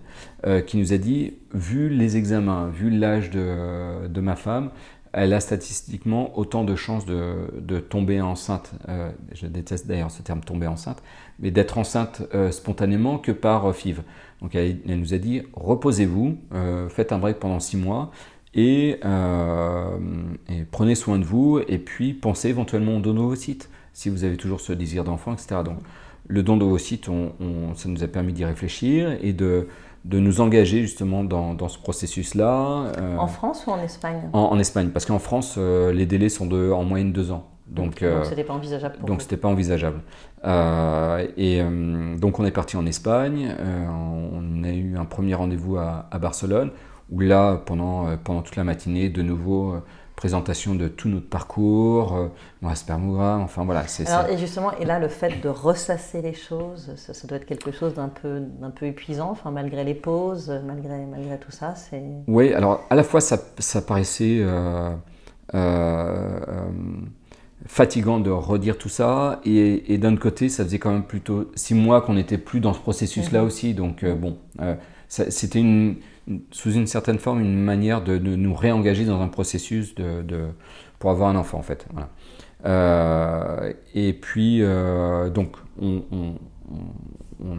euh, 0.48 0.62
qui 0.62 0.78
nous 0.78 0.94
a 0.94 0.98
dit, 0.98 1.36
vu 1.54 1.90
les 1.90 2.18
examens, 2.18 2.70
vu 2.70 2.90
l'âge 2.90 3.30
de, 3.30 4.08
de 4.08 4.22
ma 4.22 4.36
femme, 4.36 4.72
elle 5.14 5.34
a 5.34 5.40
statistiquement 5.40 6.38
autant 6.38 6.64
de 6.64 6.76
chances 6.76 7.06
de, 7.06 7.36
de 7.60 7.80
tomber 7.80 8.20
enceinte, 8.20 8.72
euh, 8.90 9.12
je 9.34 9.46
déteste 9.46 9.88
d'ailleurs 9.88 10.10
ce 10.10 10.24
terme 10.24 10.42
tomber 10.42 10.66
enceinte, 10.66 11.04
mais 11.40 11.52
d'être 11.52 11.78
enceinte 11.78 12.24
euh, 12.34 12.52
spontanément 12.52 13.20
que 13.20 13.32
par 13.32 13.68
euh, 13.68 13.74
FIV. 13.74 14.02
Donc 14.42 14.56
elle, 14.56 14.80
nous 14.88 15.14
a 15.14 15.18
dit 15.20 15.44
reposez-vous, 15.54 16.38
faites 16.90 17.14
un 17.14 17.18
break 17.18 17.40
pendant 17.40 17.62
six 17.62 17.78
mois 17.78 18.12
et, 18.54 19.00
et, 19.00 20.66
prenez 20.70 20.96
soin 20.96 21.18
de 21.18 21.24
vous 21.24 21.62
et 21.66 21.78
puis 21.78 22.14
pensez 22.14 22.50
éventuellement 22.50 22.98
au 22.98 23.00
don 23.00 23.14
d'ovocytes 23.14 23.70
si 23.94 24.10
vous 24.10 24.26
avez 24.26 24.36
toujours 24.36 24.60
ce 24.60 24.74
désir 24.74 25.06
d'enfant, 25.06 25.32
etc. 25.32 25.62
Donc 25.64 25.78
le 26.28 26.44
don 26.44 26.58
d'ovocytes, 26.58 27.08
on, 27.08 27.32
on, 27.40 27.74
ça 27.74 27.88
nous 27.88 28.04
a 28.04 28.08
permis 28.08 28.34
d'y 28.34 28.44
réfléchir 28.44 29.18
et 29.22 29.32
de 29.32 29.70
de 30.06 30.20
nous 30.20 30.42
engager 30.42 30.82
justement 30.82 31.24
dans, 31.24 31.54
dans 31.54 31.70
ce 31.70 31.80
processus-là. 31.80 32.92
Euh, 32.98 33.18
en 33.18 33.28
France 33.28 33.66
ou 33.68 33.72
en 33.72 33.80
Espagne? 33.80 34.30
en, 34.34 34.40
en, 34.40 34.60
Espagne, 34.60 34.90
parce 34.90 35.06
qu'en 35.06 35.20
France, 35.20 35.56
euh, 35.58 35.94
les 35.94 36.06
délais 36.06 36.30
sont 36.30 36.46
de, 36.46 36.72
en 36.72 36.84
moyenne 36.84 37.14
deux 37.14 37.32
ans. 37.32 37.48
Donc, 37.68 38.04
euh, 38.04 38.24
c'était 38.26 38.44
pas 38.44 38.54
envisageable. 38.54 38.98
Pour 38.98 39.08
donc 39.08 39.22
c'était 39.22 39.38
pas 39.38 39.48
envisageable. 39.48 40.02
et 41.38 41.62
donc 42.20 42.40
on 42.40 42.46
est 42.46 42.52
parti 42.52 42.76
en 42.76 42.86
Espagne. 42.86 43.56
on 43.60 44.64
a 44.64 44.70
eu 44.70 44.98
un 44.98 45.06
premier 45.06 45.34
rendez-vous 45.34 45.78
à, 45.78 46.08
à, 46.12 46.20
Barcelone, 46.20 46.72
où 47.10 47.22
là, 47.22 47.62
pendant, 47.66 48.18
pendant 48.18 48.42
toute 48.42 48.58
la 48.58 48.66
matinée, 48.66 49.10
de 49.10 49.22
nouveau 49.22 49.76
présentation 50.24 50.74
de 50.74 50.88
tout 50.88 51.10
notre 51.10 51.28
parcours, 51.28 52.16
euh, 52.16 52.28
mon 52.62 52.74
spermogramme, 52.74 53.42
enfin 53.42 53.66
voilà. 53.66 53.86
c'est 53.88 54.06
ça. 54.06 54.32
Et 54.32 54.38
justement, 54.38 54.72
et 54.80 54.86
là, 54.86 54.98
le 54.98 55.10
fait 55.10 55.42
de 55.42 55.50
ressasser 55.50 56.22
les 56.22 56.34
choses, 56.34 56.94
ça, 56.96 57.14
ça 57.14 57.28
doit 57.28 57.36
être 57.36 57.46
quelque 57.46 57.74
chose 57.74 57.94
d'un 57.96 58.08
peu, 58.08 58.40
d'un 58.40 58.70
peu 58.70 58.86
épuisant, 58.86 59.30
enfin, 59.32 59.52
malgré 59.52 59.84
les 59.84 59.94
pauses, 59.94 60.50
malgré, 60.66 61.06
malgré 61.12 61.38
tout 61.38 61.52
ça. 61.52 61.76
c'est... 61.76 62.02
Oui, 62.28 62.54
alors 62.54 62.86
à 62.90 62.96
la 62.96 63.04
fois, 63.04 63.20
ça, 63.20 63.38
ça 63.58 63.82
paraissait 63.82 64.38
euh, 64.40 64.92
euh, 65.56 66.40
fatigant 67.66 68.22
de 68.22 68.30
redire 68.30 68.78
tout 68.78 68.88
ça, 68.88 69.42
et, 69.44 69.94
et 69.94 69.98
d'un 69.98 70.16
côté, 70.16 70.48
ça 70.48 70.64
faisait 70.64 70.80
quand 70.80 70.92
même 70.92 71.04
plutôt 71.04 71.52
six 71.56 71.76
mois 71.76 72.00
qu'on 72.00 72.14
n'était 72.14 72.38
plus 72.38 72.62
dans 72.62 72.72
ce 72.72 72.80
processus-là 72.80 73.42
-hmm. 73.42 73.48
aussi, 73.48 73.74
donc 73.74 74.06
bon, 74.06 74.38
c'était 75.10 75.60
une 75.60 75.98
sous 76.52 76.72
une 76.72 76.88
certaine 76.88 77.20
forme, 77.20 77.42
une 77.42 77.62
manière 77.62 78.04
de, 78.04 78.18
nous 78.18 78.54
réengager 78.54 79.06
dans 79.06 79.22
un 79.22 79.28
processus 79.28 79.96
de, 79.96 80.48
pour 81.00 81.10
avoir 81.10 81.30
un 81.30 81.36
enfant, 81.36 81.60
en 81.60 81.64
fait. 81.64 81.86
Euh, 82.66 83.74
et 83.94 84.14
puis, 84.14 84.60
euh, 84.62 85.30
donc, 85.30 85.56
on, 85.82 86.38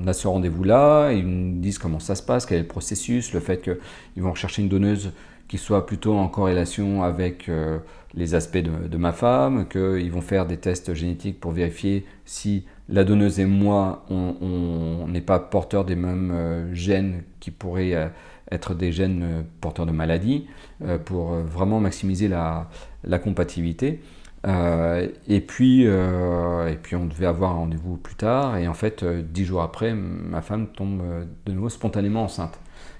a 0.07 0.13
ce 0.13 0.27
rendez-vous-là, 0.27 1.13
ils 1.13 1.27
nous 1.27 1.61
disent 1.61 1.79
comment 1.79 2.01
ça 2.01 2.15
se 2.15 2.23
passe, 2.23 2.47
quel 2.47 2.59
est 2.59 2.63
le 2.63 2.67
processus, 2.67 3.33
le 3.35 3.41
fait 3.41 3.61
qu'ils 3.61 4.23
vont 4.23 4.31
rechercher 4.31 4.63
une 4.63 4.69
donneuse 4.69 5.13
qui 5.47 5.59
soit 5.59 5.85
plutôt 5.85 6.15
en 6.17 6.29
corrélation 6.29 7.03
avec 7.03 7.51
euh, 7.51 7.79
les 8.15 8.35
aspects 8.35 8.57
de, 8.57 8.89
de 8.89 8.97
ma 8.97 9.13
femme, 9.13 9.69
qu'ils 9.69 10.11
vont 10.11 10.23
faire 10.23 10.47
des 10.47 10.57
tests 10.57 10.95
génétiques 10.95 11.39
pour 11.39 11.53
vérifier 11.53 12.07
si 12.25 12.65
la 12.89 13.05
donneuse 13.05 13.41
et 13.41 13.45
moi, 13.45 14.07
on 14.11 15.07
n'est 15.09 15.21
pas 15.21 15.39
porteurs 15.39 15.85
des 15.85 15.97
mêmes 15.97 16.71
gènes 16.73 17.23
qui 17.41 17.51
pourraient 17.51 18.11
être 18.55 18.75
des 18.75 18.93
gènes 18.93 19.23
euh, 19.23 19.43
porteurs 19.61 19.87
de 19.87 19.93
maladies, 19.93 20.47
euh, 20.83 20.99
pour 20.99 21.33
euh, 21.33 21.43
vraiment 21.43 21.81
maximiser 21.81 22.29
la, 22.29 22.69
la 23.03 23.19
compatibilité. 23.19 24.01
Euh, 24.47 25.09
et, 25.27 25.41
puis, 25.41 25.87
euh, 25.87 26.69
et 26.69 26.77
puis 26.77 26.97
on 26.97 27.07
devait 27.07 27.27
avoir 27.27 27.53
un 27.53 27.57
rendez-vous 27.57 27.97
plus 27.97 28.15
tard, 28.15 28.57
et 28.57 28.69
en 28.69 28.75
fait, 28.75 29.05
dix 29.05 29.45
jours 29.45 29.63
après, 29.63 29.95
ma 29.95 30.43
femme 30.43 30.67
tombe 30.69 31.03
de 31.47 31.53
nouveau 31.53 31.71
spontanément 31.71 32.25
enceinte. 32.25 32.59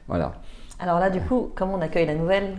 Voilà. 0.09 0.33
Alors 0.81 0.99
là, 0.99 1.11
du 1.11 1.21
coup, 1.21 1.51
comment 1.55 1.75
on 1.75 1.81
accueille 1.81 2.07
la 2.07 2.15
nouvelle 2.15 2.57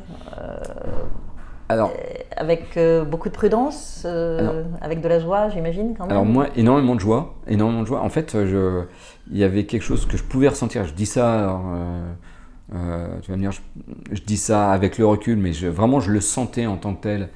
alors, 1.68 1.92
avec 2.38 2.78
beaucoup 3.10 3.30
de 3.30 3.34
prudence, 3.34 4.06
alors, 4.06 4.54
avec 4.82 5.02
de 5.02 5.08
la 5.08 5.20
joie, 5.20 5.50
j'imagine 5.50 5.96
quand 5.98 6.04
même? 6.04 6.12
Alors 6.12 6.26
moi, 6.26 6.46
énormément 6.56 6.94
de 6.94 7.00
joie, 7.00 7.34
énormément 7.48 7.82
de 7.82 7.88
joie. 7.88 8.02
En 8.02 8.10
fait, 8.10 8.46
je, 8.46 8.84
il 9.32 9.38
y 9.38 9.44
avait 9.44 9.66
quelque 9.66 9.82
chose 9.82 10.06
que 10.06 10.16
je 10.16 10.24
pouvais 10.24 10.48
ressentir. 10.48 10.86
Je 10.86 10.94
dis 10.94 11.08
ça, 11.08 11.40
alors, 11.40 11.64
euh, 12.74 13.20
tu 13.22 13.32
vas 13.32 13.38
me 13.38 13.42
dire, 13.42 13.52
je, 13.52 13.62
je, 14.12 14.22
dis 14.22 14.38
ça 14.38 14.72
avec 14.72 14.98
le 14.98 15.06
recul, 15.06 15.38
mais 15.38 15.54
je, 15.54 15.68
vraiment, 15.68 16.00
je 16.00 16.12
le 16.12 16.22
sentais 16.22 16.66
en 16.66 16.78
tant 16.78 16.96
que 16.96 17.02
tel. 17.02 17.30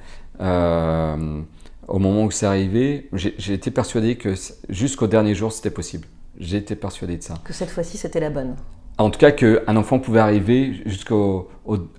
au 1.88 1.98
moment 1.98 2.24
où 2.24 2.30
c'est 2.30 2.46
arrivé, 2.46 3.08
j'ai 3.12 3.52
été 3.52 3.70
persuadé 3.70 4.16
que 4.16 4.34
jusqu'au 4.68 5.06
dernier 5.06 5.34
jour, 5.34 5.52
c'était 5.52 5.70
possible. 5.70 6.06
J'ai 6.38 6.56
été 6.56 6.74
persuadé 6.74 7.16
de 7.16 7.22
ça. 7.22 7.34
Que 7.44 7.52
cette 7.52 7.70
fois-ci, 7.70 7.98
c'était 7.98 8.20
la 8.20 8.30
bonne. 8.30 8.56
En 9.00 9.08
tout 9.10 9.18
cas, 9.18 9.30
qu'un 9.30 9.76
enfant 9.76 9.98
pouvait 9.98 10.20
arriver 10.20 10.82
jusqu'à 10.84 11.14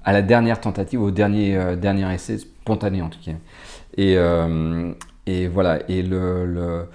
la 0.06 0.22
dernière 0.22 0.62
tentative, 0.62 1.01
au 1.01 1.10
dernier, 1.10 1.58
euh, 1.58 1.76
dernier 1.76 2.14
essai, 2.14 2.38
spontané 2.38 3.01
en 3.01 3.10
tout 3.10 3.20
cas. 3.26 3.32
Et, 3.97 4.16
euh, 4.18 4.93
et 5.26 5.47
voilà, 5.47 5.80
et, 5.89 6.03
le, 6.03 6.45
le 6.45 6.86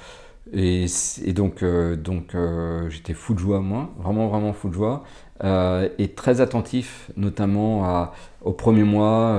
et, 0.52 0.86
donc, 1.32 1.62
euh, 1.62 1.96
donc 1.96 2.34
euh, 2.34 2.88
j'étais 2.88 3.14
fou 3.14 3.34
de 3.34 3.38
joie, 3.38 3.60
moi, 3.60 3.90
vraiment, 3.98 4.28
vraiment 4.28 4.52
fou 4.52 4.68
de 4.68 4.74
joie, 4.74 5.02
euh, 5.42 5.88
et 5.98 6.08
très 6.08 6.40
attentif, 6.40 7.10
notamment 7.16 8.10
au 8.42 8.52
premier 8.52 8.84
mois, 8.84 9.36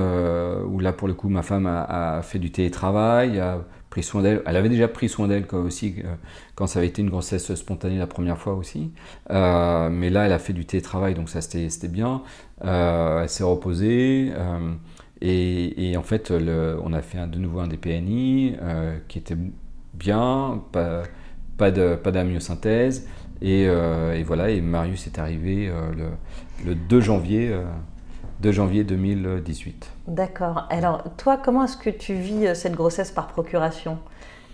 où 0.66 0.78
là, 0.80 0.92
pour 0.92 1.08
le 1.08 1.14
coup, 1.14 1.28
ma 1.28 1.42
femme 1.42 1.66
a, 1.66 2.20
fait 2.22 2.38
du 2.38 2.50
télétravail, 2.50 3.40
a 3.40 3.64
pris 3.90 4.02
soin 4.02 4.22
d'elle. 4.22 4.42
Elle 4.46 4.56
avait 4.56 4.68
déjà 4.68 4.86
pris 4.86 5.08
soin 5.08 5.28
d'elle 5.28 5.46
aussi 5.54 5.96
quand 6.54 6.66
ça 6.66 6.80
avait 6.80 6.88
été 6.88 7.00
une 7.00 7.10
grossesse 7.10 7.54
spontanée 7.54 7.96
la 7.98 8.06
première 8.06 8.38
fois 8.38 8.54
aussi. 8.54 8.92
mais 9.30 10.10
là, 10.10 10.26
elle 10.26 10.32
a 10.32 10.38
fait 10.38 10.52
du 10.52 10.66
télétravail, 10.66 11.14
donc 11.14 11.30
ça 11.30 11.40
c'était 11.40 11.88
bien. 11.88 12.22
elle 12.62 13.28
s'est 13.28 13.44
reposée. 13.44 14.32
Et, 15.22 15.96
en 15.96 16.02
fait, 16.02 16.30
on 16.30 16.92
a 16.92 17.02
fait 17.02 17.26
de 17.26 17.38
nouveau 17.38 17.60
un 17.60 17.68
des 17.68 17.78
PNI 17.78 18.56
qui 19.08 19.18
était 19.18 19.36
bien, 19.98 20.62
pas, 20.72 21.02
pas 21.56 21.70
d'amyosynthèse. 21.70 23.00
Pas 23.00 23.10
et, 23.40 23.66
euh, 23.68 24.14
et, 24.14 24.22
voilà, 24.22 24.50
et 24.50 24.60
Marius 24.60 25.06
est 25.06 25.18
arrivé 25.18 25.68
euh, 25.68 25.92
le, 25.96 26.70
le, 26.70 26.74
2 26.74 27.00
janvier. 27.00 27.54
2 28.40 28.48
euh, 28.48 28.52
janvier 28.52 28.84
2018. 28.84 29.90
D'accord. 30.08 30.66
Alors, 30.70 31.04
toi, 31.16 31.36
comment 31.42 31.64
est-ce 31.64 31.76
que 31.76 31.90
tu 31.90 32.14
vis 32.14 32.54
cette 32.54 32.74
grossesse 32.74 33.12
par 33.12 33.28
procuration? 33.28 33.98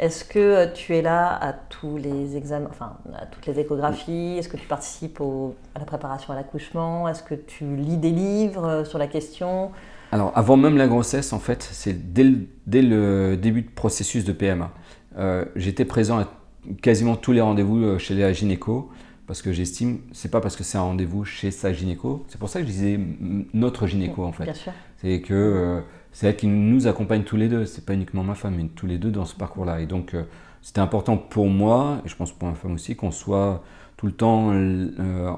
Est-ce 0.01 0.25
que 0.25 0.73
tu 0.75 0.97
es 0.97 1.03
là 1.03 1.29
à 1.29 1.53
tous 1.53 1.97
les 1.97 2.37
examens, 2.37 2.69
enfin, 2.69 2.97
à 3.17 3.27
toutes 3.27 3.47
les 3.47 3.61
échographies? 3.61 4.37
Est-ce 4.37 4.49
que 4.49 4.57
tu 4.57 4.67
participes 4.67 5.21
à 5.75 5.79
la 5.79 5.85
préparation 5.85 6.33
à 6.33 6.37
l'accouchement? 6.37 7.09
Est-ce 7.09 7.23
que 7.23 7.37
tu 7.37 7.77
lis 7.77 7.97
des 7.97 8.11
livres 8.11 8.83
sur 8.85 8.99
la 8.99 9.07
question? 9.07 9.71
Alors, 10.11 10.33
avant 10.35 10.57
même 10.57 10.77
la 10.77 10.89
grossesse, 10.89 11.33
en 11.33 11.39
fait, 11.39 11.69
c'est 11.73 12.13
dès, 12.13 12.33
dès, 12.67 12.83
le 12.83 13.37
début 13.37 13.63
du 13.63 13.71
processus 13.71 14.25
de 14.25 14.33
PMA. 14.33 14.71
J'étais 15.57 15.85
présent 15.85 16.19
à 16.19 16.29
quasiment 16.83 17.17
tous 17.17 17.33
les 17.33 17.41
rendez-vous 17.41 17.83
euh, 17.83 17.99
chez 17.99 18.15
la 18.15 18.33
gynéco 18.33 18.91
parce 19.27 19.41
que 19.41 19.53
j'estime, 19.53 20.01
c'est 20.13 20.31
pas 20.31 20.41
parce 20.43 20.55
que 20.55 20.65
c'est 20.65 20.77
un 20.77 20.83
rendez-vous 20.83 21.25
chez 21.25 21.51
sa 21.51 21.73
gynéco, 21.73 22.25
c'est 22.29 22.39
pour 22.39 22.51
ça 22.51 22.61
que 22.61 22.67
je 22.67 22.73
disais 22.73 23.01
notre 23.55 23.87
gynéco 23.87 24.23
en 24.23 24.33
fait. 24.33 24.53
C'est 24.99 25.23
que 25.23 25.33
euh, 25.33 25.81
c'est 26.13 26.27
elle 26.27 26.37
qui 26.37 26.47
nous 26.47 26.87
accompagne 26.87 27.23
tous 27.23 27.39
les 27.39 27.49
deux, 27.49 27.65
c'est 27.65 27.87
pas 27.87 27.95
uniquement 27.95 28.23
ma 28.23 28.35
femme, 28.35 28.57
mais 28.57 28.69
tous 28.75 28.87
les 28.87 28.99
deux 28.99 29.11
dans 29.11 29.25
ce 29.25 29.35
parcours-là. 29.35 29.81
Et 29.81 29.87
donc 29.87 30.13
euh, 30.13 30.25
c'était 30.61 30.81
important 30.81 31.17
pour 31.17 31.47
moi, 31.47 32.03
et 32.05 32.09
je 32.09 32.17
pense 32.17 32.33
pour 32.33 32.49
ma 32.49 32.55
femme 32.55 32.75
aussi, 32.75 32.97
qu'on 32.97 33.11
soit 33.11 33.63
tout 33.97 34.07
le 34.07 34.13
temps 34.13 34.53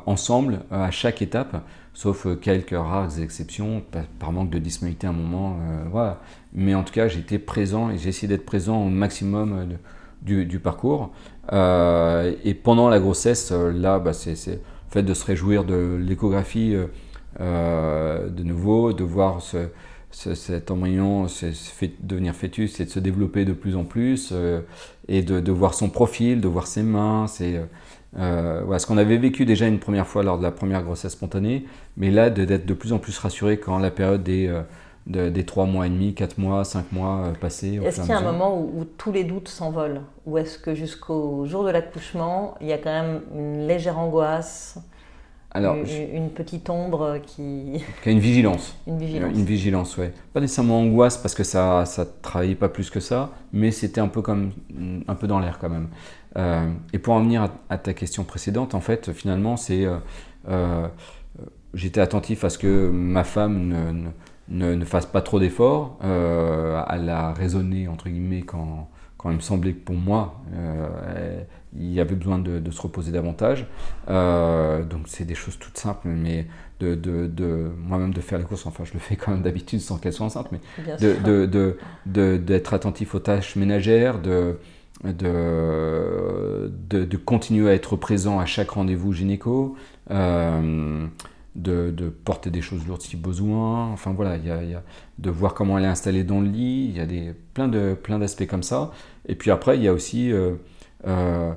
ensemble 0.06 0.60
à 0.70 0.90
chaque 0.90 1.20
étape, 1.22 1.62
sauf 1.96 2.26
quelques 2.40 2.76
rares 2.76 3.20
exceptions, 3.20 3.82
par, 4.18 4.30
manque 4.30 4.50
de 4.50 4.58
disponibilité 4.58 5.06
à 5.06 5.10
un 5.10 5.14
moment. 5.14 5.56
voilà. 5.90 6.20
Mais 6.52 6.74
en 6.74 6.84
tout 6.84 6.92
cas, 6.92 7.08
j'étais 7.08 7.38
présent 7.38 7.90
et 7.90 7.98
j'ai 7.98 8.10
essayé 8.10 8.28
d'être 8.28 8.44
présent 8.44 8.84
au 8.84 8.90
maximum. 8.90 9.66
De, 9.70 9.76
du, 10.22 10.58
parcours. 10.58 11.12
Euh, 11.52 12.34
et 12.44 12.54
pendant 12.54 12.88
la 12.88 12.98
grossesse, 12.98 13.52
euh, 13.52 13.72
là, 13.72 13.98
bah, 13.98 14.12
c'est 14.12 14.34
le 14.46 14.58
fait 14.90 15.02
de 15.02 15.14
se 15.14 15.24
réjouir 15.24 15.64
de 15.64 15.98
l'échographie 16.00 16.74
euh, 17.40 18.28
de 18.28 18.42
nouveau, 18.42 18.92
de 18.92 19.04
voir 19.04 19.40
ce, 19.42 19.68
cet 20.10 20.70
embryon 20.70 21.28
fait, 21.28 21.92
devenir 22.00 22.34
fœtus 22.34 22.80
et 22.80 22.84
de 22.84 22.90
se 22.90 22.98
développer 22.98 23.44
de 23.44 23.52
plus 23.52 23.76
en 23.76 23.84
plus, 23.84 24.32
et 25.08 25.22
de, 25.22 25.52
voir 25.52 25.74
son 25.74 25.90
profil, 25.90 26.40
de 26.40 26.48
voir 26.48 26.66
ses 26.66 26.82
mains. 26.82 27.26
Ce 27.26 28.86
qu'on 28.86 28.96
avait 28.96 29.18
vécu 29.18 29.44
déjà 29.44 29.66
une 29.66 29.78
première 29.78 30.06
fois 30.06 30.22
lors 30.22 30.38
de 30.38 30.42
la 30.42 30.52
première 30.52 30.82
grossesse 30.82 31.12
spontanée, 31.12 31.66
mais 31.96 32.10
là, 32.10 32.30
d'être 32.30 32.66
de 32.66 32.74
plus 32.74 32.92
en 32.92 32.98
plus 32.98 33.18
rassuré 33.18 33.58
quand 33.58 33.78
la 33.78 33.90
période 33.90 34.28
est 34.28 34.50
des 35.06 35.44
trois 35.44 35.66
mois 35.66 35.86
et 35.86 35.90
demi, 35.90 36.14
quatre 36.14 36.38
mois, 36.38 36.64
cinq 36.64 36.92
mois 36.92 37.26
euh, 37.26 37.32
passés. 37.32 37.80
Est-ce 37.84 38.00
qu'il 38.00 38.10
y 38.10 38.12
a 38.12 38.18
un 38.18 38.32
moment 38.32 38.58
où, 38.60 38.84
tous 38.98 39.12
les 39.12 39.24
doutes 39.24 39.48
s'envolent 39.48 40.02
Ou 40.26 40.38
est-ce 40.38 40.58
que 40.58 40.74
jusqu'au 40.74 41.46
jour 41.46 41.64
de 41.64 41.70
l'accouchement, 41.70 42.56
il 42.60 42.66
y 42.66 42.72
a 42.72 42.78
quand 42.78 42.90
même 42.90 43.20
une 43.34 43.66
légère 43.66 43.98
angoisse 43.98 44.78
alors, 45.52 45.76
une, 45.76 46.28
petite 46.28 46.68
ombre 46.68 47.18
qui... 47.24 47.82
qui 48.02 48.08
a 48.10 48.12
une 48.12 48.18
vigilance. 48.18 48.76
Une 48.86 48.98
vigilance. 48.98 49.30
Une 49.34 49.44
vigilance, 49.44 49.96
ouais. 49.96 50.12
Pas 50.34 50.40
nécessairement 50.40 50.80
angoisse 50.80 51.16
parce 51.16 51.34
que 51.34 51.44
ça 51.44 51.84
ne 51.96 52.04
travaillait 52.20 52.54
pas 52.54 52.68
plus 52.68 52.90
que 52.90 53.00
ça, 53.00 53.30
mais 53.54 53.70
c'était 53.70 54.02
un 54.02 54.08
peu 54.08 54.20
comme 54.20 54.52
un 55.08 55.14
peu 55.14 55.26
dans 55.26 55.38
l'air 55.38 55.58
quand 55.58 55.70
même. 55.70 55.88
Euh, 56.36 56.70
et 56.92 56.98
pour 56.98 57.14
en 57.14 57.22
venir 57.22 57.48
à, 57.70 57.78
ta 57.78 57.94
question 57.94 58.22
précédente, 58.24 58.74
en 58.74 58.82
fait, 58.82 59.12
finalement, 59.12 59.56
c'est 59.56 59.86
euh, 60.48 60.88
j'étais 61.76 62.00
attentif 62.00 62.42
à 62.42 62.50
ce 62.50 62.58
que 62.58 62.88
ma 62.90 63.22
femme 63.22 63.68
ne 63.68 64.10
ne, 64.48 64.84
fasse 64.84 65.06
pas 65.06 65.22
trop 65.22 65.40
d'efforts. 65.40 65.98
Euh, 66.04 66.82
elle 66.90 67.08
a 67.08 67.32
raisonné, 67.32 67.88
entre 67.88 68.08
guillemets, 68.08 68.42
quand, 68.42 68.88
quand 69.16 69.30
il 69.30 69.36
me 69.36 69.40
semblait 69.40 69.72
que 69.72 69.84
pour 69.84 69.96
moi, 69.96 70.40
euh, 70.54 71.40
il 71.74 71.92
y 71.92 72.00
avait 72.00 72.14
besoin 72.14 72.38
de, 72.38 72.70
se 72.70 72.80
reposer 72.80 73.12
davantage. 73.12 73.66
Euh, 74.08 74.84
donc 74.84 75.02
c'est 75.06 75.24
des 75.24 75.34
choses 75.34 75.58
toutes 75.58 75.78
simples, 75.78 76.08
mais 76.08 76.46
de, 76.80 76.94
de, 76.94 77.70
moi-même 77.78 78.12
de 78.12 78.20
faire 78.20 78.38
les 78.38 78.44
courses, 78.44 78.66
enfin 78.66 78.84
je 78.84 78.92
le 78.92 78.98
fais 78.98 79.16
quand 79.16 79.32
même 79.32 79.42
d'habitude 79.42 79.80
sans 79.80 79.96
qu'elle 79.96 80.12
soit 80.12 80.26
enceinte, 80.26 80.50
mais 80.52 80.60
d'être 82.06 82.74
attentif 82.74 83.14
aux 83.14 83.18
tâches 83.18 83.56
ménagères, 83.56 84.20
de, 84.20 84.58
de, 85.04 86.70
de, 86.90 87.16
continuer 87.16 87.70
à 87.70 87.74
être 87.74 87.96
présent 87.96 88.38
à 88.38 88.46
chaque 88.46 88.70
rendez-vous 88.70 89.12
gynéco. 89.12 89.76
Euh, 90.10 91.06
de, 91.56 92.10
porter 92.24 92.50
des 92.50 92.60
choses 92.60 92.86
lourdes 92.86 93.02
si 93.02 93.16
besoin. 93.16 93.90
Enfin 93.92 94.12
voilà, 94.12 94.36
il 94.36 94.46
y, 94.46 94.50
a, 94.50 94.82
de 95.18 95.30
voir 95.30 95.54
comment 95.54 95.78
elle 95.78 95.84
est 95.84 95.88
installée 95.88 96.24
dans 96.24 96.40
le 96.40 96.48
lit. 96.48 96.86
Il 96.90 96.96
y 96.96 97.00
a 97.00 97.06
des, 97.06 97.34
plein, 97.54 97.68
de, 97.68 97.94
plein 97.94 98.18
d'aspects 98.18 98.46
comme 98.46 98.62
ça. 98.62 98.92
Et 99.26 99.34
puis 99.34 99.50
après, 99.50 99.76
il 99.76 99.82
y 99.82 99.88
a 99.88 99.92
aussi 99.92 100.32
euh, 100.32 100.54
euh, 101.06 101.52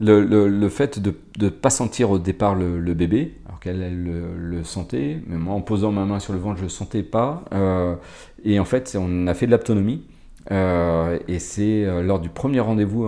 le, 0.00 0.68
fait 0.68 0.98
de 0.98 1.14
ne 1.40 1.48
pas 1.48 1.70
sentir 1.70 2.10
au 2.10 2.18
départ 2.18 2.54
le, 2.54 2.94
bébé, 2.94 3.38
alors 3.46 3.60
qu'elle 3.60 4.04
le, 4.04 4.64
sentait. 4.64 5.20
Mais 5.26 5.36
moi, 5.36 5.54
en 5.54 5.62
posant 5.62 5.92
ma 5.92 6.04
main 6.04 6.20
sur 6.20 6.32
le 6.32 6.38
ventre, 6.38 6.56
je 6.56 6.62
ne 6.62 6.66
le 6.66 6.70
sentais 6.70 7.02
pas. 7.02 7.44
Euh, 7.52 7.96
et 8.44 8.60
en 8.60 8.64
fait, 8.64 8.96
on 8.98 9.26
a 9.26 9.34
fait 9.34 9.46
de 9.46 9.50
l'aptonomie. 9.50 10.04
et 10.50 11.38
c'est 11.38 12.02
lors 12.02 12.20
du 12.20 12.28
premier 12.28 12.60
rendez-vous 12.60 13.06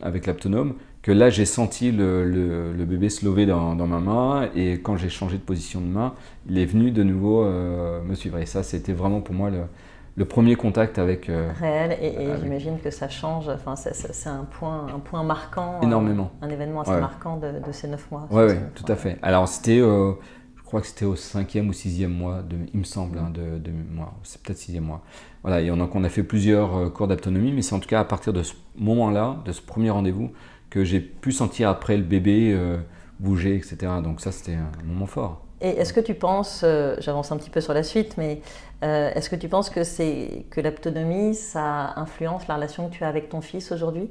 avec 0.00 0.26
l'aptonome 0.26 0.74
que 1.10 1.14
là 1.14 1.28
j'ai 1.28 1.44
senti 1.44 1.90
le, 1.90 2.72
bébé 2.86 3.08
se 3.08 3.24
lever 3.24 3.44
dans, 3.44 3.74
ma 3.74 3.98
main 3.98 4.48
et 4.54 4.74
quand 4.74 4.96
j'ai 4.96 5.08
changé 5.08 5.38
de 5.38 5.42
position 5.42 5.80
de 5.80 5.86
main, 5.86 6.14
il 6.48 6.56
est 6.56 6.66
venu 6.66 6.92
de 6.92 7.02
nouveau 7.02 7.42
euh, 7.42 8.00
me 8.02 8.14
suivre. 8.14 8.38
Et 8.38 8.46
ça, 8.46 8.62
c'était 8.62 8.92
vraiment 8.92 9.20
pour 9.20 9.34
moi 9.34 9.50
le, 9.50 10.24
premier 10.24 10.54
contact 10.54 11.00
avec. 11.00 11.28
Euh, 11.28 11.50
Réel, 11.58 11.98
et, 12.00 12.14
j'imagine 12.40 12.78
que 12.78 12.90
ça 12.90 13.08
change, 13.08 13.48
enfin, 13.48 13.74
c'est 13.74 14.28
un 14.28 14.44
point, 14.44 14.86
un 14.94 15.00
point 15.00 15.24
marquant. 15.24 15.80
Euh, 15.80 15.86
Énormément. 15.86 16.30
un 16.42 16.48
événement 16.48 16.82
assez 16.82 17.00
marquant 17.00 17.38
de, 17.38 17.72
ces 17.72 17.88
neuf 17.88 18.08
mois. 18.12 18.28
Oui, 18.30 18.44
ouais, 18.44 18.60
tout 18.76 18.84
à 18.86 18.94
fait. 18.94 19.18
Alors 19.20 19.48
c'était, 19.48 19.78
je 19.78 20.62
crois 20.64 20.80
que 20.80 20.86
c'était 20.86 21.06
au 21.06 21.16
cinquième 21.16 21.68
ou 21.70 21.72
sixième 21.72 22.12
mois, 22.12 22.42
de, 22.42 22.56
il 22.72 22.78
me 22.78 22.84
semble, 22.84 23.18
hein, 23.18 23.32
de, 23.34 23.58
de 23.58 23.72
moi, 23.90 24.12
c'est 24.22 24.40
peut-être 24.40 24.58
sixième 24.58 24.84
mois. 24.84 25.02
Voilà, 25.42 25.60
et 25.60 25.72
on 25.72 25.80
a, 25.80 25.88
on 25.92 26.04
a 26.04 26.08
fait 26.08 26.22
plusieurs 26.22 26.92
cours 26.92 27.08
d'autonomie, 27.08 27.50
mais 27.50 27.62
c'est 27.62 27.74
en 27.74 27.80
tout 27.80 27.88
cas 27.88 27.98
à 27.98 28.04
partir 28.04 28.32
de 28.32 28.44
ce 28.44 28.54
moment-là, 28.78 29.38
de 29.44 29.50
ce 29.50 29.60
premier 29.60 29.90
rendez-vous, 29.90 30.30
que 30.70 30.84
j'ai 30.84 31.00
pu 31.00 31.32
sentir 31.32 31.68
après 31.68 31.96
le 31.96 32.04
bébé 32.04 32.54
euh, 32.54 32.78
bouger, 33.18 33.56
etc. 33.56 33.92
Donc 34.02 34.20
ça, 34.20 34.32
c'était 34.32 34.54
un 34.54 34.70
moment 34.86 35.06
fort. 35.06 35.42
Et 35.60 35.68
est-ce 35.68 35.92
que 35.92 36.00
tu 36.00 36.14
penses, 36.14 36.62
euh, 36.64 36.96
j'avance 37.00 37.32
un 37.32 37.36
petit 37.36 37.50
peu 37.50 37.60
sur 37.60 37.74
la 37.74 37.82
suite, 37.82 38.14
mais 38.16 38.40
euh, 38.82 39.10
est-ce 39.14 39.28
que 39.28 39.36
tu 39.36 39.48
penses 39.48 39.68
que, 39.68 39.84
c'est, 39.84 40.46
que 40.48 40.60
l'autonomie, 40.60 41.34
ça 41.34 41.92
influence 41.96 42.48
la 42.48 42.54
relation 42.54 42.88
que 42.88 42.94
tu 42.94 43.04
as 43.04 43.08
avec 43.08 43.28
ton 43.28 43.42
fils 43.42 43.70
aujourd'hui? 43.72 44.08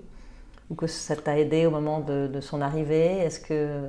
Ou 0.69 0.75
que 0.75 0.85
ça 0.85 1.15
t'a 1.15 1.39
aidé 1.39 1.65
au 1.65 1.71
moment 1.71 2.01
de, 2.01 2.39
son 2.41 2.61
arrivée? 2.61 3.17
Est-ce 3.17 3.39
que... 3.39 3.85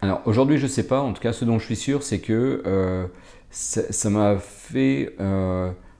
Alors 0.00 0.22
aujourd'hui, 0.24 0.58
je 0.58 0.64
ne 0.64 0.70
sais 0.70 0.82
pas. 0.82 1.00
En 1.00 1.12
tout 1.12 1.22
cas, 1.22 1.32
ce 1.32 1.44
dont 1.44 1.60
je 1.60 1.64
suis 1.64 1.76
sûr, 1.76 2.02
c'est 2.02 2.18
que 2.18 3.08
ça, 3.50 4.10
m'a 4.10 4.38
fait 4.38 5.14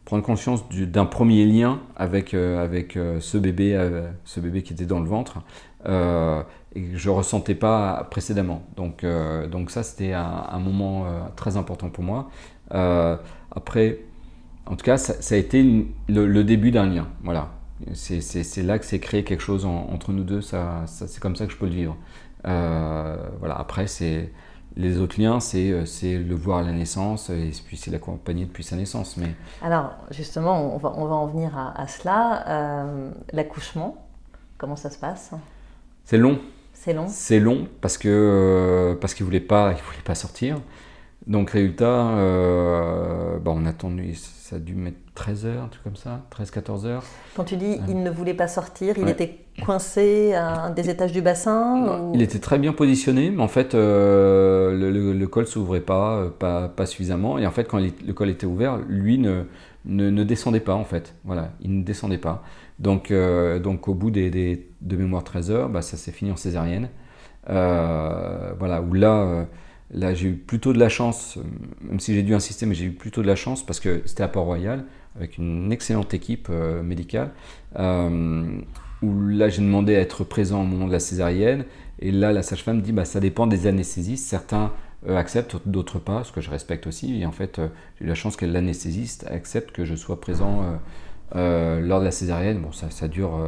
prendre 0.05 0.25
conscience 0.25 0.69
d'un 0.71 1.07
premier 1.07 1.47
lien 1.47 1.79
avec, 1.95 2.35
avec 2.35 2.99
ce, 3.21 3.39
bébé, 3.39 3.79
ce 4.25 4.41
bébé 4.41 4.65
qui 4.65 4.73
était 4.73 4.87
dans 4.87 4.99
le 4.99 5.07
ventre. 5.07 5.39
Euh, 5.87 6.43
et 6.75 6.83
que 6.83 6.97
je 6.97 7.09
ne 7.09 7.15
ressentais 7.15 7.55
pas 7.55 8.09
précédemment. 8.11 8.63
Donc, 8.77 9.05
euh, 9.05 9.47
donc 9.47 9.71
ça, 9.71 9.83
c'était 9.83 10.13
un, 10.13 10.59
moment 10.59 11.07
euh, 11.07 11.21
très 11.37 11.57
important 11.57 11.89
pour 11.89 12.03
moi. 12.03 12.31
après, 12.71 14.01
en 14.67 14.77
tout 14.77 14.85
cas, 14.85 14.97
ça, 14.97 15.35
a 15.35 15.39
été 15.39 15.87
le, 16.09 16.43
début 16.43 16.71
d'un 16.71 16.87
lien. 16.87 17.07
Voilà. 17.23 17.51
C'est 17.93 18.63
là 18.63 18.79
que 18.79 18.87
s'est 18.87 18.99
créé 18.99 19.25
quelque 19.25 19.43
chose 19.43 19.65
entre 19.67 20.13
nous 20.13 20.25
deux. 20.25 20.41
Ça, 20.41 20.83
c'est 20.87 21.21
comme 21.21 21.37
ça 21.37 21.47
que 21.47 21.53
je 21.53 21.59
peux 21.59 21.67
le 21.67 21.75
vivre. 21.75 21.97
voilà. 22.43 23.57
Après, 23.57 23.87
c'est 23.87 24.33
les 24.77 24.99
autres 24.99 25.21
liens, 25.21 25.39
c'est 25.39 25.71
le 25.71 26.35
voir 26.35 26.59
à 26.59 26.63
la 26.63 26.73
naissance 26.73 27.31
et 27.31 27.53
puis 27.65 27.77
c'est 27.77 27.93
l'accompagner 27.93 28.47
depuis 28.47 28.65
sa 28.65 28.75
naissance. 28.75 29.17
Mais... 29.17 29.33
Alors, 29.63 29.93
justement, 30.11 30.75
on 30.75 30.79
va, 30.79 30.93
on 30.97 31.07
va 31.07 31.15
en 31.15 31.27
venir 31.29 31.57
à, 31.57 31.81
à 31.81 31.87
cela. 31.87 32.83
L'accouchement, 33.33 33.97
comment 34.59 34.77
ça 34.77 34.91
se 34.91 34.99
passe? 34.99 35.35
C'est 36.05 36.19
long. 36.19 36.39
C'est 36.73 36.93
long. 36.93 37.07
C'est 37.09 37.41
long 37.41 37.67
parce 37.81 37.97
que 37.97 38.09
euh, 38.09 38.95
parce 38.95 39.15
qu'il 39.15 39.25
voulait 39.25 39.41
pas 39.41 39.73
il 39.77 39.83
voulait 39.83 40.03
pas 40.05 40.15
sortir. 40.15 40.61
Donc 41.27 41.51
résultat, 41.51 42.09
euh, 42.19 43.39
bah, 43.39 43.53
on 43.55 43.65
a 43.65 43.71
attendu, 43.71 44.15
ça 44.15 44.57
a 44.57 44.59
dû 44.59 44.75
mettre 44.75 44.99
13 45.15 45.47
heures, 45.47 45.63
un 45.65 45.69
truc 45.69 45.83
comme 45.83 45.97
ça, 45.97 46.21
13-14 46.37 46.85
heures. 46.85 47.03
Quand 47.35 47.45
tu 47.45 47.57
dis 47.57 47.79
il 47.89 48.03
ne 48.03 48.11
voulait 48.11 48.35
pas 48.35 48.49
sortir, 48.49 48.97
il 48.99 49.09
était 49.09 49.39
coincé 49.65 50.35
à 50.35 50.65
un 50.65 50.71
des 50.71 50.91
étages 50.91 51.13
du 51.13 51.23
bassin 51.23 52.11
Il 52.13 52.21
était 52.21 52.41
très 52.41 52.59
bien 52.59 52.75
positionné, 52.75 53.31
mais 53.31 53.43
en 53.43 53.49
fait 53.49 53.75
euh, 53.75 54.77
le, 54.77 55.15
le, 55.15 55.27
col 55.27 55.47
s'ouvrait 55.47 55.81
pas, 55.81 56.29
pas, 56.39 56.69
pas, 56.69 56.85
suffisamment. 56.85 57.39
Et 57.39 57.47
en 57.47 57.53
fait 57.53 57.65
quand 57.65 57.79
le 57.79 58.13
col 58.13 58.29
était 58.29 58.47
ouvert, 58.47 58.77
lui 58.87 59.17
ne, 59.17 59.45
ne, 59.87 60.11
ne, 60.11 60.25
descendait 60.25 60.61
pas 60.61 60.75
en 60.75 60.85
fait. 60.85 61.15
Voilà, 61.25 61.53
il 61.63 61.79
ne 61.79 61.85
descendait 61.85 62.19
pas. 62.19 62.43
Donc, 62.79 63.13
donc 63.63 63.89
au 63.89 63.95
bout 63.95 64.11
des, 64.11 64.69
de 64.81 64.97
mémoire 64.97 65.25
13 65.25 65.51
heures, 65.51 65.69
bah, 65.69 65.83
ça 65.83 65.97
s'est 65.97 66.13
fini 66.13 66.33
en 66.33 66.37
césarienne. 66.37 66.89
voilà, 67.47 68.83
où 68.83 68.95
là, 68.95 69.47
là 69.93 70.15
j'ai 70.15 70.29
eu 70.29 70.35
plutôt 70.35 70.73
de 70.73 70.79
la 70.79 70.89
chance, 70.89 71.39
même 71.83 72.01
si 72.01 72.15
j'ai 72.15 72.23
dû 72.23 72.35
insister, 72.35 72.67
mais 72.67 72.75
j'ai 72.75 72.87
eu 72.87 72.93
plutôt 72.93 73.23
de 73.23 73.27
la 73.27 73.37
chance 73.37 73.65
parce 73.65 73.81
que 73.81 74.03
c'était 74.07 74.25
à 74.25 74.29
Port-Royal 74.29 74.85
avec 75.17 75.39
une 75.39 75.71
excellente 75.71 76.15
équipe 76.15 76.49
médicale. 76.83 77.31
où 77.77 79.29
là, 79.29 79.49
j'ai 79.49 79.63
demandé 79.63 79.95
à 79.95 80.01
être 80.01 80.25
présent 80.25 80.63
au 80.63 80.67
moment 80.67 80.87
de 80.87 80.93
la 80.93 81.01
césarienne. 81.01 81.65
Et 82.01 82.11
là, 82.11 82.33
la 82.33 82.43
sage-femme 82.43 82.83
dit 82.83 82.93
bah, 82.93 83.05
ça 83.05 83.21
dépend 83.21 83.47
des 83.47 83.67
anesthésistes. 83.67 84.27
Certains 84.27 84.73
euh, 85.09 85.17
acceptent, 85.17 85.57
d'autres 85.67 85.99
pas, 85.99 86.25
ce 86.25 86.33
que 86.33 86.41
je 86.41 86.51
respecte 86.51 86.87
aussi. 86.87 87.21
Et 87.21 87.27
en 87.27 87.33
fait, 87.33 87.59
euh, 87.59 87.69
j'ai 87.99 88.07
eu 88.07 88.09
la 88.09 88.15
chance 88.15 88.37
que 88.37 88.47
l'anesthésiste 88.47 89.27
accepte 89.31 89.73
que 89.73 89.85
je 89.85 89.95
sois 89.95 90.21
présent 90.21 90.63
euh, 90.63 90.77
lors 91.35 92.01
de 92.01 92.05
la 92.05 92.11
césarienne. 92.11 92.61
Bon, 92.61 92.73
ça, 92.73 92.91
ça 92.91 93.09
dure 93.09 93.39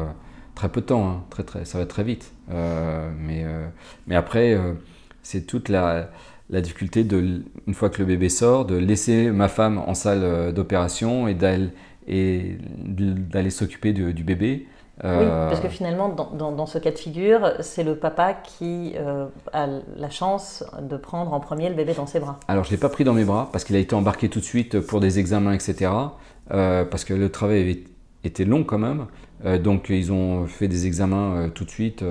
très 0.54 0.68
peu 0.68 0.80
de 0.80 0.86
temps, 0.86 1.08
hein. 1.08 1.24
très, 1.30 1.42
très, 1.42 1.64
ça 1.64 1.78
va 1.78 1.86
très 1.86 2.04
vite. 2.04 2.32
mais, 2.48 3.44
mais 4.06 4.16
après, 4.16 4.58
c'est 5.22 5.46
toute 5.46 5.68
la, 5.68 6.10
la, 6.50 6.60
difficulté, 6.60 7.04
de, 7.04 7.42
une 7.66 7.74
fois 7.74 7.90
que 7.90 7.98
le 7.98 8.04
bébé 8.06 8.28
sort, 8.28 8.64
de 8.64 8.76
laisser 8.76 9.30
ma 9.30 9.48
femme 9.48 9.78
en 9.78 9.94
salle 9.94 10.52
d'opération 10.52 11.28
et 11.28 11.34
d'aller 12.08 13.50
s'occuper 13.50 13.92
du 13.92 14.24
bébé. 14.24 14.66
Oui, 15.04 15.10
euh, 15.10 15.48
parce 15.50 15.60
que 15.60 15.68
finalement, 15.68 16.08
dans, 16.08 16.66
ce 16.66 16.78
cas 16.78 16.90
de 16.90 16.96
figure, 16.96 17.52
c'est 17.60 17.84
le 17.84 17.96
papa 17.96 18.32
qui 18.32 18.94
euh, 18.96 19.26
a 19.52 19.66
la 19.96 20.08
chance 20.08 20.64
de 20.80 20.96
prendre 20.96 21.34
en 21.34 21.40
premier 21.40 21.68
le 21.68 21.74
bébé 21.74 21.92
dans 21.92 22.06
ses 22.06 22.18
bras. 22.18 22.40
Alors, 22.48 22.64
je 22.64 22.70
ne 22.70 22.76
l'ai 22.76 22.80
pas 22.80 22.88
pris 22.88 23.04
dans 23.04 23.12
mes 23.12 23.24
bras 23.24 23.50
parce 23.52 23.64
qu'il 23.64 23.76
a 23.76 23.78
été 23.78 23.94
embarqué 23.94 24.30
tout 24.30 24.40
de 24.40 24.44
suite 24.44 24.80
pour 24.80 25.00
des 25.00 25.18
examens, 25.18 25.52
etc. 25.52 25.90
Euh, 26.52 26.84
parce 26.84 27.04
que 27.04 27.14
le 27.14 27.28
travail 27.30 27.60
avait 27.60 27.84
été 28.24 28.44
long 28.44 28.64
quand 28.64 28.78
même. 28.78 29.06
donc, 29.62 29.90
ils 29.90 30.10
ont 30.10 30.46
fait 30.46 30.66
des 30.66 30.86
examens 30.86 31.50
tout 31.54 31.64
de 31.64 31.70
suite 31.70 32.04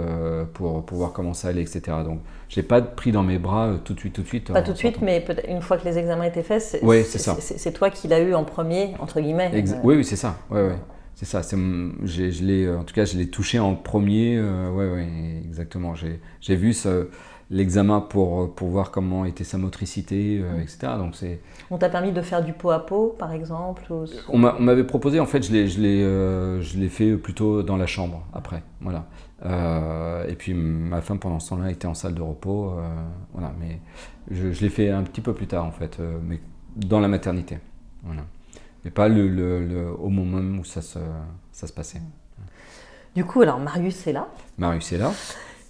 pour, 0.54 0.86
pour, 0.86 0.98
voir 0.98 1.12
comment 1.12 1.34
ça 1.34 1.50
allait, 1.50 1.62
etc. 1.62 1.82
Donc, 2.06 2.20
je 2.48 2.56
l'ai 2.58 2.64
pas 2.64 2.82
pris 2.82 3.12
dans 3.12 3.24
mes 3.24 3.38
bras 3.38 3.74
tout 3.84 3.94
de 3.94 4.00
suite, 4.00 4.14
tout 4.14 4.22
de 4.22 4.28
suite. 4.28 4.54
Pas 4.54 4.62
tout 4.62 4.72
de 4.72 4.78
suite, 4.78 5.02
mais 5.02 5.26
une 5.48 5.62
fois 5.62 5.78
que 5.78 5.86
les 5.86 5.98
examens 5.98 6.26
étaient 6.26 6.44
faits, 6.44 6.62
c'est 6.62 7.74
toi 7.74 7.90
qui 7.90 8.08
l'as 8.08 8.20
eu 8.20 8.34
en 8.34 8.46
premier, 8.46 8.94
entre 9.00 9.20
guillemets. 9.20 9.52
oui, 9.84 9.96
oui, 9.96 10.06
c'est 10.06 10.16
ça. 10.16 10.38
Ouais, 10.50 10.62
ouais. 10.62 10.76
C'est 11.16 11.26
ça, 11.26 11.42
je 11.42 12.44
l'ai, 12.44 12.70
en 12.70 12.84
tout 12.84 12.94
cas, 12.94 13.06
je 13.06 13.18
l'ai 13.18 13.30
touché 13.30 13.58
en 13.58 13.74
premier. 13.74 14.36
Euh, 14.38 14.70
ouais, 14.70 14.92
ouais, 14.92 15.08
exactement. 15.46 15.94
J'ai 15.96 16.56
vu 16.56 16.76
l'examen 17.50 18.02
pour, 18.02 18.54
pour 18.54 18.68
voir 18.68 18.92
comment 18.92 19.24
était 19.24 19.46
sa 19.46 19.58
motricité, 19.58 20.42
euh, 20.44 20.62
etc. 20.62 20.94
Donc 20.98 21.16
c'est. 21.16 21.40
On 21.72 21.78
t'a 21.78 21.88
permis 21.88 22.12
de 22.12 22.22
faire 22.22 22.44
du 22.44 22.52
pot 22.52 22.72
à 22.72 22.86
pot, 22.86 23.16
par 23.18 23.32
exemple 23.32 23.86
On 24.28 24.38
m'avait 24.38 24.84
proposé, 24.84 25.22
en 25.22 25.26
fait, 25.26 25.42
je 25.42 25.54
l'ai, 25.54 25.70
je 25.70 25.80
l'ai, 25.80 26.04
euh, 26.04 26.60
je 26.62 26.78
l'ai 26.78 26.90
fait 26.90 27.16
plutôt 27.16 27.64
dans 27.64 27.78
la 27.78 27.88
chambre 27.88 28.28
après, 28.34 28.62
voilà. 28.82 29.06
et 30.28 30.36
puis 30.36 30.54
ma 30.54 31.00
femme 31.00 31.20
pendant 31.20 31.40
ce 31.40 31.50
temps-là 31.52 31.72
était 31.72 31.88
en 31.88 31.94
salle 31.94 32.16
de 32.16 32.22
repos, 32.22 32.74
voilà. 33.32 33.54
Mais 33.58 33.80
je, 34.32 34.52
je 34.52 34.62
l'ai 34.62 34.70
fait 34.70 34.90
un 34.90 35.04
petit 35.04 35.22
peu 35.22 35.34
plus 35.34 35.48
tard 35.48 35.64
en 35.64 35.72
fait, 35.72 35.98
mais 36.24 36.42
dans 36.76 37.00
la 37.00 37.08
maternité, 37.08 37.60
voilà 38.04 38.24
mais 38.86 38.92
pas 38.92 39.10
le, 39.10 39.28
le, 39.28 39.92
au 40.00 40.10
moment 40.10 40.60
où 40.60 40.64
ça 40.64 40.82
se, 40.84 41.00
ça 41.52 41.66
se 41.66 41.74
passait. 41.74 42.02
Du 43.16 43.26
coup, 43.26 43.42
alors 43.42 43.60
Marius 43.60 44.06
est 44.06 44.14
là. 44.14 44.28
Marius 44.60 44.94
est 44.94 45.00
là. 45.00 45.12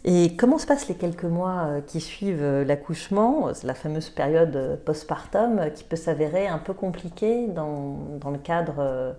Et 0.03 0.35
comment 0.35 0.59
se 0.59 0.67
passent 0.67 0.87
les 0.89 0.95
quelques 0.95 1.23
mois 1.23 1.65
euh, 1.65 1.81
qui 1.81 2.01
suivent 2.01 2.43
euh, 2.43 2.63
l'accouchement, 2.65 3.49
la 3.63 3.73
fameuse 3.73 4.09
période 4.09 4.55
euh, 4.55 4.75
postpartum 4.75 5.71
qui 5.73 5.83
peut 5.83 5.95
s'avérer 5.95 6.47
un 6.47 6.59
peu 6.59 6.73
compliquée 6.73 7.47
dans, 7.47 7.97
dans 8.19 8.29
le 8.29 8.37
cadre 8.37 9.15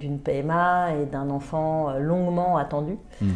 d'une 0.00 0.18
PMA 0.18 0.94
et 0.94 1.06
d'un 1.06 1.30
enfant 1.30 1.96
longuement 1.98 2.56
attendu? 2.56 2.96
Mhm. 3.20 3.30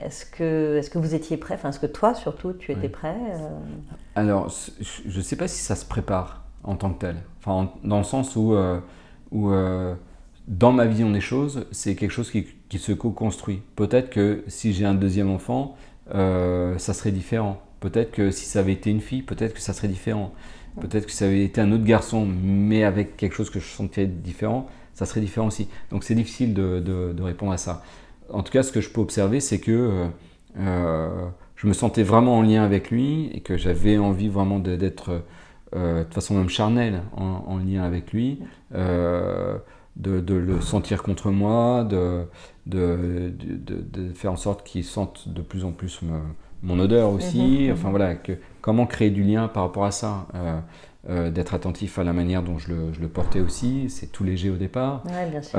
Est-ce 0.00 0.26
que, 0.26 0.78
est 0.78 0.92
que 0.92 0.98
vous 0.98 1.14
étiez 1.14 1.36
prêt? 1.36 1.54
Enfin, 1.54 1.70
est-ce 1.70 1.80
que 1.80 1.86
toi, 1.86 2.14
surtout, 2.14 2.52
tu 2.52 2.70
étais 2.70 2.88
prêt 2.88 3.16
Alors, 4.14 4.52
je 4.80 5.16
ne 5.16 5.22
sais 5.22 5.36
pas 5.36 5.48
si 5.48 5.60
ça 5.60 5.74
se 5.74 5.84
prépare 5.84 6.43
en 6.64 6.76
tant 6.76 6.92
que 6.92 7.00
tel. 7.00 7.16
Enfin, 7.38 7.70
dans 7.84 7.98
le 7.98 8.04
sens 8.04 8.36
où, 8.36 8.54
euh, 8.54 8.80
où 9.30 9.50
euh, 9.50 9.94
dans 10.48 10.72
ma 10.72 10.86
vision 10.86 11.10
des 11.10 11.20
choses, 11.20 11.66
c'est 11.70 11.94
quelque 11.94 12.10
chose 12.10 12.30
qui, 12.30 12.46
se 12.76 12.90
co-construit. 12.90 13.62
Peut-être 13.76 14.10
que 14.10 14.42
si 14.48 14.72
j'ai 14.72 14.84
un 14.84 14.94
deuxième 14.94 15.30
enfant, 15.30 15.76
euh, 16.12 16.76
ça 16.78 16.92
serait 16.92 17.12
différent. 17.12 17.62
Peut-être 17.78 18.10
que 18.10 18.32
si 18.32 18.46
ça 18.46 18.58
avait 18.58 18.72
été 18.72 18.90
une 18.90 19.00
fille, 19.00 19.22
peut-être 19.22 19.54
que 19.54 19.60
ça 19.60 19.72
serait 19.72 19.86
différent. 19.86 20.32
Peut-être 20.80 21.06
que 21.06 21.12
ça 21.12 21.26
avait 21.26 21.44
été 21.44 21.60
un 21.60 21.70
autre 21.70 21.84
garçon, 21.84 22.26
mais 22.26 22.82
avec 22.82 23.16
quelque 23.16 23.34
chose 23.34 23.48
que 23.48 23.60
je 23.60 23.66
sentirais 23.66 24.08
différent, 24.08 24.66
ça 24.92 25.06
serait 25.06 25.20
différent 25.20 25.46
aussi. 25.46 25.68
Donc 25.92 26.02
c'est 26.02 26.16
difficile 26.16 26.52
de, 26.52 26.80
de, 26.80 27.22
répondre 27.22 27.52
à 27.52 27.58
ça. 27.58 27.84
En 28.28 28.42
tout 28.42 28.50
cas, 28.50 28.64
ce 28.64 28.72
que 28.72 28.80
je 28.80 28.90
peux 28.90 29.00
observer, 29.00 29.38
c'est 29.38 29.60
que 29.60 30.08
je 30.56 31.66
me 31.68 31.72
sentais 31.72 32.02
vraiment 32.02 32.38
en 32.38 32.42
lien 32.42 32.64
avec 32.64 32.90
lui 32.90 33.30
et 33.32 33.40
que 33.40 33.56
j'avais 33.56 33.98
envie 33.98 34.28
vraiment 34.28 34.58
d'être 34.58 35.22
euh, 35.76 36.04
de 36.04 36.14
façon 36.14 36.34
même 36.34 36.48
charnelle 36.48 37.02
en, 37.16 37.58
lien 37.58 37.82
avec 37.82 38.12
lui, 38.12 38.38
euh, 38.74 39.58
de, 39.96 40.34
le 40.34 40.60
sentir 40.60 41.02
contre 41.02 41.30
moi, 41.30 41.82
de, 41.82 42.26
de, 42.66 43.32
faire 44.14 44.32
en 44.32 44.36
sorte 44.36 44.64
qu'il 44.64 44.84
sente 44.84 45.28
de 45.28 45.42
plus 45.42 45.64
en 45.64 45.72
plus 45.72 46.00
mon 46.62 46.78
odeur 46.78 47.10
aussi. 47.10 47.40
Mhm, 47.40 47.66
mhm. 47.66 47.72
Enfin 47.72 47.90
voilà, 47.90 48.14
que, 48.14 48.32
comment 48.60 48.86
créer 48.86 49.10
du 49.10 49.24
lien 49.24 49.48
par 49.48 49.64
rapport 49.64 49.84
à 49.84 49.90
ça 49.90 50.28
euh, 51.10 51.30
d'être 51.30 51.54
attentif 51.54 51.98
à 51.98 52.04
la 52.04 52.12
manière 52.12 52.44
dont 52.44 52.58
je 52.58 52.72
le, 52.72 53.08
portais 53.08 53.40
aussi, 53.40 53.90
c'est 53.90 54.12
tout 54.12 54.22
léger 54.22 54.50
au 54.50 54.56
départ. 54.56 55.02
Ouais, 55.06 55.28
bien 55.28 55.42
sûr. 55.42 55.58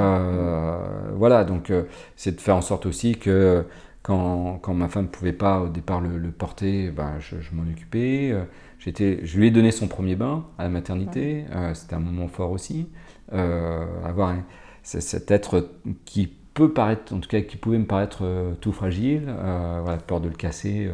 voilà, 1.14 1.44
donc 1.44 1.74
c'est 2.16 2.36
de 2.38 2.42
faire 2.42 2.56
en 2.56 2.62
sorte 2.62 2.86
aussi 2.86 3.18
que 3.18 3.66
quand, 4.02 4.60
quand 4.62 4.74
ma 4.74 4.88
femme 4.88 5.06
ne 5.06 5.10
pouvait 5.10 5.34
pas 5.34 5.60
au 5.60 5.68
départ 5.68 6.00
le, 6.00 6.32
porter, 6.32 6.90
ben, 6.90 7.16
je, 7.20 7.42
je 7.42 7.54
m'en 7.54 7.64
occupais 7.64 8.34
je 8.80 9.38
lui 9.38 9.48
ai 9.48 9.52
donné 9.52 9.72
son 9.72 9.88
premier 9.88 10.16
bain 10.16 10.46
à 10.58 10.64
la 10.64 10.70
maternité, 10.70 11.46
euh, 11.56 11.74
c'était 11.74 11.96
un 11.96 12.00
moment 12.00 12.28
fort 12.28 12.52
aussi. 12.52 12.88
Euh, 13.34 13.86
avoir 14.06 14.36
cet 14.84 15.32
être 15.32 15.70
qui 16.06 16.32
peut 16.54 16.72
paraître, 16.72 17.14
en 17.14 17.20
tout 17.20 17.28
cas 17.30 17.42
qui 17.42 17.58
pouvait 17.58 17.80
me 17.80 17.86
paraître 17.86 18.20
euh, 18.22 18.54
tout 18.62 18.72
fragile, 18.72 19.24
voilà, 19.26 19.98
peur 19.98 20.22
de 20.22 20.30
le 20.30 20.36
casser. 20.36 20.90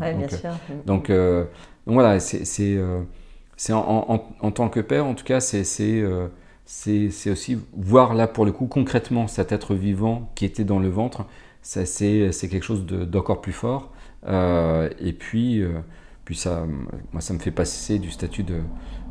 Ouais, 0.00 0.12
donc, 0.12 0.28
bien 0.28 0.38
sûr. 0.38 0.50
Donc, 0.86 1.12
voilà, 1.86 2.18
c'est 2.20 2.82
en, 3.72 4.26
en, 4.40 4.50
tant 4.50 4.68
que 4.68 4.80
père, 4.80 5.06
en 5.06 5.14
tout 5.14 5.24
cas, 5.24 5.40
c'est 5.40 5.64
c'est 6.64 7.30
aussi 7.30 7.58
voir 7.76 8.14
là 8.14 8.26
pour 8.26 8.44
le 8.44 8.50
coup 8.50 8.66
concrètement 8.66 9.28
cet 9.28 9.52
être 9.52 9.74
vivant 9.74 10.32
qui 10.34 10.44
était 10.44 10.64
dans 10.64 10.80
le 10.80 10.88
ventre, 10.88 11.26
c'est 11.62 12.32
quelque 12.50 12.64
chose 12.64 12.86
d'encore 12.86 13.40
plus 13.40 13.52
fort. 13.52 13.92
et 14.26 15.12
puis 15.12 15.62
puis 16.26 16.34
ça, 16.34 16.66
moi, 17.12 17.20
ça 17.20 17.32
me 17.32 17.38
fait 17.38 17.52
passer 17.52 18.00
du 18.00 18.10
statut 18.10 18.42
de, 18.42 18.60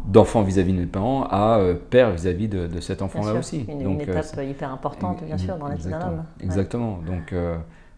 d'enfant 0.06 0.44
vis-à-vis 0.44 0.74
de 0.74 0.80
mes 0.80 0.86
parents 0.86 1.24
à 1.24 1.60
euh, 1.60 1.74
père 1.74 2.12
vis-à-vis 2.12 2.50
de, 2.50 2.80
cet 2.82 3.02
enfant-là 3.02 3.36
aussi. 3.36 3.66
Une, 3.70 3.84
Donc, 3.84 4.04
une 4.04 4.10
euh, 4.10 4.20
étape 4.20 4.44
hyper 4.44 4.70
importante, 4.70 5.24
bien 5.24 5.38
sûr, 5.38 5.58
dans 5.58 5.70
la 5.70 5.76
vie 5.76 5.86
d'un 5.86 6.02
homme. 6.02 6.26
Exactement. 6.42 7.00
Donc, 7.08 7.32
euh, 7.32 7.56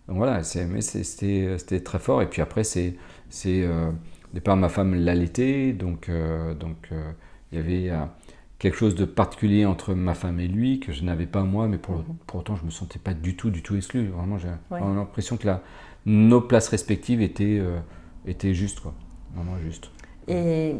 donc, 0.07 0.18
voilà, 0.18 0.41
mais 0.70 0.82
c'était, 0.82 1.57
c'était 1.57 1.80
très 1.80 1.97
fort. 1.97 2.22
Et 2.22 2.28
puis 2.28 2.43
après, 2.43 2.63
c'est, 2.63 2.95
c'est 3.30 3.68
au 3.68 4.34
départ, 4.36 4.55
ma 4.55 4.70
femme 4.70 4.93
l'allaitait, 4.93 5.74
donc 5.74 6.11
donc 6.59 6.91
il 7.51 7.57
y 7.57 7.59
avait 7.59 7.91
quelque 8.59 8.78
chose 8.78 8.93
de 8.93 9.03
particulier 9.05 9.65
entre 9.65 9.95
ma 9.95 10.13
femme 10.13 10.39
et 10.39 10.47
lui 10.47 10.80
que 10.80 10.91
je 10.91 11.03
n'avais 11.03 11.26
pas 11.26 11.41
moi, 11.41 11.68
mais 11.68 11.80
pour, 11.80 11.95
mhm. 11.95 12.03
pour 12.28 12.39
autant, 12.39 12.55
je 12.55 12.65
me 12.65 12.70
sentais 12.70 12.99
pas 12.99 13.15
du 13.15 13.36
tout, 13.36 13.49
du 13.49 13.63
tout 13.63 13.76
exclu. 13.76 14.09
Vraiment, 14.09 14.38
j'ai 14.38 14.49
l'impression 14.70 15.38
que 15.38 15.47
la, 15.47 15.63
nos 16.05 16.39
places 16.39 16.70
respectives 16.70 17.22
étaient, 17.22 17.59
étaient 18.28 18.53
justes, 18.53 18.80
quoi 18.80 18.93
juste. 19.61 19.89
Et 20.28 20.75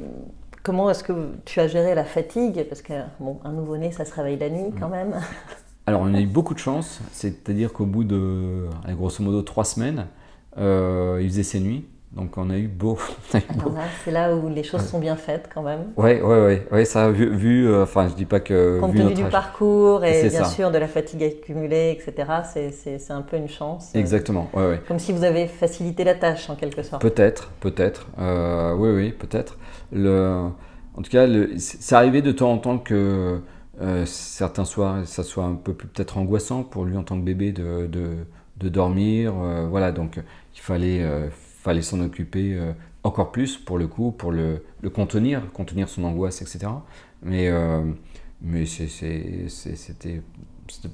comment 0.64 0.90
est-ce 0.90 1.04
que 1.04 1.32
tu 1.46 1.60
as 1.60 1.68
géré 1.68 1.96
la 1.96 2.04
fatigue? 2.04 2.64
Parce 2.68 2.82
que 2.82 2.94
bon, 3.20 3.40
un 3.44 3.54
nouveau-né, 3.54 3.92
ça 3.92 4.06
se 4.06 4.14
réveille 4.14 4.38
la 4.38 4.50
nuit 4.50 4.72
quand 4.80 4.90
même. 4.90 5.14
Alors, 5.86 6.02
on 6.02 6.14
a 6.14 6.20
eu 6.20 6.28
beaucoup 6.28 6.54
de 6.54 6.60
chance, 6.60 7.00
c'est-à-dire 7.14 7.72
qu'au 7.72 7.86
bout 7.86 8.04
de, 8.04 8.68
grosso 8.90 9.24
modo, 9.24 9.42
trois 9.42 9.64
semaines, 9.64 10.08
euh, 10.58 11.20
il 11.22 11.30
faisait 11.30 11.44
ses 11.44 11.62
nuits. 11.62 11.86
Donc 12.14 12.38
on 12.38 12.50
a 12.50 12.58
eu 12.58 12.68
beau. 12.68 12.98
C'est 14.06 14.12
là 14.12 14.34
où 14.34 14.48
les 14.50 14.64
choses 14.64 14.86
sont 14.86 15.00
bien 15.00 15.18
faites 15.18 15.50
quand 15.54 15.62
même. 15.62 15.92
Oui, 15.98 16.14
oui, 16.24 16.36
oui. 16.46 16.58
Ouais, 16.72 16.86
ça 16.86 17.06
a 17.06 17.10
vu, 17.10 17.36
vu 17.36 17.68
euh, 17.68 17.84
enfin 17.84 18.08
je 18.08 18.14
dis 18.16 18.26
pas 18.26 18.40
que... 18.40 18.80
Compte 18.80 18.96
tenu 18.96 19.14
du 19.14 19.26
parcours 19.26 20.06
et 20.06 20.30
bien 20.30 20.46
sûr 20.46 20.72
de 20.72 20.78
la 20.78 20.88
fatigue 20.88 21.24
accumulée, 21.24 21.92
etc., 21.92 22.32
c'est 22.72 23.12
un 23.12 23.22
peu 23.22 23.38
une 23.38 23.50
chance. 23.50 23.94
Exactement, 23.94 24.50
ouais, 24.54 24.68
ouais. 24.68 24.82
Comme 24.88 25.00
si 25.00 25.12
vous 25.12 25.24
avez 25.24 25.48
facilité 25.48 26.04
la 26.06 26.16
tâche 26.16 26.50
en 26.50 26.56
quelque 26.56 26.82
sorte. 26.82 27.02
Peut-être, 27.02 27.52
peut-être. 27.60 28.08
Euh, 28.20 28.74
oui, 28.74 28.90
oui, 28.90 29.12
peut-être. 29.12 29.58
En 29.94 31.02
tout 31.04 31.12
cas, 31.12 31.28
c'est 31.58 31.96
arrivé 31.96 32.22
de 32.22 32.32
temps 32.32 32.52
en 32.52 32.58
temps 32.58 32.78
que 32.80 33.42
euh, 33.82 34.06
certains 34.06 34.66
soirs, 34.66 35.06
ça 35.06 35.24
soit 35.24 35.44
un 35.44 35.56
peu 35.56 35.74
plus 35.74 35.88
peut-être 35.88 36.18
angoissant 36.18 36.64
pour 36.64 36.86
lui 36.86 36.98
en 36.98 37.04
tant 37.04 37.20
que 37.20 37.24
bébé 37.24 37.52
de, 37.52 37.86
de, 37.86 38.10
de 38.58 38.70
dormir. 38.70 39.34
voilà, 39.70 39.92
donc 39.92 40.18
il 40.56 40.62
fallait 40.62 41.06
fallait 41.68 41.82
s'en 41.82 42.00
occuper 42.00 42.56
euh, 42.56 42.72
encore 43.04 43.32
plus 43.32 43.58
pour 43.58 43.78
le 43.78 43.88
coup, 43.88 44.12
pour 44.12 44.32
le, 44.32 44.64
le 44.82 44.90
contenir, 44.90 45.52
contenir 45.52 45.90
son 45.90 46.06
angoisse, 46.06 46.42
etc. 46.42 46.68
Mais, 47.22 47.50
euh, 47.50 47.82
mais 48.42 48.66
c'était 48.66 50.22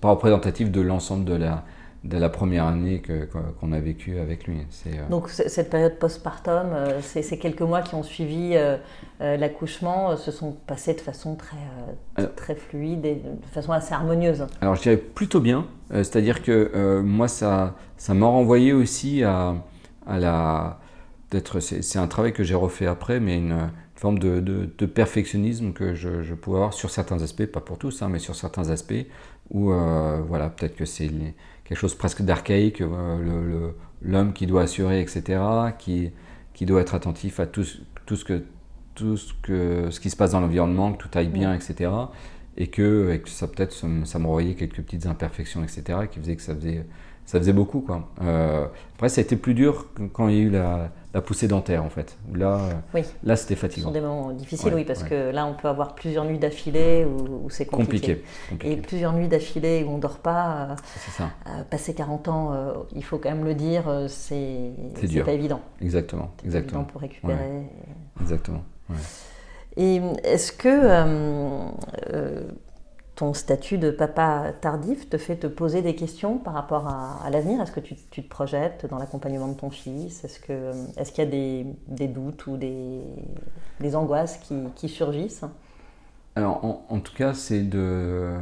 pas 0.01 0.09
représentatif 0.09 0.71
de 0.71 0.81
l'ensemble 0.81 1.25
de 1.25 1.35
la, 1.35 1.63
de 2.03 2.17
la 2.17 2.29
première 2.29 2.65
année 2.65 3.01
qu'on 3.61 3.71
a 3.71 3.79
vécue 3.79 4.17
avec 4.17 4.45
lui. 4.47 4.57
Euh, 4.87 4.91
Donc 5.09 5.29
cette 5.29 5.69
période 5.69 5.99
postpartum, 5.99 6.69
euh, 6.73 7.01
ces 7.01 7.37
quelques 7.37 7.61
mois 7.61 7.81
qui 7.81 7.95
ont 7.95 8.03
suivi 8.03 8.53
euh, 8.55 8.77
l'accouchement 9.19 10.17
se 10.17 10.31
sont 10.31 10.53
passés 10.65 10.95
de 10.95 11.01
façon 11.01 11.35
très, 11.35 12.27
très 12.35 12.55
fluide 12.55 13.05
et 13.05 13.15
de 13.15 13.45
façon 13.51 13.71
assez 13.71 13.93
harmonieuse. 13.93 14.47
Alors 14.59 14.75
je 14.75 14.81
dirais 14.81 14.97
plutôt 14.97 15.39
bien, 15.39 15.65
c'est-à-dire 15.91 16.41
que 16.41 16.99
moi 17.01 17.27
ça 17.27 17.75
ça 17.95 18.13
m'a 18.13 18.25
renvoyé 18.25 18.73
aussi 18.73 19.23
à, 19.23 19.55
à 20.05 20.19
la 20.19 20.79
c'est 21.59 21.97
un 21.97 22.05
travail 22.05 22.31
que 22.31 22.43
j'ai 22.43 22.53
refait 22.53 22.85
après, 22.85 23.19
mais 23.19 23.39
une, 23.39 23.71
forme 23.95 24.19
de, 24.19 24.39
de, 24.39 24.85
perfectionnisme 24.85 25.73
que 25.73 25.95
je, 25.95 26.21
je, 26.21 26.35
pouvais 26.35 26.57
avoir 26.57 26.73
sur 26.73 26.91
certains 26.91 27.23
aspects, 27.23 27.47
pas 27.47 27.59
pour 27.59 27.79
tous, 27.79 28.03
hein, 28.03 28.09
mais 28.09 28.19
sur 28.19 28.35
certains 28.35 28.69
aspects 28.69 29.07
où 29.49 29.71
voilà 30.27 30.49
peut-être 30.49 30.75
que 30.75 30.85
c'est 30.85 31.09
quelque 31.63 31.77
chose 31.77 31.95
presque 31.95 32.21
d'archaïque, 32.21 32.81
euh, 32.81 33.71
l'homme 34.01 34.33
qui 34.33 34.45
doit 34.47 34.63
assurer, 34.63 35.01
etc., 35.01 35.41
qui, 35.77 36.11
qui 36.53 36.65
doit 36.65 36.81
être 36.81 36.95
attentif 36.95 37.39
à 37.39 37.45
tout, 37.45 37.65
tout, 38.05 38.15
ce, 38.15 38.25
que, 38.25 38.43
tout 38.95 39.17
ce, 39.17 39.33
que, 39.41 39.87
ce 39.89 39.99
qui 39.99 40.09
se 40.09 40.15
passe 40.15 40.31
dans 40.31 40.41
l'environnement, 40.41 40.93
que 40.93 41.03
tout 41.03 41.17
aille 41.17 41.29
bien, 41.29 41.53
etc. 41.53 41.91
Et 42.57 42.67
que, 42.67 43.11
et 43.11 43.19
que 43.19 43.29
ça 43.29 43.47
peut-être 43.47 43.73
ça 43.73 43.87
me 43.87 44.05
renvoyait 44.25 44.55
quelques 44.55 44.81
petites 44.81 45.05
imperfections, 45.05 45.63
etc., 45.63 45.99
qui 46.11 46.19
faisaient 46.19 46.35
que 46.35 46.41
ça 46.41 46.53
faisait 46.55 46.85
ça 47.25 47.39
faisait 47.39 47.53
beaucoup. 47.53 47.81
Quoi. 47.81 48.07
Euh, 48.21 48.67
après, 48.95 49.09
ça 49.09 49.21
a 49.21 49.23
été 49.23 49.35
plus 49.35 49.53
dur 49.53 49.87
quand 50.11 50.27
il 50.27 50.35
y 50.35 50.39
a 50.39 50.41
eu 50.41 50.49
la, 50.49 51.21
poussée 51.21 51.47
dentaire, 51.47 51.83
en 51.83 51.89
fait. 51.89 52.17
Là, 52.33 52.59
là 53.23 53.35
c'était 53.35 53.55
fatigant. 53.55 53.87
Ce 53.87 53.87
sont 53.87 53.91
des 53.91 54.01
moments 54.01 54.31
difficiles, 54.31 54.73
oui, 54.73 54.83
parce 54.83 55.03
que 55.03 55.31
là, 55.31 55.45
on 55.45 55.53
peut 55.53 55.67
avoir 55.67 55.95
plusieurs 55.95 56.25
nuits 56.25 56.39
d'affilée 56.39 57.05
où, 57.05 57.49
c'est 57.49 57.65
compliqué. 57.65 58.23
Et 58.63 58.77
plusieurs 58.77 59.13
nuits 59.13 59.27
d'affilée 59.27 59.83
où 59.83 59.91
on 59.91 59.97
ne 59.97 60.01
dort 60.01 60.19
pas. 60.19 60.69
Euh, 60.71 60.75
ça. 61.17 61.29
Euh, 61.47 61.63
passer 61.69 61.93
40 61.93 62.27
ans, 62.27 62.73
il 62.95 63.03
faut 63.03 63.17
quand 63.17 63.29
même 63.29 63.45
le 63.45 63.55
dire, 63.55 63.83
c'est 64.07 64.71
pas 65.25 65.31
évident. 65.33 65.61
Exactement. 65.81 66.31
exactement. 66.43 66.81
évident 66.81 66.91
pour 66.91 67.01
récupérer. 67.01 67.63
Exactement. 68.21 68.63
Et 69.75 70.01
est-ce 70.23 70.51
que 70.51 70.69
ton 73.15 73.33
statut 73.33 73.77
de 73.77 73.91
papa 73.91 74.53
tardif 74.59 75.07
te 75.09 75.17
fait 75.17 75.35
te 75.35 75.47
poser 75.47 75.81
des 75.81 75.95
questions 75.95 76.39
par 76.39 76.53
rapport 76.53 76.87
à, 76.87 77.29
l'avenir? 77.29 77.61
Est-ce 77.61 77.71
que 77.71 77.79
tu, 77.79 77.95
te 77.95 78.21
projettes 78.21 78.87
dans 78.89 78.97
l'accompagnement 78.97 79.47
de 79.47 79.53
ton 79.53 79.69
fils? 79.69 80.23
Est-ce 80.23 80.39
qu'il 80.39 80.55
est 80.55 81.17
y 81.17 81.21
a 81.21 81.25
des, 81.25 82.07
doutes 82.07 82.47
ou 82.47 82.57
des, 82.57 83.95
angoisses 83.95 84.39
qui, 84.75 84.89
surgissent? 84.89 85.45
Alors, 86.35 86.85
en, 86.89 86.99
tout 86.99 87.13
cas, 87.13 87.35
c'est 87.35 87.61
de, 87.61 88.35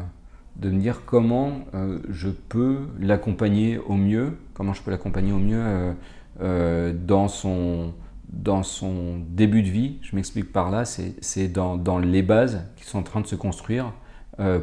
me 0.62 0.80
dire 0.80 1.04
comment 1.06 1.52
euh, 1.74 2.00
je 2.10 2.30
peux 2.30 2.88
l'accompagner 2.98 3.78
au 3.78 3.96
mieux, 3.96 4.38
comment 4.54 4.74
je 4.74 4.82
peux 4.82 4.92
l'accompagner 4.92 5.34
au 5.34 5.40
mieux 5.40 5.62
euh, 5.62 5.94
euh, 6.40 6.94
dans, 6.94 7.28
son, 7.28 7.92
dans 8.30 8.64
son 8.64 9.20
début 9.28 9.64
de 9.64 9.70
vie. 9.70 9.98
Je 10.02 10.16
m'explique 10.16 10.54
par 10.54 10.72
là, 10.72 10.86
c'est 10.86 11.48
dans, 11.50 11.76
dans 11.76 12.00
les 12.00 12.22
bases 12.22 12.64
qui 12.78 12.86
sont 12.86 13.00
en 13.00 13.04
train 13.04 13.20
de 13.20 13.28
se 13.28 13.36
construire 13.36 13.92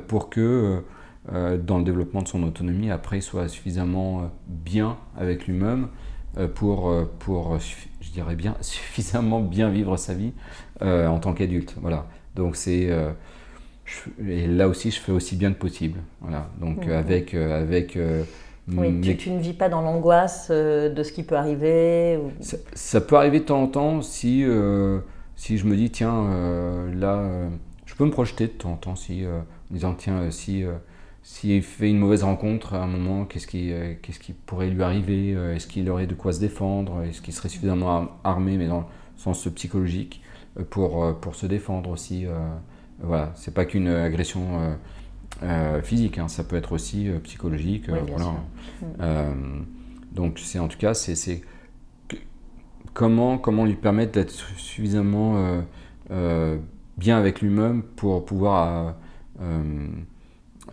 pour 0.08 0.30
que 0.30 0.40
euh, 0.40 0.80
euh, 1.32 1.58
dans 1.58 1.78
le 1.78 1.84
développement 1.84 2.22
de 2.22 2.28
son 2.28 2.42
autonomie, 2.42 2.90
après, 2.90 3.18
il 3.18 3.22
soit 3.22 3.48
suffisamment 3.48 4.30
bien 4.46 4.96
avec 5.16 5.46
lui-même 5.46 5.88
pour, 6.54 6.94
pour, 7.18 7.58
je 8.00 8.10
dirais 8.10 8.36
bien, 8.36 8.54
suffisamment 8.60 9.40
bien 9.40 9.68
vivre 9.68 9.96
sa 9.96 10.14
vie 10.14 10.32
en 10.80 11.18
tant 11.18 11.32
qu'adulte. 11.32 11.74
Voilà. 11.80 12.06
Donc 12.34 12.56
c'est 12.56 12.88
et 14.24 14.46
là 14.46 14.68
aussi, 14.68 14.90
je 14.90 15.00
fais 15.00 15.12
aussi 15.12 15.34
bien 15.34 15.52
que 15.52 15.58
possible. 15.58 16.00
Voilà. 16.20 16.48
Donc 16.60 16.86
avec 16.86 17.34
avec 17.34 17.98
oui, 18.68 19.16
tu, 19.16 19.30
ne 19.30 19.40
vis 19.40 19.54
pas 19.54 19.68
dans 19.68 19.80
l'angoisse 19.80 20.50
de 20.50 21.02
ce 21.02 21.10
qui 21.10 21.22
peut 21.22 21.36
arriver 21.36 22.18
ça, 22.40 23.00
peut 23.00 23.16
arriver 23.16 23.40
de 23.40 23.44
temps 23.46 23.62
en 23.62 23.66
temps 23.66 24.02
si, 24.02 24.44
si 25.36 25.58
je 25.58 25.66
me 25.66 25.76
dis, 25.76 25.90
tiens, 25.90 26.28
là, 26.94 27.24
je 27.86 27.94
peux 27.94 28.04
me 28.04 28.10
projeter 28.10 28.46
de 28.46 28.52
temps 28.52 28.72
en 28.72 28.76
temps 28.76 28.96
si 28.96 29.24
en 29.70 29.74
disant 29.74 29.94
tiens, 29.94 30.18
euh, 30.18 30.30
si 30.30 30.64
euh, 30.64 30.72
s'il 31.22 31.62
fait 31.62 31.90
une 31.90 31.98
mauvaise 31.98 32.22
rencontre 32.22 32.74
à 32.74 32.82
un 32.82 32.86
moment, 32.86 33.24
qu'est-ce 33.24 33.46
qui, 33.46 33.72
euh, 33.72 33.94
qu'est-ce 34.00 34.18
qui 34.18 34.32
pourrait 34.32 34.70
lui 34.70 34.82
arriver 34.82 35.32
Est-ce 35.32 35.66
qu'il 35.66 35.90
aurait 35.90 36.06
de 36.06 36.14
quoi 36.14 36.32
se 36.32 36.40
défendre 36.40 37.02
Est-ce 37.02 37.20
qu'il 37.20 37.34
serait 37.34 37.50
suffisamment 37.50 38.08
armé, 38.24 38.56
mais 38.56 38.66
dans 38.66 38.80
le 38.80 38.84
sens 39.16 39.46
psychologique, 39.54 40.22
pour, 40.70 41.18
pour 41.20 41.34
se 41.34 41.44
défendre 41.44 41.90
aussi 41.90 42.24
Voilà, 43.00 43.32
c'est 43.34 43.52
pas 43.52 43.66
qu'une 43.66 43.88
agression 43.88 44.78
physique, 45.82 46.16
hein, 46.16 46.28
ça 46.28 46.44
peut 46.44 46.56
être 46.56 46.72
aussi 46.72 47.10
psychologique. 47.24 47.90
voilà. 47.90 48.32
Mm. 48.98 49.66
donc 50.12 50.38
c'est 50.38 50.60
en 50.60 50.68
tout 50.68 50.78
cas, 50.78 50.94
c'est, 50.94 51.42
comment, 52.94 53.36
comment 53.36 53.66
lui 53.66 53.74
permettre 53.74 54.12
d'être 54.12 54.30
suffisamment 54.30 55.62
bien 56.96 57.18
avec 57.18 57.42
lui-même 57.42 57.82
pour 57.82 58.24
pouvoir 58.24 58.94
euh, 59.40 59.86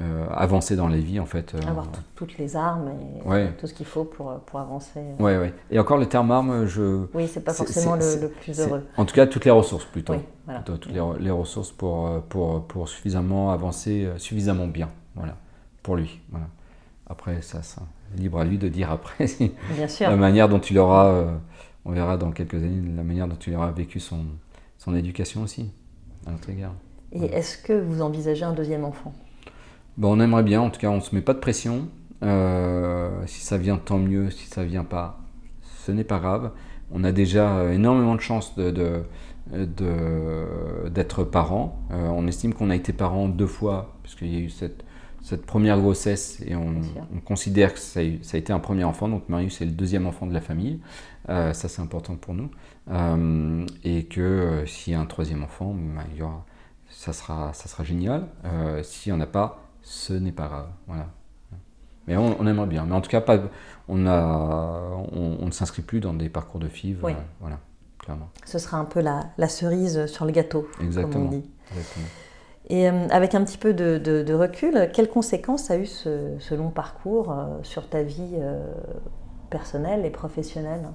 euh, 0.01 0.27
avancer 0.31 0.75
dans 0.75 0.87
les 0.87 0.99
vies 0.99 1.19
en 1.19 1.25
fait. 1.25 1.55
Euh, 1.55 1.59
Avoir 1.67 1.87
toutes 2.15 2.37
les 2.37 2.55
armes 2.55 2.89
et 2.89 3.47
tout 3.59 3.67
ce 3.67 3.73
qu'il 3.73 3.85
faut 3.85 4.03
pour, 4.03 4.39
pour 4.41 4.59
avancer. 4.59 4.99
Ouais, 5.19 5.37
ouais. 5.37 5.53
Et 5.71 5.79
encore 5.79 5.97
le 5.97 6.07
terme 6.07 6.31
arme, 6.31 6.65
je. 6.65 7.05
Oui, 7.13 7.27
c'est 7.27 7.43
pas 7.43 7.53
forcément 7.53 7.95
le, 7.95 8.27
plus 8.29 8.59
heureux. 8.59 8.85
En 8.97 9.05
tout 9.05 9.15
cas, 9.15 9.25
toutes 9.27 9.45
les 9.45 9.51
ressources 9.51 9.85
plutôt. 9.85 10.13
Oui, 10.13 10.19
voilà. 10.45 10.61
Toutes 10.61 10.87
les, 10.87 11.01
les, 11.19 11.31
ressources 11.31 11.71
pour, 11.71 12.21
pour, 12.23 12.65
pour 12.67 12.89
suffisamment 12.89 13.51
avancer, 13.51 14.09
suffisamment 14.17 14.67
bien, 14.67 14.89
voilà, 15.15 15.37
pour 15.81 15.95
lui. 15.95 16.19
Voilà. 16.29 16.47
Après, 17.07 17.41
ça, 17.41 17.61
ça, 17.61 17.83
libre 18.17 18.39
à 18.39 18.45
lui 18.45 18.57
de 18.57 18.67
dire 18.67 18.91
après. 18.91 19.27
Bien 19.75 19.87
sûr. 19.87 20.09
La 20.09 20.15
manière 20.15 20.49
dont 20.49 20.59
il 20.59 20.77
aura, 20.77 21.39
on 21.85 21.91
verra 21.91 22.17
dans 22.17 22.31
quelques 22.31 22.55
années, 22.55 22.81
la 22.95 23.03
manière 23.03 23.27
dont 23.27 23.35
il 23.35 23.55
aura 23.55 23.71
vécu 23.71 23.99
son, 23.99 24.25
son 24.77 24.95
éducation 24.95 25.43
aussi, 25.43 25.71
à 26.25 26.31
notre 26.31 26.49
égard. 26.49 26.73
Et 27.11 27.25
est-ce 27.25 27.57
que 27.57 27.73
vous 27.73 28.01
envisagez 28.01 28.43
un 28.43 28.53
deuxième 28.53 28.83
enfant? 28.83 29.13
Bon, 29.97 30.17
On 30.17 30.19
aimerait 30.19 30.43
bien, 30.43 30.61
en 30.61 30.69
tout 30.69 30.79
cas 30.79 30.89
on 30.89 30.97
ne 30.97 31.01
se 31.01 31.15
met 31.15 31.21
pas 31.21 31.33
de 31.33 31.39
pression. 31.39 31.87
Euh, 32.23 33.09
si 33.27 33.41
ça 33.41 33.57
vient, 33.57 33.77
tant 33.77 33.97
mieux. 33.97 34.29
Si 34.29 34.47
ça 34.47 34.63
vient 34.63 34.83
pas, 34.83 35.19
ce 35.85 35.91
n'est 35.91 36.03
pas 36.03 36.19
grave. 36.19 36.51
On 36.91 37.03
a 37.03 37.11
déjà 37.11 37.71
énormément 37.73 38.15
de 38.15 38.21
chance 38.21 38.55
de, 38.55 39.03
d'être 40.89 41.23
parents. 41.23 41.79
Euh, 41.91 42.07
on 42.09 42.27
estime 42.27 42.53
qu'on 42.53 42.69
a 42.69 42.75
été 42.75 42.93
parents 42.93 43.27
deux 43.27 43.47
fois, 43.47 43.95
puisqu'il 44.03 44.33
y 44.33 44.37
a 44.37 44.39
eu 44.39 44.49
cette, 44.49 44.83
cette 45.21 45.45
première 45.45 45.79
grossesse, 45.79 46.41
et 46.45 46.55
on, 46.55 46.81
considère 47.23 47.73
que 47.73 47.79
ça 47.79 48.01
a, 48.01 48.37
été 48.37 48.53
un 48.53 48.59
premier 48.59 48.83
enfant, 48.83 49.07
donc 49.07 49.29
Marius 49.29 49.61
est 49.61 49.65
le 49.65 49.71
deuxième 49.71 50.05
enfant 50.05 50.27
de 50.27 50.33
la 50.33 50.41
famille. 50.41 50.79
Euh, 51.29 51.53
ça, 51.53 51.67
c'est 51.69 51.81
important 51.81 52.15
pour 52.15 52.33
nous. 52.33 52.49
et 53.83 54.03
que 54.05 54.63
s'il 54.67 54.93
y 54.93 54.95
a 54.95 54.99
un 54.99 55.05
troisième 55.05 55.43
enfant, 55.43 55.73
ben, 55.73 56.03
il 56.13 56.19
y 56.19 56.21
aura 56.21 56.45
ça 56.95 57.13
sera, 57.13 57.53
ça 57.53 57.67
sera 57.67 57.83
génial. 57.83 58.27
Euh, 58.45 58.81
S'il 58.81 59.13
n'y 59.13 59.19
en 59.19 59.21
a 59.21 59.27
pas, 59.27 59.59
ce 59.81 60.13
n'est 60.13 60.31
pas 60.31 60.47
grave. 60.47 60.69
Voilà. 60.87 61.07
Mais 62.07 62.15
on, 62.17 62.45
aimerait 62.45 62.67
bien. 62.67 62.85
Mais 62.85 62.93
en 62.93 63.01
tout 63.01 63.09
cas, 63.09 63.19
pas, 63.21 63.39
on, 63.87 64.05
a, 64.05 64.91
on, 65.11 65.45
ne 65.45 65.51
s'inscrit 65.51 65.81
plus 65.81 65.99
dans 65.99 66.13
des 66.13 66.29
parcours 66.29 66.59
de 66.59 66.67
FIV. 66.67 66.99
Oui. 67.03 67.13
voilà, 67.39 67.59
clairement. 67.97 68.29
Ce 68.45 68.59
sera 68.59 68.77
un 68.77 68.85
peu 68.85 69.01
la, 69.01 69.21
la 69.37 69.47
cerise 69.47 70.05
sur 70.05 70.25
le 70.25 70.31
gâteau, 70.31 70.67
Exactement. 70.81 71.13
comme 71.13 71.27
on 71.27 71.29
dit. 71.31 71.49
Et 72.67 72.87
euh, 72.89 73.07
avec 73.09 73.35
un 73.35 73.43
petit 73.43 73.57
peu 73.57 73.73
de, 73.73 73.97
de, 73.97 74.33
recul, 74.33 74.89
quelles 74.93 75.09
conséquences 75.09 75.71
a 75.71 75.77
eu 75.77 75.87
ce, 75.87 76.53
long 76.55 76.69
parcours 76.69 77.31
euh, 77.31 77.45
sur 77.63 77.89
ta 77.89 78.03
vie 78.03 78.35
euh, 78.35 78.71
personnelle 79.49 80.05
et 80.05 80.11
professionnelle? 80.11 80.87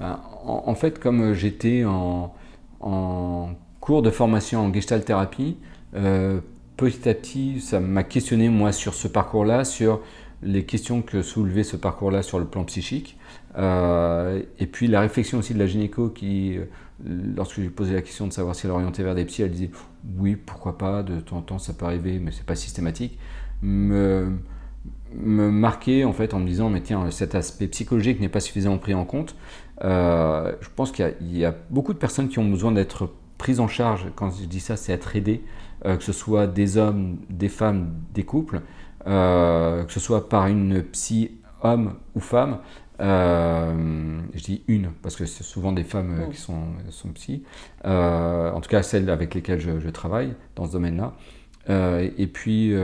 Ben, 0.00 0.20
en, 0.44 0.64
en, 0.66 0.74
fait, 0.74 0.98
comme 0.98 1.34
j'étais 1.34 1.84
en, 1.84 2.34
en 2.80 3.50
cours 3.88 4.02
de 4.02 4.10
formation 4.10 4.66
en 4.66 4.70
gestalt 4.70 5.02
thérapie, 5.02 5.56
euh, 5.94 6.40
petit 6.76 7.08
à 7.08 7.14
petit, 7.14 7.58
ça 7.62 7.80
m'a 7.80 8.02
questionné 8.02 8.50
moi 8.50 8.70
sur 8.70 8.92
ce 8.92 9.08
parcours-là, 9.08 9.64
sur 9.64 10.02
les 10.42 10.66
questions 10.66 11.00
que 11.00 11.22
soulevait 11.22 11.62
ce 11.62 11.78
parcours-là 11.78 12.22
sur 12.22 12.38
le 12.38 12.44
plan 12.44 12.64
psychique. 12.64 13.16
Euh, 13.56 14.42
et 14.58 14.66
puis 14.66 14.88
la 14.88 15.00
réflexion 15.00 15.38
aussi 15.38 15.54
de 15.54 15.58
la 15.58 15.66
gynéco 15.66 16.10
qui, 16.10 16.58
euh, 16.58 16.64
lorsque 17.34 17.62
j'ai 17.62 17.70
posé 17.70 17.94
la 17.94 18.02
question 18.02 18.26
de 18.26 18.32
savoir 18.34 18.54
si 18.54 18.66
elle 18.66 18.72
orientait 18.72 19.02
vers 19.02 19.14
des 19.14 19.24
psys, 19.24 19.40
elle 19.40 19.52
disait 19.52 19.70
oui, 20.18 20.36
pourquoi 20.36 20.76
pas, 20.76 21.02
de 21.02 21.20
temps 21.20 21.38
en 21.38 21.40
temps 21.40 21.58
ça 21.58 21.72
peut 21.72 21.86
arriver, 21.86 22.18
mais 22.18 22.30
c'est 22.30 22.44
pas 22.44 22.56
systématique. 22.56 23.18
Me, 23.62 24.32
me 25.14 25.50
marquer 25.50 26.04
en 26.04 26.12
fait 26.12 26.34
en 26.34 26.40
me 26.40 26.46
disant 26.46 26.68
mais 26.68 26.82
tiens 26.82 27.10
cet 27.10 27.34
aspect 27.34 27.68
psychologique 27.68 28.20
n'est 28.20 28.28
pas 28.28 28.40
suffisamment 28.40 28.76
pris 28.76 28.92
en 28.92 29.06
compte. 29.06 29.34
je 29.80 30.68
pense 30.76 30.92
qu'il 30.92 31.14
y, 31.22 31.46
a 31.46 31.54
beaucoup 31.70 31.94
de 31.94 31.98
personnes 31.98 32.28
qui 32.28 32.38
ont 32.38 32.50
besoin 32.50 32.70
d'être 32.70 33.08
prise 33.38 33.60
en 33.60 33.68
charge, 33.68 34.06
quand 34.16 34.30
je 34.30 34.44
dis 34.44 34.60
ça, 34.60 34.76
c'est 34.76 34.92
être 34.92 35.16
aidé, 35.16 35.42
euh, 35.86 35.96
que 35.96 36.02
ce 36.02 36.12
soit 36.12 36.48
des 36.48 36.76
hommes, 36.76 37.18
des 37.30 37.48
femmes, 37.48 37.94
des 38.12 38.24
couples, 38.24 38.60
euh, 39.06 39.84
que 39.84 39.92
ce 39.92 40.00
soit 40.00 40.28
par 40.28 40.48
une 40.48 40.82
psy 40.82 41.30
homme 41.62 41.94
ou 42.14 42.20
femme. 42.20 42.58
Euh, 43.00 44.20
je 44.34 44.42
dis 44.42 44.64
une 44.66 44.90
parce 45.02 45.14
que 45.14 45.24
c'est 45.24 45.44
souvent 45.44 45.70
des 45.70 45.84
femmes 45.84 46.26
qui 46.32 46.36
sont, 46.36 47.12
psy, 47.14 47.44
en 47.84 48.60
tout 48.60 48.68
cas 48.68 48.82
celles 48.82 49.08
avec 49.08 49.34
lesquelles 49.34 49.60
je, 49.60 49.88
travaille 49.88 50.34
dans 50.56 50.66
ce 50.66 50.72
domaine-là. 50.72 51.14
et 52.18 52.26
puis 52.26 52.74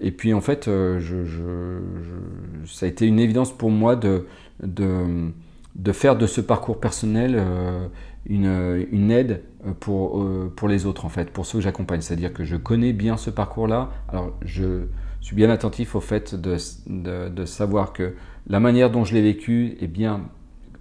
et 0.00 0.10
puis 0.10 0.32
en 0.32 0.40
fait, 0.40 0.64
ça 0.64 2.86
a 2.86 2.88
été 2.88 3.06
une 3.06 3.18
évidence 3.18 3.52
pour 3.52 3.70
moi 3.70 3.96
de, 3.96 4.26
de 4.62 5.92
faire 5.92 6.16
de 6.16 6.26
ce 6.26 6.40
parcours 6.40 6.80
personnel 6.80 7.38
une, 8.26 8.86
une, 8.92 9.10
aide 9.10 9.42
pour, 9.80 10.24
pour 10.56 10.68
les 10.68 10.86
autres, 10.86 11.04
en 11.04 11.08
fait, 11.08 11.30
pour 11.30 11.46
ceux 11.46 11.58
que 11.58 11.64
j'accompagne. 11.64 12.00
C'est-à-dire 12.00 12.32
que 12.32 12.44
je 12.44 12.56
connais 12.56 12.92
bien 12.92 13.16
ce 13.16 13.30
parcours-là. 13.30 13.90
Alors, 14.08 14.32
je 14.44 14.86
suis 15.20 15.36
bien 15.36 15.50
attentif 15.50 15.94
au 15.94 16.00
fait 16.00 16.34
de, 16.34 16.56
de, 16.86 17.28
de 17.28 17.44
savoir 17.44 17.92
que 17.92 18.14
la 18.46 18.60
manière 18.60 18.90
dont 18.90 19.04
je 19.04 19.14
l'ai 19.14 19.22
vécu 19.22 19.76
est 19.80 19.86
bien 19.86 20.22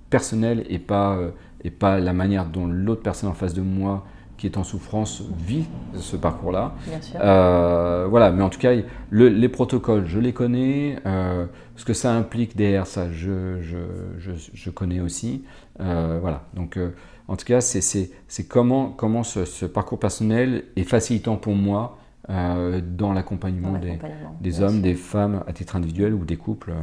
personnelle 0.09 0.65
et 0.69 0.79
pas, 0.79 1.19
et 1.63 1.71
pas 1.71 1.99
la 1.99 2.13
manière 2.13 2.45
dont 2.45 2.67
l'autre 2.67 3.01
personne 3.01 3.29
en 3.29 3.33
face 3.33 3.53
de 3.53 3.61
moi 3.61 4.05
qui 4.41 4.47
est 4.47 4.57
en 4.57 4.63
souffrance 4.63 5.21
vit 5.37 5.65
ce 5.93 6.17
parcours-là. 6.17 6.73
Euh, 7.21 8.07
voilà, 8.09 8.31
mais 8.31 8.41
en 8.41 8.49
tout 8.49 8.57
cas, 8.57 8.71
les 9.11 9.49
protocoles, 9.49 10.07
je 10.07 10.19
les 10.19 10.33
connais. 10.33 10.97
Euh, 11.05 11.45
ce 11.75 11.85
que 11.85 11.93
ça 11.93 12.11
implique 12.15 12.57
derrière 12.57 12.87
ça, 12.87 13.11
je, 13.11 13.61
je, 13.61 13.77
je, 14.17 14.31
je 14.51 14.69
connais 14.71 14.99
aussi. 14.99 15.43
Euh, 15.79 16.17
voilà, 16.19 16.45
donc 16.55 16.79
en 17.27 17.35
tout 17.35 17.45
cas, 17.45 17.61
c'est 17.61 18.09
comment, 18.47 18.89
comment 18.89 19.23
ce, 19.23 19.45
ce, 19.45 19.65
parcours 19.65 19.99
personnel 19.99 20.65
est 20.75 20.83
facilitant 20.83 21.37
pour 21.37 21.55
moi 21.55 21.97
dans 22.27 23.11
l'accompagnement 23.13 23.77
des, 23.77 23.99
des 24.39 24.61
hommes, 24.61 24.81
des 24.81 24.95
femmes 24.95 25.43
à 25.47 25.53
titre 25.53 25.75
individuel 25.75 26.13
ou 26.13 26.23
des 26.23 26.37
couples. 26.37 26.73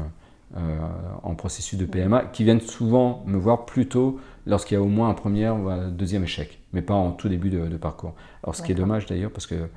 en 1.23 1.35
processus 1.35 1.79
de 1.79 1.85
PMA, 1.87 2.25
qui 2.33 2.45
viennent 2.45 2.61
souvent 2.61 3.23
me 3.27 3.39
voir 3.39 3.65
plutôt 3.67 4.19
lorsqu'il 4.47 4.75
y 4.75 4.79
a 4.79 4.83
au 4.83 4.89
moins 4.89 5.11
un 5.11 5.15
premier 5.15 5.49
ou 5.51 5.69
un 5.69 5.89
deuxième 5.89 6.25
échec, 6.25 6.59
mais 6.73 6.83
pas 6.83 6.95
en 6.95 7.13
tout 7.13 7.29
début 7.29 7.51
de, 7.51 7.77
parcours. 7.77 8.15
Alors 8.43 8.57
ce 8.57 8.63
qui 8.63 8.73
est 8.73 8.75
dommage 8.75 9.07
d'ailleurs, 9.07 9.31
parce 9.31 9.47
que 9.47 9.69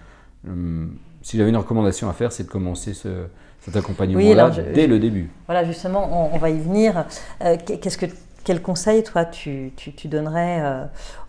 hum, 0.48 0.98
si 1.22 1.38
j'avais 1.38 1.50
une 1.50 1.58
recommandation 1.58 2.10
à 2.10 2.14
faire, 2.14 2.32
c'est 2.32 2.46
de 2.46 2.50
commencer 2.50 2.94
ce, 2.94 3.28
cet 3.60 3.76
accompagnement-là 3.76 4.50
dès 4.74 4.88
le 4.88 4.98
début. 5.00 5.30
Voilà, 5.46 5.64
justement, 5.64 6.34
on, 6.34 6.38
va 6.38 6.50
y 6.50 6.60
venir. 6.60 7.06
Euh, 7.42 7.58
qu'est-ce 7.64 7.98
que, 7.98 8.08
quel 8.44 8.62
conseil, 8.62 9.04
toi, 9.04 9.26
tu, 9.26 9.74
tu, 9.76 10.08
donnerais 10.08 10.62
euh, 10.62 10.86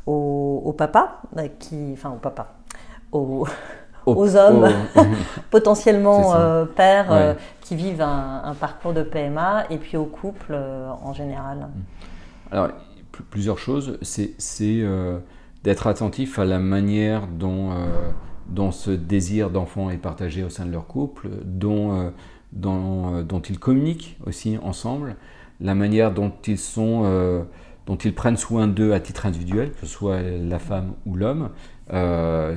au, 0.07 0.75
papa, 0.77 1.21
euh, 1.37 1.49
qui, 1.59 1.91
enfin 1.93 2.11
au 2.11 2.19
papa, 2.19 2.55
aux, 3.13 3.47
aux 4.07 4.37
hommes 4.37 4.69
potentiellement 5.51 6.67
pères 6.75 7.37
qui 7.61 7.77
vivent 7.77 8.03
un, 8.03 8.43
un, 8.45 8.55
parcours 8.55 8.93
de 8.93 9.03
PMA 9.03 9.65
et 9.71 9.79
puis 9.79 9.97
aux 9.97 10.07
couples 10.07 10.57
en 11.03 11.13
général? 11.13 11.69
Alors, 12.51 12.69
plusieurs 13.31 13.59
choses. 13.59 13.99
C'est 14.03 14.35
euh, 14.63 15.19
d'être 15.65 15.87
attentif 15.87 16.39
à 16.39 16.45
la 16.45 16.59
manière 16.59 17.27
dont, 17.27 17.73
euh, 17.73 18.11
dont 18.49 18.73
ce 18.73 18.91
désir 18.91 19.51
d'enfant 19.51 19.91
est 19.91 19.99
partagé 19.99 20.43
au 20.43 20.49
sein 20.49 20.67
de 20.67 20.73
leur 20.73 20.87
couple, 20.87 21.29
dont, 21.45 21.99
euh, 21.99 22.11
dont, 22.53 23.23
dont, 23.23 23.41
ils 23.41 23.59
communiquent 23.59 24.19
aussi 24.27 24.59
ensemble, 24.63 25.17
la 25.63 25.75
manière 25.75 26.13
dont 26.13 26.33
ils, 26.47 26.59
sont, 26.59 27.47
dont 27.87 27.97
ils 27.97 28.15
prennent 28.15 28.37
soin 28.37 28.69
d'eux 28.69 28.93
à 28.93 29.01
titre 29.01 29.27
individuel, 29.27 29.73
que 29.73 29.81
ce 29.81 29.87
soit 29.87 30.21
la 30.21 30.59
femme 30.59 30.93
ou 31.07 31.17
l'homme. 31.17 31.51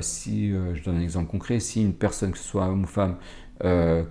si, 0.00 0.50
je 0.50 0.84
donne 0.84 0.98
un 0.98 1.02
exemple 1.02 1.30
concret, 1.30 1.60
si 1.60 1.82
une 1.82 1.94
personne, 1.94 2.32
que 2.32 2.38
ce 2.38 2.44
soit 2.44 2.66
homme 2.66 2.82
ou 2.82 2.86
femme, 2.86 3.16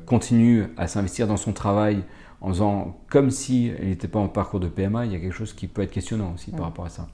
continue 0.05 0.67
à 0.77 0.87
s'investir 0.87 1.27
dans 1.27 1.37
son 1.37 1.53
travail, 1.53 2.03
en 2.41 2.49
faisant 2.49 2.97
comme 3.09 3.31
s'il 3.31 3.73
n'était 3.83 4.07
pas 4.07 4.19
en 4.19 4.27
parcours 4.27 4.59
de 4.59 4.67
PMA, 4.67 5.05
il 5.05 5.11
y 5.11 5.15
a 5.15 5.19
quelque 5.19 5.33
chose 5.33 5.53
qui 5.53 5.67
peut 5.67 5.81
être 5.81 5.91
questionnant 5.91 6.33
aussi 6.35 6.51
par 6.51 6.61
mm. 6.61 6.63
rapport 6.63 6.85
à 6.85 6.89
ça. 6.89 7.07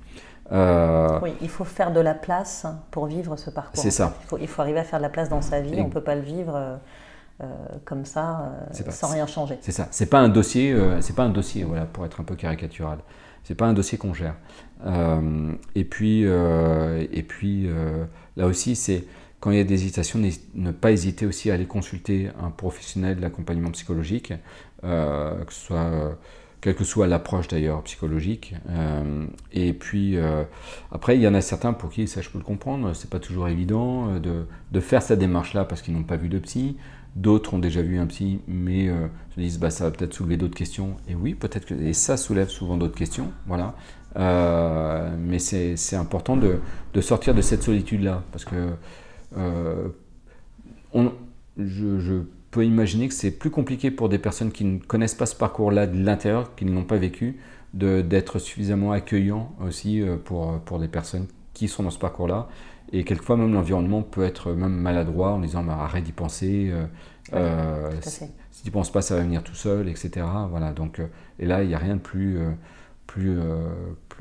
Euh, 0.52 1.20
oui, 1.24 1.34
il 1.42 1.50
faut 1.50 1.64
faire 1.64 1.94
de 1.94 2.02
la 2.02 2.14
place 2.14 2.66
pour 2.92 3.06
vivre 3.06 3.38
ce 3.38 3.50
parcours. 3.50 3.82
C'est 3.82 3.92
ça. 3.92 4.14
Il 4.24 4.28
faut, 4.28 4.38
il 4.38 4.48
faut, 4.48 4.62
arriver 4.62 4.80
à 4.80 4.84
faire 4.84 5.00
de 5.00 5.04
la 5.04 5.10
place 5.10 5.30
dans 5.30 5.42
sa 5.42 5.62
vie. 5.62 5.76
On 5.78 5.86
ne 5.86 5.90
peut 5.90 6.04
pas 6.04 6.16
le 6.16 6.22
vivre 6.22 6.56
euh, 6.56 6.60
euh, 6.60 6.78
comme 7.86 8.06
ça, 8.06 8.52
sans 8.90 9.10
rien 9.10 9.28
changer. 9.28 9.58
C'est 9.62 9.72
ça. 9.72 9.88
C'est 9.92 10.10
pas 10.10 10.20
un 10.20 10.30
dossier. 10.30 10.76
c'est 11.02 11.16
pas 11.16 11.24
un 11.24 11.30
dossier. 11.30 11.64
Voilà, 11.64 11.86
pour 11.86 12.06
être 12.06 12.22
un 12.22 12.24
peu 12.24 12.36
caricatural. 12.36 13.00
C'est 13.44 13.56
pas 13.56 13.66
un 13.66 13.74
dossier 13.74 13.98
qu'on 13.98 14.14
gère. 14.14 14.36
et 15.76 15.84
puis, 15.86 16.22
et 16.24 17.24
puis 17.28 17.70
là 18.38 18.46
aussi, 18.48 18.76
c'est 18.76 19.06
quand 19.42 19.50
il 19.50 19.58
y 19.58 19.60
a 19.60 19.64
des 19.64 19.74
hésitations, 19.74 20.20
ne 20.54 20.72
pas 20.72 20.92
hésiter 20.92 21.26
aussi 21.26 21.50
à 21.50 21.56
aller 21.56 21.66
consulter 21.66 22.30
un 22.42 22.52
professionnel 22.52 23.18
de 23.18 23.22
l'accompagnement 23.22 23.72
psychologique, 23.72 24.34
euh, 24.84 25.44
que 25.44 25.52
ce 25.52 25.66
soit, 25.66 25.78
euh, 25.78 26.12
quelle 26.62 26.76
que 26.76 26.84
soit 26.84 27.08
l'approche 27.08 27.48
d'ailleurs 27.48 27.82
psychologique. 27.82 28.54
Euh, 28.70 29.26
et 29.52 29.74
puis 29.74 30.16
après, 30.92 31.18
il 31.18 31.22
y 31.22 31.28
en 31.28 31.34
a 31.34 31.42
certains 31.42 31.74
pour 31.74 31.90
qui, 31.90 32.08
ça 32.08 32.22
je 32.22 32.30
peux 32.30 32.38
le 32.38 32.44
comprendre, 32.44 32.94
c'est 32.94 33.10
pas 33.10 33.20
toujours 33.20 33.50
évident 33.50 34.20
de, 34.20 34.46
de 34.72 34.80
faire 34.80 35.02
cette 35.02 35.20
démarche-là 35.20 35.66
parce 35.66 35.82
qu'ils 35.82 35.96
n'ont 35.96 36.04
pas 36.04 36.18
vu 36.18 36.30
de 36.30 36.38
psy. 36.38 36.78
D'autres 37.16 37.54
ont 37.54 37.60
déjà 37.60 37.82
vu 37.82 38.00
un 38.00 38.06
psy, 38.08 38.40
mais 38.48 38.88
se 39.36 39.40
disent 39.40 39.60
bah, 39.60 39.70
ça 39.70 39.84
va 39.84 39.92
peut-être 39.92 40.14
soulever 40.14 40.38
d'autres 40.38 40.56
questions. 40.56 40.96
Et 41.10 41.16
oui, 41.16 41.34
peut-être 41.34 41.66
que 41.66 41.74
et 41.74 41.94
ça 41.94 42.16
soulève 42.16 42.50
souvent 42.50 42.78
d'autres 42.78 42.98
questions, 42.98 43.32
voilà. 43.48 43.76
mais 45.18 45.40
c'est 45.40 45.96
important 45.96 46.38
de, 46.38 46.60
de, 46.94 47.02
sortir 47.02 47.36
de 47.36 47.42
cette 47.42 47.64
solitude-là 47.64 48.24
parce 48.32 48.46
que 48.46 48.76
euh, 49.38 49.88
on, 50.94 51.12
je, 51.58 52.22
peux 52.52 52.66
imaginer 52.66 53.08
que 53.08 53.14
c'est 53.14 53.32
plus 53.32 53.50
compliqué 53.50 53.92
pour 53.92 54.10
des 54.10 54.18
personnes 54.18 54.52
qui 54.52 54.66
ne 54.66 54.78
connaissent 54.78 55.16
pas 55.16 55.26
ce 55.26 55.36
parcours-là 55.36 55.88
de 55.88 56.04
l'intérieur, 56.04 56.54
qui 56.56 56.66
ne 56.66 56.74
l'ont 56.74 56.84
pas 56.84 56.98
vécu, 56.98 57.40
d'être 57.74 58.40
suffisamment 58.40 58.92
accueillant 58.92 59.56
aussi 59.66 60.02
euh, 60.02 60.18
pour, 60.18 60.60
pour 60.60 60.80
des 60.80 60.90
personnes 60.90 61.28
qui 61.54 61.70
sont 61.70 61.84
dans 61.84 61.92
ce 61.92 62.00
parcours-là. 62.00 62.50
Et 62.94 63.04
quelquefois, 63.04 63.38
même 63.38 63.54
l'environnement 63.54 64.02
peut 64.02 64.24
être 64.24 64.52
même 64.52 64.74
maladroit 64.74 65.32
en 65.32 65.40
disant 65.40 65.64
bah, 65.64 65.78
arrête 65.80 66.04
d'y 66.04 66.12
penser, 66.12 66.74
euh, 67.34 67.90
si, 68.02 68.30
tu 68.64 68.70
ne 68.70 68.74
penses 68.74 68.92
pas, 68.92 69.02
ça 69.02 69.16
va 69.16 69.22
venir 69.22 69.44
tout 69.44 69.56
seul, 69.56 69.88
etc. 69.88 70.26
Voilà, 70.50 70.72
donc, 70.72 71.02
et 71.40 71.46
là, 71.46 71.64
il 71.64 71.70
n'y 71.70 71.76
a 71.76 71.78
rien 71.78 71.96
de 71.96 72.02
plus, 72.02 72.40
plus, 73.08 73.40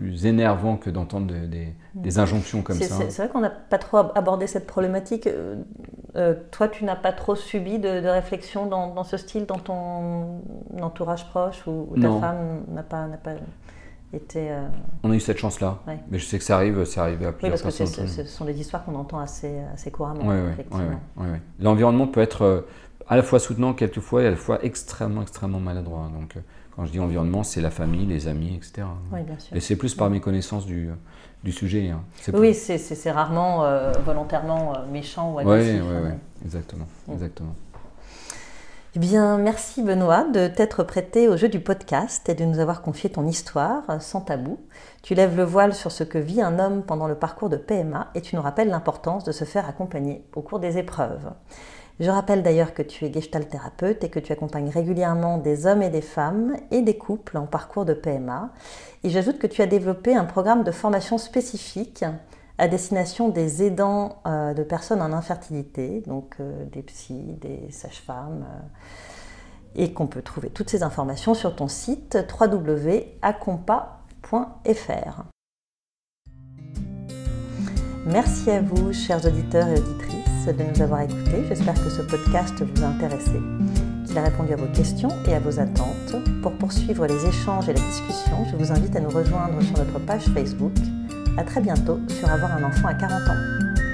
plus 0.00 0.24
énervant 0.24 0.76
que 0.76 0.88
d'entendre 0.88 1.26
des, 1.26 1.74
des, 1.94 2.18
injonctions 2.18 2.62
comme 2.62 2.76
ça. 2.76 2.96
C'est 3.10 3.22
vrai 3.22 3.28
qu'on 3.28 3.40
n'a 3.40 3.50
pas 3.50 3.76
trop 3.76 3.98
abordé 4.14 4.46
cette 4.46 4.66
problématique. 4.66 5.26
Euh, 5.26 5.56
euh, 6.16 6.34
toi, 6.50 6.68
tu 6.68 6.84
n'as 6.84 6.96
pas 6.96 7.12
trop 7.12 7.34
subi 7.34 7.78
de, 7.78 8.00
de 8.00 8.08
réflexion 8.08 8.66
dans, 8.66 8.94
dans, 8.94 9.04
ce 9.04 9.16
style 9.18 9.44
dans 9.44 9.58
ton 9.58 10.40
entourage 10.80 11.28
proche 11.28 11.66
ou, 11.66 11.94
ta 12.00 12.08
femme 12.18 12.62
n'a 12.72 12.82
pas, 12.82 13.06
pas 13.22 13.32
Euh, 14.12 14.68
On 15.02 15.10
a 15.10 15.14
eu 15.14 15.20
cette 15.20 15.38
chance-là. 15.38 15.78
Mais 16.10 16.18
je 16.18 16.24
sais 16.24 16.38
que 16.38 16.44
ça 16.44 16.56
arrive, 16.56 16.84
ça 16.84 17.02
arrive 17.04 17.24
à 17.26 17.32
plusieurs 17.32 17.56
oui, 17.56 17.62
parce 17.62 17.78
que 17.78 18.06
ce 18.06 18.24
sont 18.24 18.44
des 18.44 18.60
histoires 18.60 18.84
qu'on 18.84 18.94
entend 18.94 19.18
assez, 19.18 19.58
assez 19.72 19.90
couramment. 19.90 20.22
Oui, 21.16 21.26
L'environnement 21.60 22.06
peut 22.06 22.20
être 22.20 22.66
à 23.08 23.16
la 23.16 23.22
fois 23.22 23.38
soutenant 23.38 23.72
quelquefois 23.72 24.22
et 24.22 24.26
à 24.26 24.30
la 24.30 24.36
fois 24.36 24.64
extrêmement, 24.64 25.22
extrêmement 25.22 25.60
maladroit. 25.60 26.10
Donc, 26.12 26.36
quand 26.74 26.86
je 26.86 26.92
dis 26.92 27.00
environnement, 27.00 27.42
c'est 27.42 27.60
la 27.60 27.70
famille, 27.70 28.06
les 28.06 28.28
amis, 28.28 28.54
etc. 28.56 28.86
Oui, 29.12 29.22
bien 29.22 29.38
sûr. 29.38 29.56
Et 29.56 29.60
c'est 29.60 29.76
plus 29.76 29.94
par 29.94 30.10
mes 30.10 30.20
connaissances 30.20 30.66
du, 30.66 30.90
du 31.42 31.52
sujet. 31.52 31.88
Hein. 31.88 32.02
Oui, 32.34 32.54
c'est 32.54 33.10
rarement 33.10 33.64
euh, 33.64 33.92
volontairement 34.04 34.74
euh, 34.74 34.86
méchant 34.90 35.32
ou 35.32 35.38
agressif. 35.38 35.82
Oui, 35.82 35.88
oui, 35.90 36.08
oui, 36.10 36.10
exactement. 36.44 36.86
Mm. 37.08 37.12
exactement. 37.12 37.54
Eh 38.96 38.98
bien, 38.98 39.38
merci 39.38 39.84
Benoît 39.84 40.24
de 40.24 40.48
t'être 40.48 40.82
prêté 40.82 41.28
au 41.28 41.36
jeu 41.36 41.48
du 41.48 41.60
podcast 41.60 42.28
et 42.28 42.34
de 42.34 42.44
nous 42.44 42.58
avoir 42.58 42.82
confié 42.82 43.08
ton 43.08 43.24
histoire 43.24 43.88
euh, 43.88 44.00
sans 44.00 44.20
tabou. 44.20 44.58
Tu 45.04 45.14
lèves 45.14 45.36
le 45.36 45.44
voile 45.44 45.74
sur 45.74 45.92
ce 45.92 46.02
que 46.02 46.18
vit 46.18 46.42
un 46.42 46.58
homme 46.58 46.82
pendant 46.82 47.06
le 47.06 47.14
parcours 47.14 47.48
de 47.48 47.56
PMA 47.56 48.10
et 48.16 48.20
tu 48.20 48.34
nous 48.34 48.42
rappelles 48.42 48.68
l'importance 48.68 49.22
de 49.22 49.30
se 49.30 49.44
faire 49.44 49.68
accompagner 49.68 50.24
au 50.34 50.40
cours 50.42 50.58
des 50.58 50.76
épreuves. 50.76 51.30
Je 52.00 52.10
rappelle 52.10 52.42
d'ailleurs 52.42 52.74
que 52.74 52.82
tu 52.82 53.04
es 53.04 53.12
gestalt 53.12 53.48
thérapeute 53.48 54.02
et 54.02 54.08
que 54.08 54.18
tu 54.18 54.32
accompagnes 54.32 54.70
régulièrement 54.70 55.38
des 55.38 55.66
hommes 55.66 55.82
et 55.82 55.90
des 55.90 56.00
femmes 56.00 56.56
et 56.72 56.82
des 56.82 56.98
couples 56.98 57.36
en 57.36 57.46
parcours 57.46 57.84
de 57.84 57.94
PMA. 57.94 58.50
Et 59.04 59.10
j'ajoute 59.10 59.38
que 59.38 59.46
tu 59.46 59.62
as 59.62 59.66
développé 59.66 60.16
un 60.16 60.24
programme 60.24 60.64
de 60.64 60.72
formation 60.72 61.16
spécifique 61.16 62.04
à 62.60 62.68
destination 62.68 63.30
des 63.30 63.64
aidants 63.64 64.20
euh, 64.26 64.52
de 64.52 64.62
personnes 64.62 65.00
en 65.00 65.14
infertilité, 65.14 66.02
donc 66.06 66.36
euh, 66.40 66.66
des 66.66 66.82
psys, 66.82 67.38
des 67.40 67.70
sages-femmes, 67.70 68.44
euh, 68.46 68.58
et 69.76 69.94
qu'on 69.94 70.06
peut 70.06 70.20
trouver 70.20 70.50
toutes 70.50 70.68
ces 70.68 70.82
informations 70.82 71.32
sur 71.32 71.56
ton 71.56 71.68
site 71.68 72.18
www.acompa.fr. 72.38 73.22
Merci 78.04 78.50
à 78.50 78.60
vous, 78.60 78.92
chers 78.92 79.24
auditeurs 79.24 79.68
et 79.68 79.78
auditrices 79.78 80.46
de 80.46 80.62
nous 80.62 80.82
avoir 80.82 81.00
écoutés. 81.00 81.44
J'espère 81.48 81.74
que 81.74 81.88
ce 81.88 82.02
podcast 82.02 82.62
vous 82.62 82.84
a 82.84 82.88
intéressé, 82.88 83.40
qu'il 84.06 84.18
a 84.18 84.22
répondu 84.22 84.52
à 84.52 84.56
vos 84.56 84.70
questions 84.74 85.10
et 85.26 85.32
à 85.34 85.40
vos 85.40 85.58
attentes. 85.60 86.16
Pour 86.42 86.52
poursuivre 86.52 87.06
les 87.06 87.26
échanges 87.26 87.70
et 87.70 87.72
la 87.72 87.80
discussion, 87.80 88.44
je 88.50 88.56
vous 88.56 88.70
invite 88.70 88.94
à 88.96 89.00
nous 89.00 89.10
rejoindre 89.10 89.62
sur 89.62 89.78
notre 89.78 89.98
page 90.00 90.24
Facebook. 90.34 90.74
À 91.36 91.44
très 91.44 91.60
bientôt 91.60 92.00
sur 92.08 92.30
Avoir 92.30 92.52
un 92.56 92.64
enfant 92.64 92.88
à 92.88 92.94
40 92.94 93.28
ans. 93.28 93.89